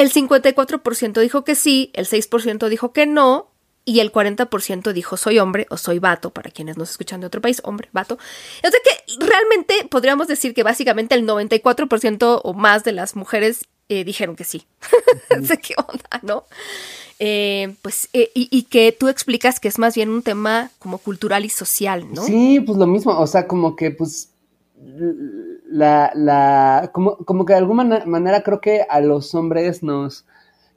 El 0.02 0.12
54% 0.12 1.22
dijo 1.22 1.44
que 1.44 1.54
sí, 1.54 1.92
el 1.94 2.08
6% 2.08 2.70
dijo 2.70 2.92
que 2.92 3.06
no, 3.06 3.52
y 3.86 4.00
el 4.00 4.12
40% 4.12 4.94
dijo 4.94 5.16
soy 5.16 5.38
hombre 5.38 5.68
o 5.70 5.78
soy 5.78 6.00
vato, 6.00 6.32
para 6.32 6.50
quienes 6.50 6.76
nos 6.76 6.90
escuchan 6.90 7.22
de 7.22 7.28
otro 7.28 7.40
país, 7.40 7.62
hombre, 7.64 7.88
vato. 7.92 8.16
O 8.16 8.18
sea 8.68 8.72
que 8.72 9.24
realmente 9.24 9.88
podríamos 9.92 10.28
decir 10.28 10.56
que 10.56 10.64
básicamente 10.64 11.14
el 11.14 11.28
94% 11.28 12.42
o 12.44 12.54
más 12.56 12.84
de 12.84 12.94
las 12.94 13.16
mujeres 13.16 13.68
eh, 13.90 14.04
dijeron 14.04 14.36
que 14.36 14.44
sí. 14.44 14.66
¿Qué 15.62 15.76
onda, 15.78 16.20
no? 16.24 16.46
Eh, 17.20 17.76
pues, 17.84 18.10
eh, 18.14 18.32
y, 18.34 18.48
y, 18.50 18.64
que 18.64 18.98
tú 19.00 19.08
explicas 19.08 19.60
que 19.60 19.68
es 19.68 19.78
más 19.78 19.94
bien 19.94 20.10
un 20.10 20.24
tema 20.24 20.72
como 20.80 20.98
cultural 20.98 21.46
y 21.46 21.50
social, 21.50 22.12
¿no? 22.12 22.26
Sí, 22.26 22.60
pues 22.60 22.80
lo 22.80 22.88
mismo, 22.88 23.20
o 23.20 23.28
sea, 23.28 23.46
como 23.46 23.76
que 23.76 23.92
pues 23.92 24.31
la, 25.70 26.12
la, 26.16 26.90
como, 26.94 27.18
como 27.18 27.46
que 27.46 27.54
de 27.54 27.60
alguna 27.60 28.04
manera 28.06 28.42
creo 28.44 28.62
que 28.62 28.86
a 28.90 29.00
los 29.00 29.34
hombres 29.36 29.84
nos, 29.84 30.26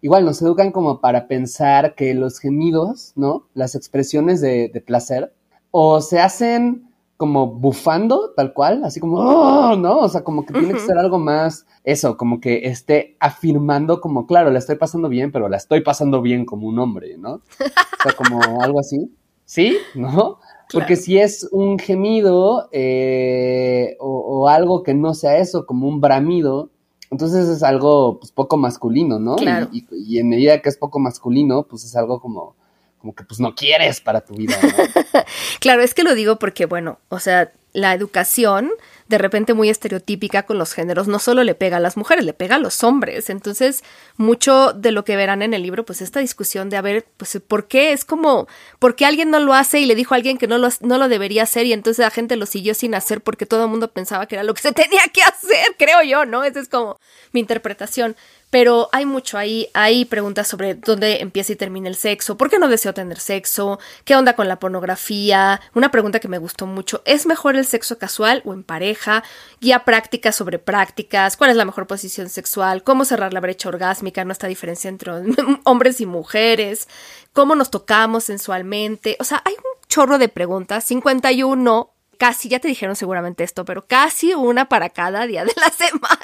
igual 0.00 0.24
nos 0.24 0.40
educan 0.42 0.72
como 0.72 1.00
para 1.00 1.26
pensar 1.26 1.94
que 1.94 2.14
los 2.14 2.38
gemidos, 2.38 3.12
¿no? 3.16 3.46
Las 3.54 3.74
expresiones 3.74 4.40
de, 4.40 4.82
placer, 4.86 5.32
o 5.70 6.00
se 6.00 6.20
hacen 6.20 6.90
como 7.16 7.46
bufando, 7.46 8.32
tal 8.36 8.52
cual, 8.52 8.84
así 8.84 9.00
como, 9.00 9.16
oh", 9.18 9.76
¿no? 9.76 10.00
O 10.00 10.08
sea, 10.08 10.24
como 10.24 10.44
que 10.44 10.52
tiene 10.52 10.74
que 10.74 10.80
ser 10.80 10.98
algo 10.98 11.18
más, 11.18 11.66
eso, 11.84 12.16
como 12.16 12.40
que 12.40 12.66
esté 12.66 13.16
afirmando 13.20 14.00
como, 14.00 14.26
claro, 14.26 14.50
la 14.50 14.58
estoy 14.58 14.76
pasando 14.76 15.08
bien, 15.08 15.32
pero 15.32 15.48
la 15.48 15.56
estoy 15.56 15.80
pasando 15.80 16.20
bien 16.20 16.44
como 16.44 16.66
un 16.66 16.78
hombre, 16.78 17.16
¿no? 17.16 17.34
O 17.34 18.02
sea, 18.02 18.12
como 18.16 18.40
algo 18.60 18.80
así. 18.80 19.10
¿Sí? 19.46 19.76
¿No? 19.94 20.38
Porque 20.72 20.96
si 20.96 21.18
es 21.18 21.48
un 21.52 21.78
gemido 21.78 22.68
eh, 22.72 23.96
o, 24.00 24.48
algo 24.48 24.82
que 24.82 24.94
no 24.94 25.14
sea 25.14 25.38
eso, 25.38 25.66
como 25.66 25.88
un 25.88 26.00
bramido, 26.00 26.70
entonces 27.10 27.48
es 27.48 27.62
algo 27.62 28.18
pues, 28.18 28.32
poco 28.32 28.56
masculino, 28.56 29.18
¿no? 29.18 29.36
Y, 29.72 30.18
en 30.18 30.28
medida 30.28 30.60
que 30.60 30.68
es 30.68 30.76
poco 30.76 30.98
masculino, 30.98 31.64
pues 31.64 31.84
es 31.84 31.94
algo 31.96 32.20
como, 32.20 32.56
como 32.98 33.14
que 33.14 33.24
pues 33.24 33.40
no 33.40 33.54
quieres 33.54 34.00
para 34.00 34.22
tu 34.22 34.34
vida. 34.34 34.56
¿no? 34.62 34.70
claro, 35.60 35.82
es 35.82 35.94
que 35.94 36.02
lo 36.02 36.14
digo 36.14 36.38
porque, 36.38 36.66
bueno, 36.66 36.98
o 37.08 37.18
sea, 37.18 37.52
la 37.72 37.92
educación 37.92 38.70
de 39.08 39.18
repente 39.18 39.52
muy 39.52 39.68
estereotípica 39.68 40.44
con 40.44 40.58
los 40.58 40.72
géneros, 40.72 41.08
no 41.08 41.18
solo 41.18 41.44
le 41.44 41.54
pega 41.54 41.76
a 41.76 41.80
las 41.80 41.96
mujeres, 41.96 42.24
le 42.24 42.32
pega 42.32 42.56
a 42.56 42.58
los 42.58 42.82
hombres. 42.82 43.28
Entonces, 43.28 43.84
mucho 44.16 44.72
de 44.72 44.92
lo 44.92 45.04
que 45.04 45.16
verán 45.16 45.42
en 45.42 45.52
el 45.52 45.62
libro, 45.62 45.84
pues 45.84 46.00
esta 46.00 46.20
discusión 46.20 46.70
de 46.70 46.76
a 46.76 46.82
ver, 46.82 47.06
pues, 47.16 47.38
¿por 47.46 47.68
qué? 47.68 47.92
Es 47.92 48.04
como, 48.04 48.48
¿por 48.78 48.96
qué 48.96 49.04
alguien 49.04 49.30
no 49.30 49.40
lo 49.40 49.52
hace 49.52 49.80
y 49.80 49.86
le 49.86 49.94
dijo 49.94 50.14
a 50.14 50.16
alguien 50.16 50.38
que 50.38 50.46
no 50.46 50.58
lo, 50.58 50.68
no 50.80 50.98
lo 50.98 51.08
debería 51.08 51.42
hacer 51.42 51.66
y 51.66 51.72
entonces 51.72 52.02
la 52.02 52.10
gente 52.10 52.36
lo 52.36 52.46
siguió 52.46 52.74
sin 52.74 52.94
hacer 52.94 53.20
porque 53.20 53.46
todo 53.46 53.64
el 53.64 53.70
mundo 53.70 53.92
pensaba 53.92 54.26
que 54.26 54.36
era 54.36 54.44
lo 54.44 54.54
que 54.54 54.62
se 54.62 54.72
tenía 54.72 55.02
que 55.12 55.22
hacer, 55.22 55.76
creo 55.78 56.02
yo, 56.02 56.24
¿no? 56.24 56.44
Esa 56.44 56.60
es 56.60 56.68
como 56.68 56.98
mi 57.32 57.40
interpretación. 57.40 58.16
Pero 58.54 58.88
hay 58.92 59.04
mucho 59.04 59.36
ahí, 59.36 59.68
hay 59.74 60.04
preguntas 60.04 60.46
sobre 60.46 60.76
dónde 60.76 61.22
empieza 61.22 61.52
y 61.52 61.56
termina 61.56 61.88
el 61.88 61.96
sexo, 61.96 62.36
por 62.36 62.48
qué 62.48 62.60
no 62.60 62.68
deseo 62.68 62.94
tener 62.94 63.18
sexo, 63.18 63.80
qué 64.04 64.14
onda 64.14 64.36
con 64.36 64.46
la 64.46 64.60
pornografía, 64.60 65.60
una 65.74 65.90
pregunta 65.90 66.20
que 66.20 66.28
me 66.28 66.38
gustó 66.38 66.64
mucho, 66.64 67.02
¿es 67.04 67.26
mejor 67.26 67.56
el 67.56 67.64
sexo 67.64 67.98
casual 67.98 68.42
o 68.44 68.54
en 68.54 68.62
pareja? 68.62 69.24
Guía 69.60 69.84
prácticas 69.84 70.36
sobre 70.36 70.60
prácticas, 70.60 71.36
cuál 71.36 71.50
es 71.50 71.56
la 71.56 71.64
mejor 71.64 71.88
posición 71.88 72.28
sexual, 72.28 72.84
cómo 72.84 73.04
cerrar 73.04 73.32
la 73.32 73.40
brecha 73.40 73.68
orgásmica, 73.68 74.24
nuestra 74.24 74.48
diferencia 74.48 74.88
entre 74.88 75.10
hombres 75.64 76.00
y 76.00 76.06
mujeres, 76.06 76.86
cómo 77.32 77.56
nos 77.56 77.72
tocamos 77.72 78.22
sensualmente, 78.22 79.16
o 79.18 79.24
sea, 79.24 79.42
hay 79.44 79.54
un 79.54 79.88
chorro 79.88 80.18
de 80.18 80.28
preguntas, 80.28 80.84
51 80.84 81.93
casi, 82.16 82.48
ya 82.48 82.58
te 82.58 82.68
dijeron 82.68 82.96
seguramente 82.96 83.44
esto, 83.44 83.64
pero 83.64 83.86
casi 83.86 84.34
una 84.34 84.68
para 84.68 84.90
cada 84.90 85.26
día 85.26 85.44
de 85.44 85.52
la 85.56 85.70
semana. 85.70 86.14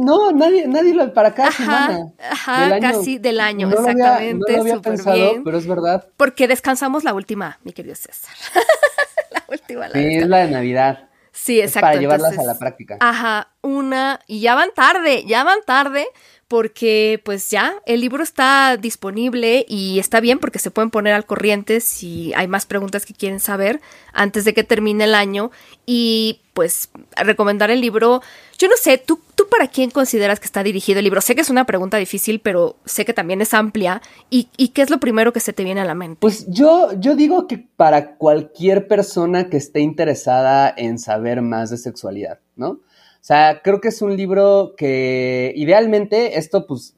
no, 0.00 0.32
nadie, 0.32 0.66
nadie 0.66 0.94
lo 0.94 1.12
para 1.12 1.34
cada 1.34 1.52
semana. 1.52 2.12
Ajá, 2.30 2.80
casi 2.80 3.18
del 3.18 3.40
año, 3.40 3.70
exactamente. 3.70 4.34
no 4.34 4.56
lo 4.56 4.60
había 4.62 4.80
pensado, 4.80 5.32
pero 5.44 5.58
es 5.58 5.66
verdad. 5.66 6.08
Porque 6.16 6.48
descansamos 6.48 7.04
la 7.04 7.14
última, 7.14 7.58
mi 7.64 7.72
querido 7.72 7.94
César. 7.94 8.34
la 9.30 9.44
última. 9.48 9.88
La 9.88 9.94
sí, 9.94 10.14
es 10.14 10.28
la 10.28 10.38
de 10.38 10.50
Navidad. 10.50 11.08
Sí, 11.32 11.60
exacto. 11.60 11.86
para 11.86 12.00
llevarlas 12.00 12.36
a 12.36 12.42
la 12.42 12.58
práctica. 12.58 12.96
Ajá, 13.00 13.52
una, 13.62 14.20
y 14.26 14.40
ya 14.40 14.56
van 14.56 14.70
tarde, 14.74 15.24
ya 15.24 15.44
van 15.44 15.60
tarde, 15.64 16.08
porque 16.48 17.20
pues 17.24 17.50
ya 17.50 17.74
el 17.84 18.00
libro 18.00 18.22
está 18.22 18.78
disponible 18.78 19.66
y 19.68 19.98
está 19.98 20.18
bien 20.20 20.38
porque 20.38 20.58
se 20.58 20.70
pueden 20.70 20.90
poner 20.90 21.12
al 21.12 21.26
corriente 21.26 21.80
si 21.80 22.32
hay 22.34 22.48
más 22.48 22.64
preguntas 22.64 23.04
que 23.04 23.12
quieren 23.12 23.38
saber 23.38 23.82
antes 24.14 24.46
de 24.46 24.54
que 24.54 24.64
termine 24.64 25.04
el 25.04 25.14
año 25.14 25.50
y 25.84 26.40
pues 26.54 26.88
recomendar 27.16 27.70
el 27.70 27.82
libro. 27.82 28.22
Yo 28.58 28.66
no 28.66 28.76
sé, 28.76 28.96
¿tú, 28.96 29.20
tú 29.34 29.44
para 29.50 29.68
quién 29.68 29.90
consideras 29.90 30.40
que 30.40 30.46
está 30.46 30.62
dirigido 30.62 30.98
el 30.98 31.04
libro? 31.04 31.20
Sé 31.20 31.34
que 31.34 31.42
es 31.42 31.50
una 31.50 31.66
pregunta 31.66 31.98
difícil, 31.98 32.40
pero 32.40 32.76
sé 32.86 33.04
que 33.04 33.12
también 33.12 33.42
es 33.42 33.52
amplia. 33.52 34.00
¿Y, 34.30 34.48
y 34.56 34.68
qué 34.68 34.82
es 34.82 34.90
lo 34.90 34.98
primero 34.98 35.34
que 35.34 35.40
se 35.40 35.52
te 35.52 35.64
viene 35.64 35.82
a 35.82 35.84
la 35.84 35.94
mente? 35.94 36.18
Pues 36.20 36.46
yo, 36.48 36.98
yo 36.98 37.14
digo 37.14 37.46
que 37.46 37.58
para 37.58 38.16
cualquier 38.16 38.88
persona 38.88 39.50
que 39.50 39.58
esté 39.58 39.80
interesada 39.80 40.72
en 40.76 40.98
saber 40.98 41.42
más 41.42 41.70
de 41.70 41.76
sexualidad, 41.76 42.40
¿no? 42.56 42.80
O 43.20 43.24
sea, 43.28 43.60
creo 43.62 43.80
que 43.80 43.88
es 43.88 44.00
un 44.00 44.16
libro 44.16 44.74
que 44.76 45.52
idealmente 45.56 46.38
esto 46.38 46.66
pues 46.66 46.96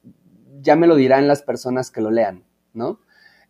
ya 0.61 0.75
me 0.75 0.87
lo 0.87 0.95
dirán 0.95 1.27
las 1.27 1.41
personas 1.41 1.91
que 1.91 2.01
lo 2.01 2.11
lean, 2.11 2.43
¿no? 2.73 2.99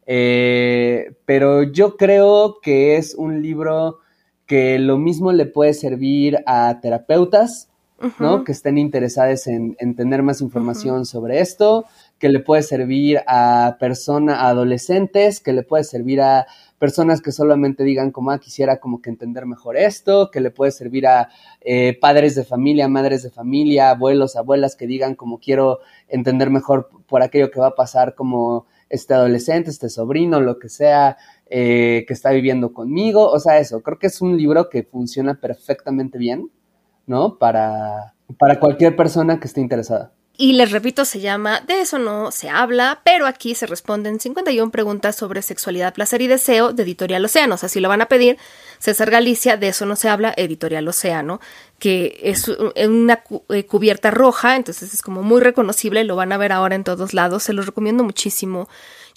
Eh, 0.07 1.13
pero 1.25 1.63
yo 1.63 1.95
creo 1.97 2.59
que 2.61 2.97
es 2.97 3.13
un 3.13 3.41
libro 3.41 3.99
que 4.45 4.79
lo 4.79 4.97
mismo 4.97 5.31
le 5.31 5.45
puede 5.45 5.73
servir 5.73 6.39
a 6.45 6.79
terapeutas 6.81 7.71
¿no? 8.19 8.43
Que 8.43 8.51
estén 8.51 8.77
interesadas 8.77 9.47
en, 9.47 9.75
tener 9.95 10.23
más 10.23 10.41
información 10.41 11.05
sobre 11.05 11.39
esto, 11.39 11.85
que 12.21 12.29
le 12.29 12.39
puede 12.39 12.61
servir 12.61 13.19
a 13.25 13.77
personas, 13.79 14.37
a 14.37 14.49
adolescentes, 14.49 15.39
que 15.39 15.53
le 15.53 15.63
puede 15.63 15.83
servir 15.83 16.21
a 16.21 16.45
personas 16.77 17.19
que 17.19 17.31
solamente 17.31 17.83
digan 17.83 18.11
como, 18.11 18.29
ah, 18.29 18.39
quisiera 18.39 18.79
como 18.79 19.01
que 19.01 19.09
entender 19.09 19.47
mejor 19.47 19.75
esto, 19.75 20.29
que 20.29 20.39
le 20.39 20.51
puede 20.51 20.71
servir 20.71 21.07
a 21.07 21.29
eh, 21.61 21.97
padres 21.99 22.35
de 22.35 22.43
familia, 22.43 22.87
madres 22.87 23.23
de 23.23 23.31
familia, 23.31 23.89
abuelos, 23.89 24.35
abuelas 24.35 24.75
que 24.75 24.85
digan 24.85 25.15
como 25.15 25.39
quiero 25.39 25.79
entender 26.07 26.51
mejor 26.51 26.89
por 27.07 27.23
aquello 27.23 27.49
que 27.49 27.59
va 27.59 27.69
a 27.69 27.75
pasar 27.75 28.13
como 28.13 28.67
este 28.89 29.15
adolescente, 29.15 29.71
este 29.71 29.89
sobrino, 29.89 30.41
lo 30.41 30.59
que 30.59 30.69
sea, 30.69 31.17
eh, 31.49 32.05
que 32.07 32.13
está 32.13 32.29
viviendo 32.29 32.71
conmigo. 32.71 33.31
O 33.31 33.39
sea, 33.39 33.57
eso, 33.57 33.81
creo 33.81 33.97
que 33.97 34.07
es 34.07 34.21
un 34.21 34.37
libro 34.37 34.69
que 34.69 34.83
funciona 34.83 35.39
perfectamente 35.41 36.19
bien, 36.19 36.51
¿no? 37.07 37.39
Para, 37.39 38.13
para 38.37 38.59
cualquier 38.59 38.95
persona 38.95 39.39
que 39.39 39.47
esté 39.47 39.59
interesada. 39.59 40.11
Y 40.41 40.53
les 40.53 40.71
repito, 40.71 41.05
se 41.05 41.19
llama 41.19 41.61
De 41.67 41.81
eso 41.81 41.99
no 41.99 42.31
se 42.31 42.49
habla, 42.49 43.01
pero 43.03 43.27
aquí 43.27 43.53
se 43.53 43.67
responden 43.67 44.19
51 44.19 44.71
preguntas 44.71 45.15
sobre 45.15 45.43
sexualidad, 45.43 45.93
placer 45.93 46.19
y 46.23 46.25
deseo 46.25 46.73
de 46.73 46.81
Editorial 46.81 47.23
Océano. 47.23 47.53
O 47.53 47.57
sea, 47.59 47.69
si 47.69 47.79
lo 47.79 47.87
van 47.89 48.01
a 48.01 48.07
pedir, 48.07 48.39
César 48.79 49.11
Galicia, 49.11 49.55
De 49.55 49.67
eso 49.67 49.85
no 49.85 49.95
se 49.95 50.09
habla, 50.09 50.33
Editorial 50.35 50.87
Océano, 50.87 51.41
que 51.77 52.19
es 52.23 52.47
una 52.47 53.23
eh, 53.49 53.67
cubierta 53.67 54.09
roja, 54.09 54.55
entonces 54.55 54.95
es 54.95 55.03
como 55.03 55.21
muy 55.21 55.41
reconocible, 55.41 56.03
lo 56.05 56.15
van 56.15 56.31
a 56.31 56.37
ver 56.37 56.53
ahora 56.53 56.73
en 56.73 56.85
todos 56.85 57.13
lados, 57.13 57.43
se 57.43 57.53
los 57.53 57.67
recomiendo 57.67 58.03
muchísimo 58.03 58.67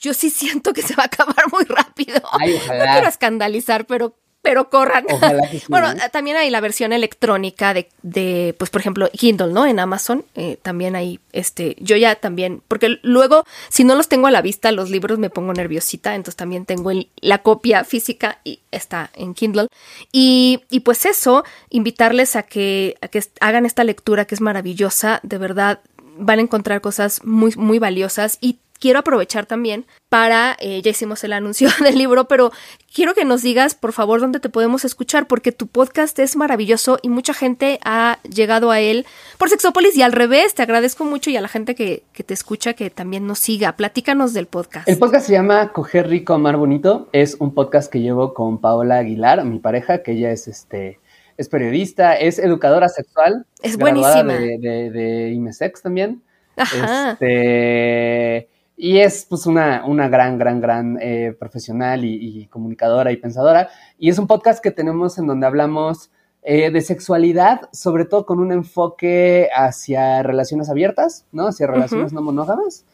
yo 0.05 0.13
sí 0.13 0.29
siento 0.29 0.75
que 0.75 0.83
se 0.83 0.95
va 0.95 1.05
a 1.05 1.07
acabar 1.07 1.51
muy 1.51 1.65
rápido. 1.65 2.21
Ay. 2.39 2.61
No 2.69 2.85
quiero 2.85 3.09
escandalizar, 3.09 3.87
pero 3.87 4.15
pero 4.45 4.69
corran. 4.69 5.07
bueno, 5.69 5.89
también 6.13 6.37
hay 6.37 6.51
la 6.51 6.61
versión 6.61 6.93
electrónica 6.93 7.73
de, 7.73 7.89
de, 8.03 8.55
pues 8.59 8.71
por 8.71 8.83
ejemplo, 8.83 9.09
Kindle, 9.11 9.55
¿no? 9.55 9.65
En 9.65 9.81
Amazon 9.81 10.27
eh, 10.35 10.59
también 10.61 10.95
hay, 10.97 11.19
este, 11.33 11.77
yo 11.81 11.97
ya 11.97 12.15
también, 12.17 12.63
porque 12.69 12.99
luego 13.01 13.45
si 13.71 13.85
no 13.85 13.95
los 13.95 14.09
tengo 14.09 14.27
a 14.27 14.31
la 14.31 14.43
vista, 14.43 14.71
los 14.71 14.91
libros 14.91 15.19
me 15.19 15.31
pongo 15.31 15.55
nerviosita, 15.55 16.15
entonces 16.15 16.37
también 16.37 16.67
tengo 16.67 16.91
la 17.23 17.39
copia 17.39 17.85
física 17.85 18.41
y 18.45 18.61
está 18.71 19.11
en 19.15 19.33
Kindle. 19.33 19.69
Y, 20.13 20.63
y 20.71 20.81
pues 20.81 21.07
eso, 21.07 21.43
invitarles 21.71 22.37
a 22.37 22.43
que, 22.43 22.97
a 23.01 23.09
que 23.09 23.25
hagan 23.41 23.65
esta 23.65 23.83
lectura 23.83 24.27
que 24.27 24.35
es 24.35 24.43
maravillosa, 24.43 25.21
de 25.23 25.39
verdad 25.39 25.81
van 26.19 26.39
a 26.39 26.43
encontrar 26.43 26.81
cosas 26.81 27.25
muy, 27.25 27.55
muy 27.57 27.79
valiosas 27.79 28.39
y 28.41 28.59
quiero 28.79 28.99
aprovechar 28.99 29.47
también 29.47 29.87
para, 30.09 30.57
eh, 30.61 30.83
ya 30.83 30.91
hicimos 30.91 31.25
el 31.25 31.33
anuncio 31.33 31.69
del 31.83 31.97
libro, 31.97 32.27
pero 32.27 32.53
quiero 32.93 33.15
que 33.15 33.25
nos 33.25 33.43
digas, 33.43 33.75
por 33.75 33.93
favor, 33.93 34.21
dónde 34.21 34.41
te 34.41 34.49
podemos 34.49 34.85
escuchar, 34.85 35.27
porque 35.27 35.53
tu 35.53 35.67
podcast 35.67 36.19
es 36.19 36.37
maravilloso 36.37 36.99
y 37.03 37.09
mucha 37.09 37.35
gente 37.35 37.79
ha 37.85 38.19
llegado 38.23 38.71
a 38.71 38.81
él 38.81 39.07
por 39.39 39.49
Sexópolis 39.49 39.97
y 39.97 40.03
al 40.03 40.13
revés. 40.13 40.55
Te 40.55 40.63
agradezco 40.63 41.05
mucho 41.05 41.31
y 41.31 41.37
a 41.37 41.41
la 41.41 41.49
gente 41.49 41.75
que, 41.75 42.05
te 42.13 42.35
escucha 42.35 42.75
que 42.75 42.91
también 42.91 43.27
nos 43.27 43.39
siga. 43.39 43.77
Platícanos 43.77 44.33
del 44.33 44.47
podcast. 44.47 44.89
El 44.89 44.99
podcast 44.99 45.27
se 45.27 45.33
llama 45.33 45.73
Coger 45.73 46.09
Rico, 46.09 46.35
Amar 46.35 46.57
Bonito. 46.57 47.09
Es 47.13 47.37
un 47.41 47.55
podcast 47.55 47.91
que 47.91 48.01
llevo 48.01 48.35
con 48.35 48.59
Paola 48.61 48.99
Aguilar, 48.99 49.45
mi 49.45 49.59
pareja, 49.59 50.03
que 50.03 50.13
ella 50.13 50.31
es 50.31 50.49
este 50.49 51.01
es 51.37 51.49
periodista, 51.49 52.15
es 52.15 52.39
educadora 52.39 52.89
sexual. 52.89 53.45
Es 53.61 53.77
buenísima. 53.77 54.35
De, 54.35 54.59
de, 54.59 54.91
de 54.91 55.31
IMESEX 55.31 55.83
también. 55.83 56.23
Ajá. 56.57 57.13
Este, 57.13 58.49
y 58.77 58.99
es 58.99 59.27
pues 59.29 59.47
una, 59.47 59.85
una 59.87 60.09
gran, 60.09 60.39
gran, 60.39 60.61
gran 60.61 60.99
eh, 61.01 61.35
profesional 61.39 62.05
y, 62.05 62.47
comunicadora 62.49 63.13
y 63.13 63.17
pensadora. 63.17 63.69
Y 63.99 64.09
es 64.09 64.19
un 64.19 64.27
podcast 64.27 64.63
que 64.63 64.71
tenemos 64.71 65.19
en 65.19 65.27
donde 65.27 65.47
hablamos 65.47 66.11
eh, 66.43 66.71
de 66.71 66.81
sexualidad, 66.81 67.69
sobre 67.73 68.05
todo 68.05 68.27
con 68.27 68.41
un 68.41 68.53
enfoque 68.53 69.49
hacia 69.55 70.23
relaciones 70.23 70.69
abiertas, 70.69 71.27
¿no? 71.33 71.47
Hacia 71.47 71.67
relaciones 71.67 72.13
no 72.13 72.23
monógamas. 72.23 72.85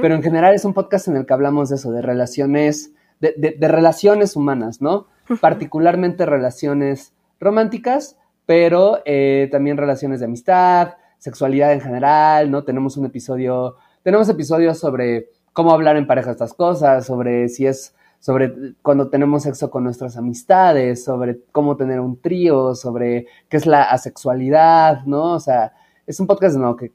Pero 0.00 0.14
en 0.14 0.22
general 0.22 0.54
es 0.54 0.64
un 0.64 0.72
podcast 0.72 1.06
en 1.08 1.16
el 1.16 1.26
que 1.26 1.34
hablamos 1.34 1.68
de 1.68 1.76
eso, 1.76 1.92
de 1.92 2.00
relaciones, 2.00 2.92
de, 3.20 3.56
de, 3.58 3.68
relaciones 3.68 4.34
humanas, 4.34 4.80
¿no? 4.80 5.06
Particularmente 5.42 6.24
relaciones 6.24 7.12
románticas, 7.38 8.16
pero 8.46 9.02
eh, 9.04 9.48
también 9.52 9.76
relaciones 9.76 10.20
de 10.20 10.26
amistad, 10.26 10.94
sexualidad 11.18 11.74
en 11.74 11.82
general, 11.82 12.50
¿no? 12.50 12.64
Tenemos 12.64 12.96
un 12.96 13.04
episodio 13.04 13.76
tenemos 14.06 14.28
episodios 14.28 14.78
sobre 14.78 15.30
cómo 15.52 15.72
hablar 15.72 15.96
en 15.96 16.06
pareja 16.06 16.30
estas 16.30 16.54
cosas, 16.54 17.04
sobre 17.04 17.48
si 17.48 17.66
es 17.66 17.92
sobre 18.20 18.74
cuando 18.80 19.08
tenemos 19.08 19.42
sexo 19.42 19.68
con 19.68 19.82
nuestras 19.82 20.16
amistades, 20.16 21.02
sobre 21.02 21.40
cómo 21.50 21.76
tener 21.76 21.98
un 21.98 22.20
trío, 22.20 22.76
sobre 22.76 23.26
qué 23.48 23.56
es 23.56 23.66
la 23.66 23.82
asexualidad, 23.82 25.04
¿no? 25.06 25.32
O 25.32 25.40
sea, 25.40 25.72
es 26.06 26.20
un 26.20 26.28
podcast 26.28 26.56
¿no? 26.56 26.76
que, 26.76 26.92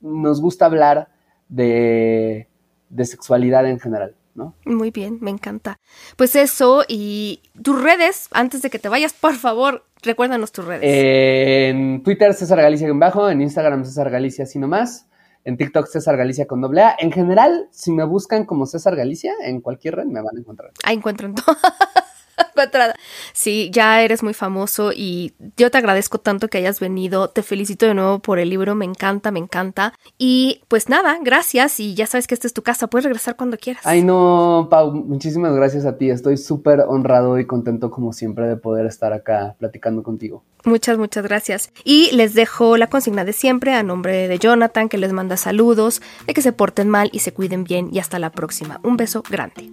nos 0.00 0.40
gusta 0.40 0.66
hablar 0.66 1.10
de, 1.48 2.48
de 2.88 3.04
sexualidad 3.04 3.64
en 3.68 3.78
general. 3.78 4.16
¿No? 4.34 4.56
Muy 4.64 4.90
bien, 4.90 5.18
me 5.20 5.30
encanta. 5.30 5.78
Pues 6.16 6.34
eso, 6.34 6.82
y 6.88 7.40
tus 7.62 7.80
redes, 7.80 8.26
antes 8.32 8.62
de 8.62 8.70
que 8.70 8.80
te 8.80 8.88
vayas, 8.88 9.12
por 9.12 9.34
favor, 9.34 9.84
recuérdanos 10.02 10.50
tus 10.50 10.64
redes. 10.64 10.82
En 10.82 12.02
Twitter, 12.02 12.34
César 12.34 12.60
Galicia 12.60 12.88
en 12.88 12.98
bajo, 12.98 13.30
en 13.30 13.42
Instagram, 13.42 13.84
César 13.84 14.10
Galicia, 14.10 14.42
así 14.42 14.58
nomás. 14.58 15.06
En 15.44 15.56
TikTok 15.56 15.86
César 15.86 16.16
Galicia 16.16 16.46
con 16.46 16.60
doble 16.60 16.82
A. 16.82 16.96
En 16.98 17.10
general, 17.10 17.68
si 17.70 17.90
me 17.90 18.04
buscan 18.04 18.46
como 18.46 18.66
César 18.66 18.94
Galicia, 18.96 19.32
en 19.42 19.60
cualquier 19.60 19.96
red 19.96 20.06
me 20.06 20.22
van 20.22 20.36
a 20.36 20.40
encontrar. 20.40 20.70
Ah, 20.84 20.92
encuentran 20.92 21.34
todo. 21.34 21.56
Sí, 23.32 23.70
ya 23.72 24.02
eres 24.02 24.22
muy 24.22 24.34
famoso 24.34 24.92
y 24.94 25.32
yo 25.56 25.70
te 25.70 25.78
agradezco 25.78 26.18
tanto 26.18 26.48
que 26.48 26.58
hayas 26.58 26.80
venido. 26.80 27.28
Te 27.28 27.42
felicito 27.42 27.86
de 27.86 27.94
nuevo 27.94 28.18
por 28.20 28.38
el 28.38 28.50
libro, 28.50 28.74
me 28.74 28.84
encanta, 28.84 29.30
me 29.30 29.38
encanta. 29.38 29.94
Y 30.18 30.62
pues 30.68 30.88
nada, 30.88 31.18
gracias 31.22 31.80
y 31.80 31.94
ya 31.94 32.06
sabes 32.06 32.26
que 32.26 32.34
esta 32.34 32.46
es 32.46 32.52
tu 32.52 32.62
casa, 32.62 32.86
puedes 32.86 33.04
regresar 33.04 33.36
cuando 33.36 33.56
quieras. 33.56 33.82
Ay, 33.84 34.02
no, 34.02 34.68
Pau, 34.70 34.92
muchísimas 34.92 35.54
gracias 35.54 35.84
a 35.84 35.96
ti. 35.96 36.10
Estoy 36.10 36.36
súper 36.36 36.80
honrado 36.80 37.38
y 37.38 37.46
contento 37.46 37.90
como 37.90 38.12
siempre 38.12 38.46
de 38.46 38.56
poder 38.56 38.86
estar 38.86 39.12
acá 39.12 39.54
platicando 39.58 40.02
contigo. 40.02 40.42
Muchas, 40.64 40.98
muchas 40.98 41.24
gracias. 41.24 41.72
Y 41.84 42.14
les 42.14 42.34
dejo 42.34 42.76
la 42.76 42.86
consigna 42.86 43.24
de 43.24 43.32
siempre 43.32 43.74
a 43.74 43.82
nombre 43.82 44.28
de 44.28 44.38
Jonathan, 44.38 44.88
que 44.88 44.98
les 44.98 45.12
manda 45.12 45.36
saludos, 45.36 46.00
de 46.26 46.34
que 46.34 46.42
se 46.42 46.52
porten 46.52 46.88
mal 46.88 47.10
y 47.12 47.20
se 47.20 47.32
cuiden 47.32 47.64
bien. 47.64 47.90
Y 47.92 47.98
hasta 47.98 48.18
la 48.18 48.30
próxima. 48.30 48.80
Un 48.84 48.96
beso 48.96 49.22
grande. 49.28 49.68